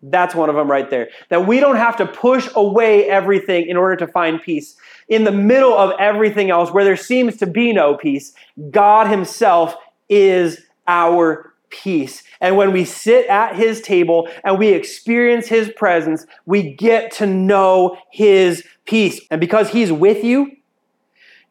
That's 0.01 0.35
one 0.35 0.49
of 0.49 0.55
them 0.55 0.69
right 0.69 0.89
there. 0.89 1.09
That 1.29 1.47
we 1.47 1.59
don't 1.59 1.77
have 1.77 1.95
to 1.97 2.05
push 2.05 2.49
away 2.55 3.09
everything 3.09 3.67
in 3.67 3.77
order 3.77 3.95
to 3.97 4.07
find 4.07 4.41
peace. 4.41 4.75
In 5.07 5.23
the 5.23 5.31
middle 5.31 5.77
of 5.77 5.93
everything 5.97 6.49
else, 6.49 6.71
where 6.71 6.83
there 6.83 6.97
seems 6.97 7.37
to 7.37 7.47
be 7.47 7.71
no 7.71 7.95
peace, 7.95 8.33
God 8.69 9.07
Himself 9.07 9.75
is 10.09 10.61
our 10.87 11.53
peace. 11.69 12.23
And 12.43 12.57
when 12.57 12.73
we 12.73 12.83
sit 12.83 13.25
at 13.27 13.55
his 13.55 13.79
table 13.79 14.27
and 14.43 14.59
we 14.59 14.67
experience 14.67 15.47
his 15.47 15.71
presence, 15.77 16.25
we 16.45 16.73
get 16.73 17.09
to 17.13 17.25
know 17.25 17.97
his 18.11 18.65
peace. 18.83 19.21
And 19.31 19.39
because 19.39 19.69
he's 19.69 19.93
with 19.93 20.25
you, 20.25 20.57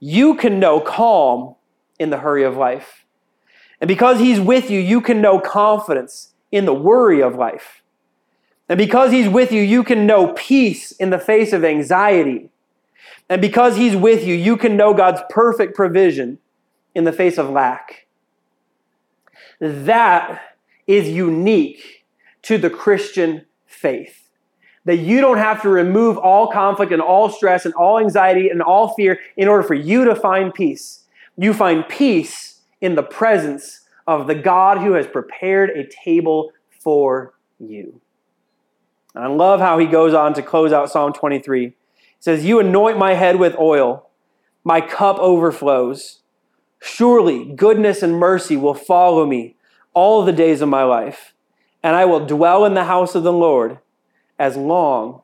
you 0.00 0.34
can 0.34 0.60
know 0.60 0.80
calm 0.80 1.54
in 1.98 2.10
the 2.10 2.18
hurry 2.18 2.44
of 2.44 2.58
life. 2.58 3.06
And 3.80 3.88
because 3.88 4.18
he's 4.18 4.38
with 4.38 4.70
you, 4.70 4.78
you 4.78 5.00
can 5.00 5.22
know 5.22 5.40
confidence 5.40 6.34
in 6.52 6.66
the 6.66 6.74
worry 6.74 7.22
of 7.22 7.36
life. 7.36 7.82
And 8.68 8.76
because 8.76 9.12
he's 9.12 9.30
with 9.30 9.50
you, 9.50 9.62
you 9.62 9.82
can 9.84 10.06
know 10.06 10.34
peace 10.34 10.92
in 10.92 11.08
the 11.08 11.18
face 11.18 11.54
of 11.54 11.64
anxiety. 11.64 12.50
And 13.30 13.40
because 13.40 13.76
he's 13.76 13.96
with 13.96 14.26
you, 14.26 14.34
you 14.34 14.58
can 14.58 14.76
know 14.76 14.92
God's 14.92 15.22
perfect 15.30 15.74
provision 15.74 16.38
in 16.94 17.04
the 17.04 17.12
face 17.12 17.38
of 17.38 17.48
lack. 17.48 18.06
That 19.58 20.51
is 20.86 21.08
unique 21.08 22.04
to 22.42 22.58
the 22.58 22.70
Christian 22.70 23.46
faith. 23.66 24.28
That 24.84 24.96
you 24.96 25.20
don't 25.20 25.38
have 25.38 25.62
to 25.62 25.68
remove 25.68 26.18
all 26.18 26.50
conflict 26.50 26.92
and 26.92 27.00
all 27.00 27.30
stress 27.30 27.64
and 27.64 27.74
all 27.74 27.98
anxiety 27.98 28.48
and 28.48 28.60
all 28.60 28.94
fear 28.94 29.20
in 29.36 29.48
order 29.48 29.62
for 29.62 29.74
you 29.74 30.04
to 30.04 30.14
find 30.14 30.52
peace. 30.52 31.04
You 31.36 31.54
find 31.54 31.88
peace 31.88 32.60
in 32.80 32.96
the 32.96 33.02
presence 33.02 33.80
of 34.06 34.26
the 34.26 34.34
God 34.34 34.78
who 34.78 34.94
has 34.94 35.06
prepared 35.06 35.70
a 35.70 35.86
table 35.86 36.52
for 36.80 37.34
you. 37.60 38.00
And 39.14 39.24
I 39.24 39.28
love 39.28 39.60
how 39.60 39.78
he 39.78 39.86
goes 39.86 40.14
on 40.14 40.34
to 40.34 40.42
close 40.42 40.72
out 40.72 40.90
Psalm 40.90 41.12
23. 41.12 41.66
He 41.66 41.74
says, 42.18 42.44
You 42.44 42.58
anoint 42.58 42.98
my 42.98 43.14
head 43.14 43.36
with 43.36 43.56
oil, 43.58 44.10
my 44.64 44.80
cup 44.80 45.18
overflows. 45.18 46.20
Surely 46.80 47.44
goodness 47.44 48.02
and 48.02 48.18
mercy 48.18 48.56
will 48.56 48.74
follow 48.74 49.24
me 49.24 49.54
all 49.94 50.24
the 50.24 50.32
days 50.32 50.60
of 50.60 50.68
my 50.68 50.84
life, 50.84 51.34
and 51.82 51.96
I 51.96 52.04
will 52.04 52.24
dwell 52.26 52.64
in 52.64 52.74
the 52.74 52.84
house 52.84 53.14
of 53.14 53.22
the 53.22 53.32
Lord 53.32 53.78
as 54.38 54.56
long 54.56 55.22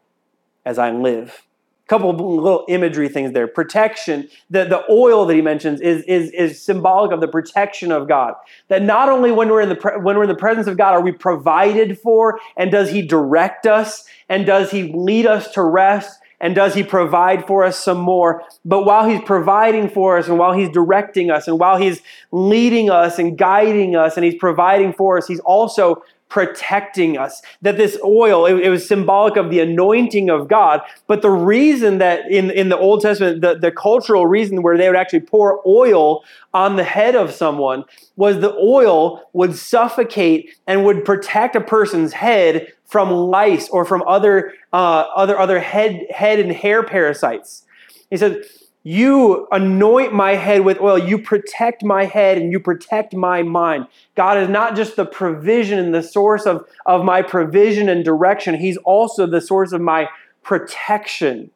as 0.64 0.78
I 0.78 0.90
live. 0.90 1.44
A 1.84 1.88
couple 1.88 2.12
little 2.12 2.66
imagery 2.68 3.08
things 3.08 3.32
there. 3.32 3.48
Protection, 3.48 4.28
the, 4.50 4.64
the 4.64 4.84
oil 4.90 5.24
that 5.24 5.34
he 5.34 5.40
mentions 5.40 5.80
is, 5.80 6.02
is, 6.02 6.30
is 6.32 6.62
symbolic 6.62 7.12
of 7.12 7.20
the 7.20 7.28
protection 7.28 7.90
of 7.90 8.06
God. 8.06 8.34
That 8.68 8.82
not 8.82 9.08
only 9.08 9.32
when 9.32 9.48
we're, 9.48 9.62
in 9.62 9.70
the, 9.70 9.98
when 10.02 10.16
we're 10.16 10.24
in 10.24 10.28
the 10.28 10.34
presence 10.34 10.66
of 10.66 10.76
God 10.76 10.92
are 10.92 11.00
we 11.00 11.12
provided 11.12 11.98
for, 11.98 12.38
and 12.58 12.70
does 12.70 12.90
he 12.90 13.00
direct 13.00 13.66
us, 13.66 14.04
and 14.28 14.44
does 14.44 14.70
he 14.70 14.92
lead 14.92 15.24
us 15.24 15.50
to 15.52 15.62
rest, 15.62 16.20
and 16.40 16.54
does 16.54 16.74
he 16.74 16.82
provide 16.82 17.46
for 17.46 17.64
us 17.64 17.82
some 17.82 17.98
more? 17.98 18.44
But 18.64 18.84
while 18.84 19.08
he's 19.08 19.22
providing 19.22 19.88
for 19.88 20.18
us 20.18 20.28
and 20.28 20.38
while 20.38 20.52
he's 20.52 20.70
directing 20.70 21.30
us 21.30 21.48
and 21.48 21.58
while 21.58 21.76
he's 21.76 22.00
leading 22.30 22.90
us 22.90 23.18
and 23.18 23.36
guiding 23.36 23.96
us 23.96 24.16
and 24.16 24.24
he's 24.24 24.36
providing 24.36 24.92
for 24.92 25.18
us, 25.18 25.26
he's 25.26 25.40
also 25.40 26.02
protecting 26.28 27.16
us. 27.16 27.40
That 27.62 27.76
this 27.76 27.98
oil, 28.04 28.46
it, 28.46 28.60
it, 28.60 28.68
was 28.68 28.86
symbolic 28.86 29.36
of 29.36 29.50
the 29.50 29.60
anointing 29.60 30.28
of 30.28 30.48
God. 30.48 30.82
But 31.06 31.22
the 31.22 31.30
reason 31.30 31.98
that 31.98 32.30
in, 32.30 32.50
in 32.50 32.68
the 32.68 32.76
Old 32.76 33.00
Testament, 33.00 33.40
the, 33.40 33.58
the 33.58 33.72
cultural 33.72 34.26
reason 34.26 34.62
where 34.62 34.76
they 34.76 34.88
would 34.88 34.96
actually 34.96 35.20
pour 35.20 35.62
oil 35.66 36.22
on 36.52 36.76
the 36.76 36.84
head 36.84 37.14
of 37.14 37.32
someone 37.32 37.84
was 38.16 38.40
the 38.40 38.54
oil 38.56 39.22
would 39.32 39.56
suffocate 39.56 40.54
and 40.66 40.84
would 40.84 41.04
protect 41.04 41.56
a 41.56 41.60
person's 41.60 42.12
head 42.12 42.72
from 42.88 43.10
lice 43.10 43.68
or 43.68 43.84
from 43.84 44.02
other 44.06 44.54
uh, 44.72 45.04
other 45.14 45.38
other 45.38 45.60
head 45.60 46.06
head 46.10 46.40
and 46.40 46.50
hair 46.50 46.82
parasites. 46.82 47.66
He 48.10 48.16
said, 48.16 48.42
"You 48.82 49.46
anoint 49.52 50.12
my 50.12 50.34
head 50.34 50.64
with 50.64 50.80
oil. 50.80 50.98
You 50.98 51.18
protect 51.18 51.84
my 51.84 52.06
head 52.06 52.38
and 52.38 52.50
you 52.50 52.58
protect 52.58 53.14
my 53.14 53.42
mind." 53.42 53.86
God 54.16 54.38
is 54.38 54.48
not 54.48 54.74
just 54.74 54.96
the 54.96 55.04
provision 55.04 55.78
and 55.78 55.94
the 55.94 56.02
source 56.02 56.46
of 56.46 56.66
of 56.86 57.04
my 57.04 57.22
provision 57.22 57.88
and 57.88 58.04
direction. 58.04 58.54
He's 58.56 58.78
also 58.78 59.26
the 59.26 59.42
source 59.42 59.72
of 59.72 59.82
my 59.82 60.08
protection. 60.42 61.50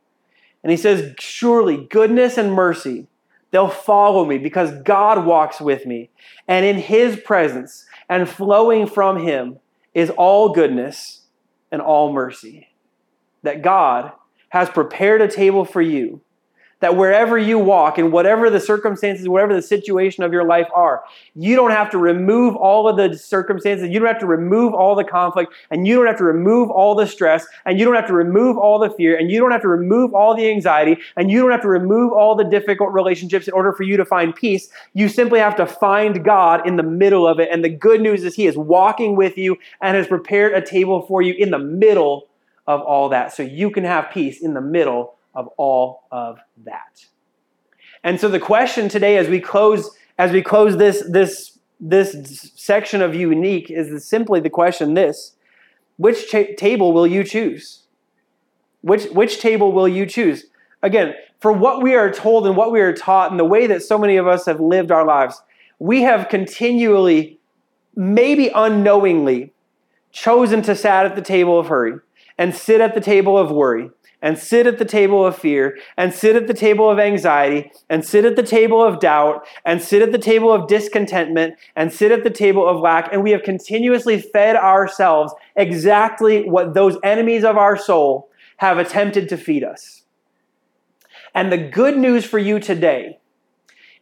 And 0.62 0.70
he 0.70 0.76
says, 0.76 1.14
"Surely 1.18 1.88
goodness 1.90 2.38
and 2.38 2.52
mercy." 2.52 3.08
They'll 3.52 3.68
follow 3.68 4.24
me 4.24 4.38
because 4.38 4.72
God 4.82 5.26
walks 5.26 5.60
with 5.60 5.84
me. 5.84 6.08
And 6.48 6.64
in 6.64 6.76
his 6.76 7.16
presence 7.16 7.84
and 8.08 8.26
flowing 8.26 8.86
from 8.86 9.18
him 9.18 9.58
is 9.92 10.08
all 10.08 10.54
goodness 10.54 11.21
and 11.72 11.82
all 11.82 12.12
mercy. 12.12 12.68
That 13.42 13.62
God 13.62 14.12
has 14.50 14.68
prepared 14.68 15.20
a 15.20 15.28
table 15.28 15.64
for 15.64 15.82
you. 15.82 16.20
That 16.82 16.96
wherever 16.96 17.38
you 17.38 17.58
walk 17.58 17.96
and 17.96 18.12
whatever 18.12 18.50
the 18.50 18.60
circumstances, 18.60 19.28
whatever 19.28 19.54
the 19.54 19.62
situation 19.62 20.24
of 20.24 20.32
your 20.32 20.44
life 20.44 20.66
are, 20.74 21.04
you 21.34 21.56
don't 21.56 21.70
have 21.70 21.88
to 21.90 21.98
remove 21.98 22.56
all 22.56 22.88
of 22.88 22.96
the 22.96 23.16
circumstances, 23.16 23.88
you 23.88 24.00
don't 24.00 24.08
have 24.08 24.18
to 24.18 24.26
remove 24.26 24.74
all 24.74 24.94
the 24.94 25.04
conflict, 25.04 25.52
and 25.70 25.86
you 25.86 25.94
don't 25.94 26.08
have 26.08 26.18
to 26.18 26.24
remove 26.24 26.70
all 26.70 26.94
the 26.94 27.06
stress, 27.06 27.46
and 27.64 27.78
you 27.78 27.84
don't 27.84 27.94
have 27.94 28.08
to 28.08 28.12
remove 28.12 28.58
all 28.58 28.80
the 28.80 28.90
fear, 28.90 29.16
and 29.16 29.30
you 29.30 29.38
don't 29.40 29.52
have 29.52 29.62
to 29.62 29.68
remove 29.68 30.12
all 30.12 30.36
the 30.36 30.50
anxiety, 30.50 31.00
and 31.16 31.30
you 31.30 31.40
don't 31.40 31.52
have 31.52 31.62
to 31.62 31.68
remove 31.68 32.12
all 32.12 32.34
the 32.34 32.44
difficult 32.44 32.92
relationships 32.92 33.46
in 33.46 33.54
order 33.54 33.72
for 33.72 33.84
you 33.84 33.96
to 33.96 34.04
find 34.04 34.34
peace. 34.34 34.68
You 34.92 35.08
simply 35.08 35.38
have 35.38 35.54
to 35.56 35.66
find 35.66 36.24
God 36.24 36.66
in 36.66 36.76
the 36.76 36.82
middle 36.82 37.26
of 37.28 37.38
it. 37.38 37.48
And 37.52 37.64
the 37.64 37.68
good 37.68 38.00
news 38.00 38.24
is 38.24 38.34
He 38.34 38.46
is 38.46 38.56
walking 38.56 39.14
with 39.14 39.38
you 39.38 39.56
and 39.80 39.96
has 39.96 40.08
prepared 40.08 40.52
a 40.52 40.60
table 40.60 41.02
for 41.06 41.22
you 41.22 41.34
in 41.34 41.52
the 41.52 41.58
middle 41.60 42.28
of 42.66 42.80
all 42.80 43.08
that. 43.10 43.32
So 43.32 43.44
you 43.44 43.70
can 43.70 43.84
have 43.84 44.10
peace 44.10 44.42
in 44.42 44.54
the 44.54 44.60
middle 44.60 45.14
of 45.34 45.48
all 45.56 46.04
of 46.10 46.38
that. 46.64 47.06
And 48.04 48.20
so 48.20 48.28
the 48.28 48.40
question 48.40 48.88
today 48.88 49.16
as 49.16 49.28
we 49.28 49.40
close 49.40 49.90
as 50.18 50.32
we 50.32 50.42
close 50.42 50.76
this 50.76 51.04
this 51.08 51.58
this 51.80 52.52
section 52.54 53.02
of 53.02 53.14
unique 53.14 53.70
is 53.70 54.06
simply 54.06 54.40
the 54.40 54.50
question 54.50 54.94
this. 54.94 55.36
Which 55.96 56.30
table 56.30 56.92
will 56.92 57.06
you 57.06 57.24
choose? 57.24 57.84
Which 58.80 59.04
which 59.06 59.40
table 59.40 59.72
will 59.72 59.88
you 59.88 60.06
choose? 60.06 60.46
Again 60.82 61.14
for 61.42 61.52
what 61.52 61.82
we 61.82 61.96
are 61.96 62.10
told 62.10 62.46
and 62.46 62.56
what 62.56 62.70
we 62.70 62.80
are 62.80 62.92
taught 62.92 63.32
and 63.32 63.38
the 63.38 63.44
way 63.44 63.66
that 63.66 63.82
so 63.82 63.98
many 63.98 64.16
of 64.16 64.28
us 64.28 64.46
have 64.46 64.60
lived 64.60 64.92
our 64.92 65.04
lives 65.04 65.42
we 65.80 66.02
have 66.02 66.28
continually 66.28 67.40
maybe 67.96 68.48
unknowingly 68.54 69.52
chosen 70.12 70.62
to 70.62 70.76
sat 70.76 71.04
at 71.04 71.16
the 71.16 71.22
table 71.22 71.58
of 71.58 71.66
hurry 71.66 71.94
and 72.38 72.54
sit 72.54 72.80
at 72.80 72.94
the 72.94 73.00
table 73.00 73.36
of 73.36 73.50
worry 73.50 73.90
and 74.22 74.38
sit 74.38 74.66
at 74.66 74.78
the 74.78 74.84
table 74.84 75.26
of 75.26 75.36
fear 75.36 75.76
and 75.96 76.14
sit 76.14 76.36
at 76.36 76.46
the 76.46 76.54
table 76.54 76.88
of 76.88 76.98
anxiety 76.98 77.70
and 77.90 78.04
sit 78.04 78.24
at 78.24 78.36
the 78.36 78.42
table 78.42 78.82
of 78.82 79.00
doubt 79.00 79.44
and 79.66 79.82
sit 79.82 80.00
at 80.00 80.12
the 80.12 80.18
table 80.18 80.52
of 80.52 80.68
discontentment 80.68 81.56
and 81.76 81.92
sit 81.92 82.12
at 82.12 82.22
the 82.22 82.30
table 82.30 82.66
of 82.66 82.80
lack. 82.80 83.12
And 83.12 83.22
we 83.22 83.32
have 83.32 83.42
continuously 83.42 84.20
fed 84.20 84.56
ourselves 84.56 85.34
exactly 85.56 86.48
what 86.48 86.72
those 86.72 86.96
enemies 87.02 87.44
of 87.44 87.56
our 87.56 87.76
soul 87.76 88.30
have 88.58 88.78
attempted 88.78 89.28
to 89.28 89.36
feed 89.36 89.64
us. 89.64 90.04
And 91.34 91.50
the 91.50 91.58
good 91.58 91.98
news 91.98 92.24
for 92.24 92.38
you 92.38 92.60
today 92.60 93.18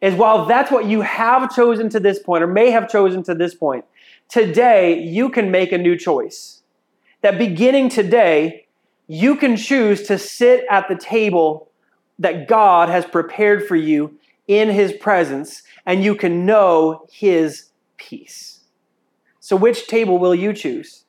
is 0.01 0.15
while 0.15 0.47
that's 0.47 0.71
what 0.71 0.87
you 0.87 1.03
have 1.03 1.55
chosen 1.55 1.89
to 1.91 2.01
this 2.01 2.19
point 2.19 2.43
or 2.43 2.47
may 2.47 2.71
have 2.71 2.89
chosen 2.89 3.23
to 3.25 3.35
this 3.35 3.55
point, 3.55 3.85
today 4.29 4.99
you 4.99 5.29
can 5.29 5.51
make 5.51 5.73
a 5.73 5.79
new 5.79 5.97
choice. 5.97 6.63
That 7.23 7.39
beginning 7.39 7.91
today, 7.91 8.67
you 9.13 9.35
can 9.35 9.57
choose 9.57 10.05
to 10.05 10.17
sit 10.17 10.65
at 10.71 10.89
the 10.89 10.95
table 10.95 11.69
that 12.21 12.47
God 12.47 12.89
has 12.89 13.05
prepared 13.05 13.67
for 13.67 13.75
you 13.75 14.17
in 14.47 14.69
His 14.69 14.93
presence, 14.93 15.65
and 15.85 16.05
you 16.05 16.15
can 16.15 16.47
know 16.47 17.09
His 17.11 17.71
peace. 17.97 18.61
So, 19.41 19.57
which 19.57 19.89
table 19.89 20.19
will 20.19 20.35
you 20.35 20.53
choose? 20.53 21.07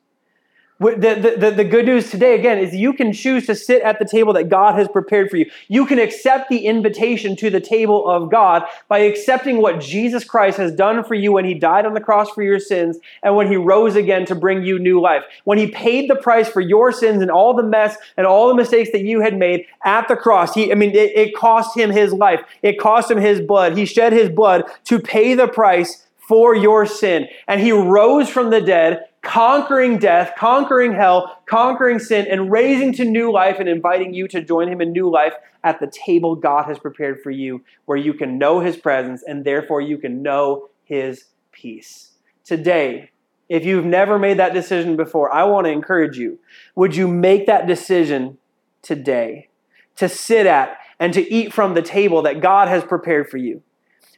The, 0.82 1.38
the, 1.40 1.52
the, 1.52 1.64
good 1.64 1.86
news 1.86 2.10
today, 2.10 2.34
again, 2.34 2.58
is 2.58 2.74
you 2.74 2.94
can 2.94 3.14
choose 3.14 3.46
to 3.46 3.54
sit 3.54 3.84
at 3.84 4.00
the 4.00 4.06
table 4.06 4.34
that 4.34 4.50
God 4.50 4.74
has 4.74 4.88
prepared 4.88 5.30
for 5.30 5.38
you. 5.38 5.48
You 5.68 5.86
can 5.86 6.00
accept 6.00 6.50
the 6.50 6.66
invitation 6.66 7.36
to 7.36 7.52
the 7.52 7.60
table 7.60 8.10
of 8.10 8.32
God 8.32 8.64
by 8.88 9.00
accepting 9.00 9.62
what 9.62 9.80
Jesus 9.80 10.24
Christ 10.24 10.58
has 10.58 10.74
done 10.74 11.04
for 11.04 11.14
you 11.14 11.34
when 11.34 11.46
he 11.46 11.54
died 11.54 11.86
on 11.86 11.94
the 11.94 12.00
cross 12.00 12.32
for 12.32 12.42
your 12.42 12.60
sins 12.60 12.98
and 13.22 13.36
when 13.36 13.48
he 13.48 13.58
rose 13.58 13.96
again 13.96 14.26
to 14.26 14.34
bring 14.34 14.64
you 14.64 14.80
new 14.80 15.00
life. 15.00 15.24
When 15.44 15.60
he 15.60 15.68
paid 15.68 16.10
the 16.10 16.16
price 16.16 16.50
for 16.50 16.62
your 16.62 16.92
sins 16.92 17.22
and 17.22 17.30
all 17.30 17.54
the 17.54 17.62
mess 17.62 17.96
and 18.18 18.26
all 18.26 18.48
the 18.48 18.56
mistakes 18.56 18.90
that 18.92 19.04
you 19.04 19.22
had 19.22 19.38
made 19.38 19.68
at 19.86 20.08
the 20.08 20.16
cross. 20.16 20.56
He, 20.56 20.72
I 20.72 20.76
mean, 20.76 20.96
it, 20.96 21.16
it 21.16 21.36
cost 21.36 21.78
him 21.78 21.92
his 21.92 22.12
life, 22.12 22.42
it 22.64 22.80
cost 22.80 23.12
him 23.12 23.20
his 23.20 23.40
blood. 23.40 23.78
He 23.78 23.86
shed 23.86 24.14
his 24.14 24.30
blood 24.30 24.64
to 24.86 24.98
pay 24.98 25.36
the 25.36 25.48
price 25.48 26.08
for 26.18 26.56
your 26.56 26.88
sin. 26.88 27.28
And 27.48 27.62
he 27.62 27.72
rose 27.72 28.30
from 28.30 28.50
the 28.50 28.62
dead 28.62 29.06
conquering 29.22 29.98
death, 29.98 30.34
conquering 30.38 30.94
hell, 30.94 31.38
conquering 31.46 32.00
sin, 32.00 32.26
and 32.30 32.52
raising 32.52 32.92
to 32.94 33.06
new 33.06 33.32
life 33.32 33.58
and 33.60 33.70
inviting 33.70 34.14
you 34.14 34.28
to 34.28 34.42
join 34.42 34.68
him 34.68 34.82
in 34.82 34.92
new 34.92 35.10
life 35.10 35.34
at 35.64 35.80
the 35.80 35.88
table 35.88 36.36
God 36.36 36.66
has 36.66 36.80
prepared 36.80 37.22
for 37.22 37.32
you, 37.32 37.64
where 37.86 37.98
you 37.98 38.14
can 38.14 38.38
know 38.38 38.60
his 38.60 38.78
presence 38.78 39.24
and 39.26 39.46
therefore 39.46 39.82
you 39.82 39.98
can 39.98 40.24
know 40.24 40.70
his 40.84 41.26
peace. 41.52 42.12
Today, 42.44 43.12
if 43.48 43.66
you've 43.66 43.86
never 43.86 44.18
made 44.18 44.40
that 44.40 44.54
decision 44.54 44.96
before, 44.96 45.32
I 45.34 45.44
want 45.44 45.66
to 45.66 45.72
encourage 45.72 46.18
you. 46.18 46.40
Would 46.76 46.96
you 46.96 47.08
make 47.08 47.46
that 47.46 47.68
decision 47.68 48.38
today 48.82 49.50
to 49.98 50.10
sit 50.10 50.48
at 50.48 50.78
and 51.00 51.14
to 51.14 51.32
eat 51.32 51.54
from 51.54 51.74
the 51.74 51.82
table 51.82 52.22
that 52.24 52.42
God 52.42 52.70
has 52.70 52.84
prepared 52.84 53.30
for 53.30 53.38
you? 53.38 53.62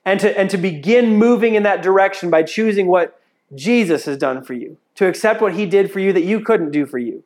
And 0.05 0.19
to, 0.19 0.37
and 0.37 0.49
to 0.49 0.57
begin 0.57 1.15
moving 1.15 1.55
in 1.55 1.63
that 1.63 1.81
direction 1.81 2.29
by 2.29 2.43
choosing 2.43 2.87
what 2.87 3.19
Jesus 3.55 4.05
has 4.05 4.17
done 4.17 4.43
for 4.43 4.53
you, 4.53 4.77
to 4.95 5.07
accept 5.07 5.41
what 5.41 5.53
he 5.53 5.65
did 5.65 5.91
for 5.91 5.99
you 5.99 6.13
that 6.13 6.23
you 6.23 6.39
couldn't 6.39 6.71
do 6.71 6.85
for 6.85 6.97
you. 6.97 7.23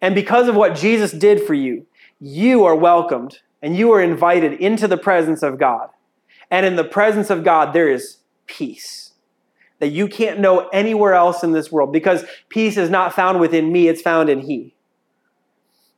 And 0.00 0.14
because 0.14 0.48
of 0.48 0.56
what 0.56 0.74
Jesus 0.74 1.12
did 1.12 1.42
for 1.42 1.54
you, 1.54 1.86
you 2.20 2.64
are 2.64 2.76
welcomed 2.76 3.38
and 3.62 3.76
you 3.76 3.92
are 3.92 4.02
invited 4.02 4.54
into 4.54 4.88
the 4.88 4.96
presence 4.96 5.42
of 5.42 5.58
God. 5.58 5.90
And 6.50 6.66
in 6.66 6.76
the 6.76 6.84
presence 6.84 7.30
of 7.30 7.44
God, 7.44 7.72
there 7.72 7.88
is 7.88 8.18
peace 8.46 9.12
that 9.78 9.88
you 9.88 10.06
can't 10.06 10.38
know 10.38 10.68
anywhere 10.68 11.14
else 11.14 11.42
in 11.42 11.50
this 11.50 11.72
world 11.72 11.92
because 11.92 12.24
peace 12.48 12.76
is 12.76 12.88
not 12.88 13.12
found 13.12 13.40
within 13.40 13.72
me, 13.72 13.88
it's 13.88 14.00
found 14.00 14.30
in 14.30 14.40
He. 14.40 14.76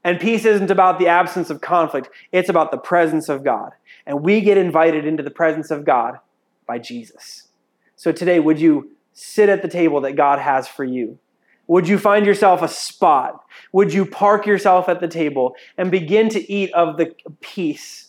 And 0.02 0.18
peace 0.20 0.46
isn't 0.46 0.70
about 0.70 0.98
the 0.98 1.08
absence 1.08 1.50
of 1.50 1.60
conflict, 1.60 2.08
it's 2.32 2.48
about 2.48 2.70
the 2.70 2.78
presence 2.78 3.28
of 3.28 3.44
God. 3.44 3.72
And 4.06 4.22
we 4.22 4.40
get 4.40 4.56
invited 4.56 5.06
into 5.06 5.22
the 5.22 5.30
presence 5.30 5.70
of 5.70 5.84
God 5.84 6.18
by 6.66 6.78
Jesus. 6.78 7.48
So 7.96 8.10
today, 8.10 8.40
would 8.40 8.58
you 8.58 8.90
sit 9.14 9.48
at 9.48 9.62
the 9.62 9.68
table 9.68 10.02
that 10.02 10.16
God 10.16 10.38
has 10.38 10.68
for 10.68 10.84
you? 10.84 11.18
Would 11.66 11.88
you 11.88 11.98
find 11.98 12.26
yourself 12.26 12.60
a 12.60 12.68
spot? 12.68 13.42
Would 13.72 13.94
you 13.94 14.04
park 14.04 14.46
yourself 14.46 14.88
at 14.88 15.00
the 15.00 15.08
table 15.08 15.54
and 15.78 15.90
begin 15.90 16.28
to 16.30 16.52
eat 16.52 16.70
of 16.74 16.98
the 16.98 17.14
peace 17.40 18.08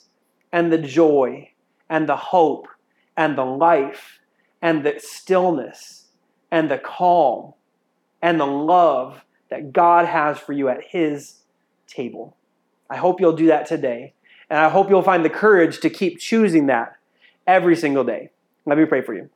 and 0.51 0.73
the 0.73 0.77
joy 0.77 1.51
and 1.89 2.09
the 2.09 2.17
hope 2.17 2.67
and 3.15 3.37
the 3.37 3.45
life 3.45 4.19
and 4.61 4.83
the 4.83 4.95
stillness 4.99 6.07
and 6.51 6.69
the 6.69 6.77
calm 6.77 7.53
and 8.21 8.39
the 8.39 8.45
love 8.45 9.23
that 9.49 9.71
God 9.71 10.05
has 10.05 10.37
for 10.37 10.51
you 10.51 10.67
at 10.67 10.83
His 10.83 11.43
table? 11.87 12.35
I 12.89 12.97
hope 12.97 13.21
you'll 13.21 13.33
do 13.33 13.47
that 13.47 13.65
today. 13.65 14.13
And 14.49 14.59
I 14.59 14.69
hope 14.69 14.89
you'll 14.89 15.01
find 15.01 15.23
the 15.23 15.29
courage 15.29 15.79
to 15.79 15.89
keep 15.89 16.19
choosing 16.19 16.67
that 16.67 16.97
every 17.47 17.75
single 17.75 18.03
day. 18.03 18.29
Let 18.65 18.77
me 18.77 18.85
pray 18.85 19.01
for 19.01 19.13
you. 19.13 19.29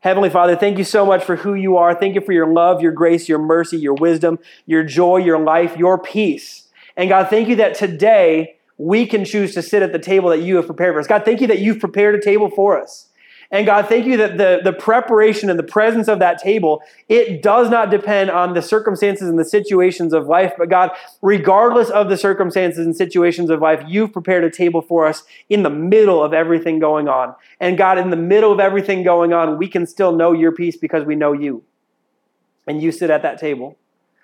Heavenly 0.00 0.30
Father, 0.30 0.56
thank 0.56 0.78
you 0.78 0.84
so 0.84 1.04
much 1.04 1.22
for 1.24 1.36
who 1.36 1.54
you 1.54 1.76
are. 1.76 1.94
Thank 1.94 2.14
you 2.14 2.22
for 2.22 2.32
your 2.32 2.46
love, 2.46 2.80
your 2.80 2.92
grace, 2.92 3.28
your 3.28 3.38
mercy, 3.38 3.76
your 3.76 3.94
wisdom, 3.94 4.38
your 4.64 4.82
joy, 4.82 5.18
your 5.18 5.38
life, 5.38 5.76
your 5.76 5.98
peace. 5.98 6.68
And 6.96 7.10
God, 7.10 7.28
thank 7.28 7.48
you 7.48 7.56
that 7.56 7.74
today 7.74 8.56
we 8.78 9.04
can 9.04 9.26
choose 9.26 9.52
to 9.54 9.62
sit 9.62 9.82
at 9.82 9.92
the 9.92 9.98
table 9.98 10.30
that 10.30 10.40
you 10.40 10.56
have 10.56 10.64
prepared 10.64 10.94
for 10.94 11.00
us. 11.00 11.06
God, 11.06 11.26
thank 11.26 11.42
you 11.42 11.46
that 11.48 11.58
you've 11.58 11.80
prepared 11.80 12.14
a 12.14 12.20
table 12.20 12.48
for 12.48 12.80
us. 12.80 13.09
And 13.52 13.66
God, 13.66 13.88
thank 13.88 14.06
you 14.06 14.16
that 14.18 14.38
the, 14.38 14.60
the 14.62 14.72
preparation 14.72 15.50
and 15.50 15.58
the 15.58 15.64
presence 15.64 16.06
of 16.06 16.20
that 16.20 16.40
table, 16.40 16.82
it 17.08 17.42
does 17.42 17.68
not 17.68 17.90
depend 17.90 18.30
on 18.30 18.54
the 18.54 18.62
circumstances 18.62 19.28
and 19.28 19.38
the 19.38 19.44
situations 19.44 20.12
of 20.12 20.28
life. 20.28 20.52
But 20.56 20.68
God, 20.68 20.92
regardless 21.20 21.90
of 21.90 22.08
the 22.08 22.16
circumstances 22.16 22.86
and 22.86 22.94
situations 22.94 23.50
of 23.50 23.60
life, 23.60 23.82
you've 23.88 24.12
prepared 24.12 24.44
a 24.44 24.50
table 24.50 24.80
for 24.80 25.04
us 25.04 25.24
in 25.48 25.64
the 25.64 25.70
middle 25.70 26.22
of 26.22 26.32
everything 26.32 26.78
going 26.78 27.08
on. 27.08 27.34
And 27.58 27.76
God, 27.76 27.98
in 27.98 28.10
the 28.10 28.16
middle 28.16 28.52
of 28.52 28.60
everything 28.60 29.02
going 29.02 29.32
on, 29.32 29.58
we 29.58 29.66
can 29.66 29.84
still 29.84 30.12
know 30.12 30.32
your 30.32 30.52
peace 30.52 30.76
because 30.76 31.04
we 31.04 31.16
know 31.16 31.32
you. 31.32 31.64
And 32.68 32.80
you 32.80 32.92
sit 32.92 33.10
at 33.10 33.22
that 33.22 33.40
table 33.40 33.76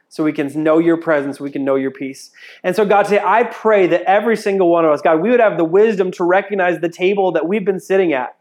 so 0.08 0.22
we 0.22 0.32
can 0.32 0.52
know 0.62 0.78
your 0.78 0.96
presence, 0.96 1.40
we 1.40 1.50
can 1.50 1.64
know 1.64 1.74
your 1.74 1.90
peace. 1.90 2.30
And 2.62 2.76
so, 2.76 2.84
God, 2.84 3.04
today 3.04 3.22
I 3.24 3.42
pray 3.42 3.88
that 3.88 4.02
every 4.02 4.36
single 4.36 4.70
one 4.70 4.84
of 4.84 4.92
us, 4.92 5.00
God, 5.00 5.20
we 5.20 5.30
would 5.30 5.40
have 5.40 5.56
the 5.56 5.64
wisdom 5.64 6.12
to 6.12 6.22
recognize 6.22 6.78
the 6.78 6.88
table 6.88 7.32
that 7.32 7.48
we've 7.48 7.64
been 7.64 7.80
sitting 7.80 8.12
at 8.12 8.36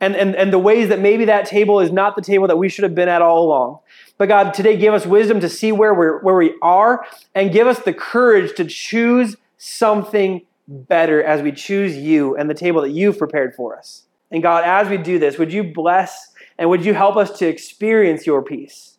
and, 0.00 0.16
and, 0.16 0.34
and 0.34 0.52
the 0.52 0.58
ways 0.58 0.88
that 0.88 0.98
maybe 0.98 1.26
that 1.26 1.46
table 1.46 1.80
is 1.80 1.92
not 1.92 2.16
the 2.16 2.22
table 2.22 2.48
that 2.48 2.56
we 2.56 2.68
should 2.68 2.84
have 2.84 2.94
been 2.94 3.08
at 3.08 3.20
all 3.20 3.44
along. 3.44 3.78
But 4.16 4.28
God, 4.28 4.54
today 4.54 4.76
give 4.76 4.94
us 4.94 5.04
wisdom 5.04 5.40
to 5.40 5.48
see 5.48 5.72
where, 5.72 5.92
we're, 5.92 6.20
where 6.22 6.36
we 6.36 6.54
are 6.62 7.06
and 7.34 7.52
give 7.52 7.66
us 7.66 7.78
the 7.80 7.92
courage 7.92 8.54
to 8.56 8.64
choose 8.64 9.36
something 9.58 10.42
better 10.66 11.22
as 11.22 11.42
we 11.42 11.52
choose 11.52 11.96
you 11.96 12.36
and 12.36 12.48
the 12.48 12.54
table 12.54 12.80
that 12.82 12.90
you've 12.90 13.18
prepared 13.18 13.54
for 13.54 13.76
us. 13.76 14.04
And 14.30 14.42
God, 14.42 14.64
as 14.64 14.88
we 14.88 14.96
do 14.96 15.18
this, 15.18 15.36
would 15.38 15.52
you 15.52 15.64
bless 15.64 16.32
and 16.56 16.70
would 16.70 16.84
you 16.84 16.94
help 16.94 17.16
us 17.16 17.38
to 17.38 17.46
experience 17.46 18.26
your 18.26 18.42
peace 18.42 18.98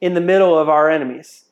in 0.00 0.14
the 0.14 0.20
middle 0.20 0.58
of 0.58 0.68
our 0.68 0.88
enemies, 0.90 1.44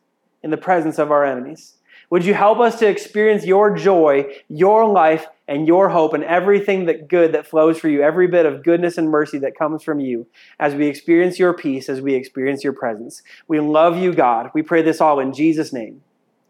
in 0.42 0.50
the 0.50 0.56
presence 0.56 0.98
of 0.98 1.10
our 1.10 1.24
enemies? 1.24 1.74
Would 2.10 2.24
you 2.24 2.32
help 2.32 2.58
us 2.58 2.78
to 2.78 2.86
experience 2.86 3.44
your 3.44 3.74
joy, 3.74 4.32
your 4.48 4.86
life, 4.86 5.26
and 5.48 5.66
your 5.66 5.88
hope 5.88 6.12
and 6.12 6.22
everything 6.24 6.84
that 6.84 7.08
good 7.08 7.32
that 7.32 7.46
flows 7.46 7.78
for 7.78 7.88
you, 7.88 8.02
every 8.02 8.28
bit 8.28 8.46
of 8.46 8.62
goodness 8.62 8.98
and 8.98 9.10
mercy 9.10 9.38
that 9.38 9.58
comes 9.58 9.82
from 9.82 9.98
you 9.98 10.26
as 10.60 10.74
we 10.74 10.86
experience 10.86 11.38
your 11.38 11.54
peace, 11.54 11.88
as 11.88 12.02
we 12.02 12.14
experience 12.14 12.62
your 12.62 12.74
presence. 12.74 13.22
We 13.48 13.58
love 13.58 13.96
you, 13.96 14.12
God. 14.14 14.50
We 14.54 14.62
pray 14.62 14.82
this 14.82 15.00
all 15.00 15.18
in 15.18 15.32
Jesus' 15.32 15.72
name. 15.72 16.02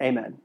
Amen. 0.02 0.38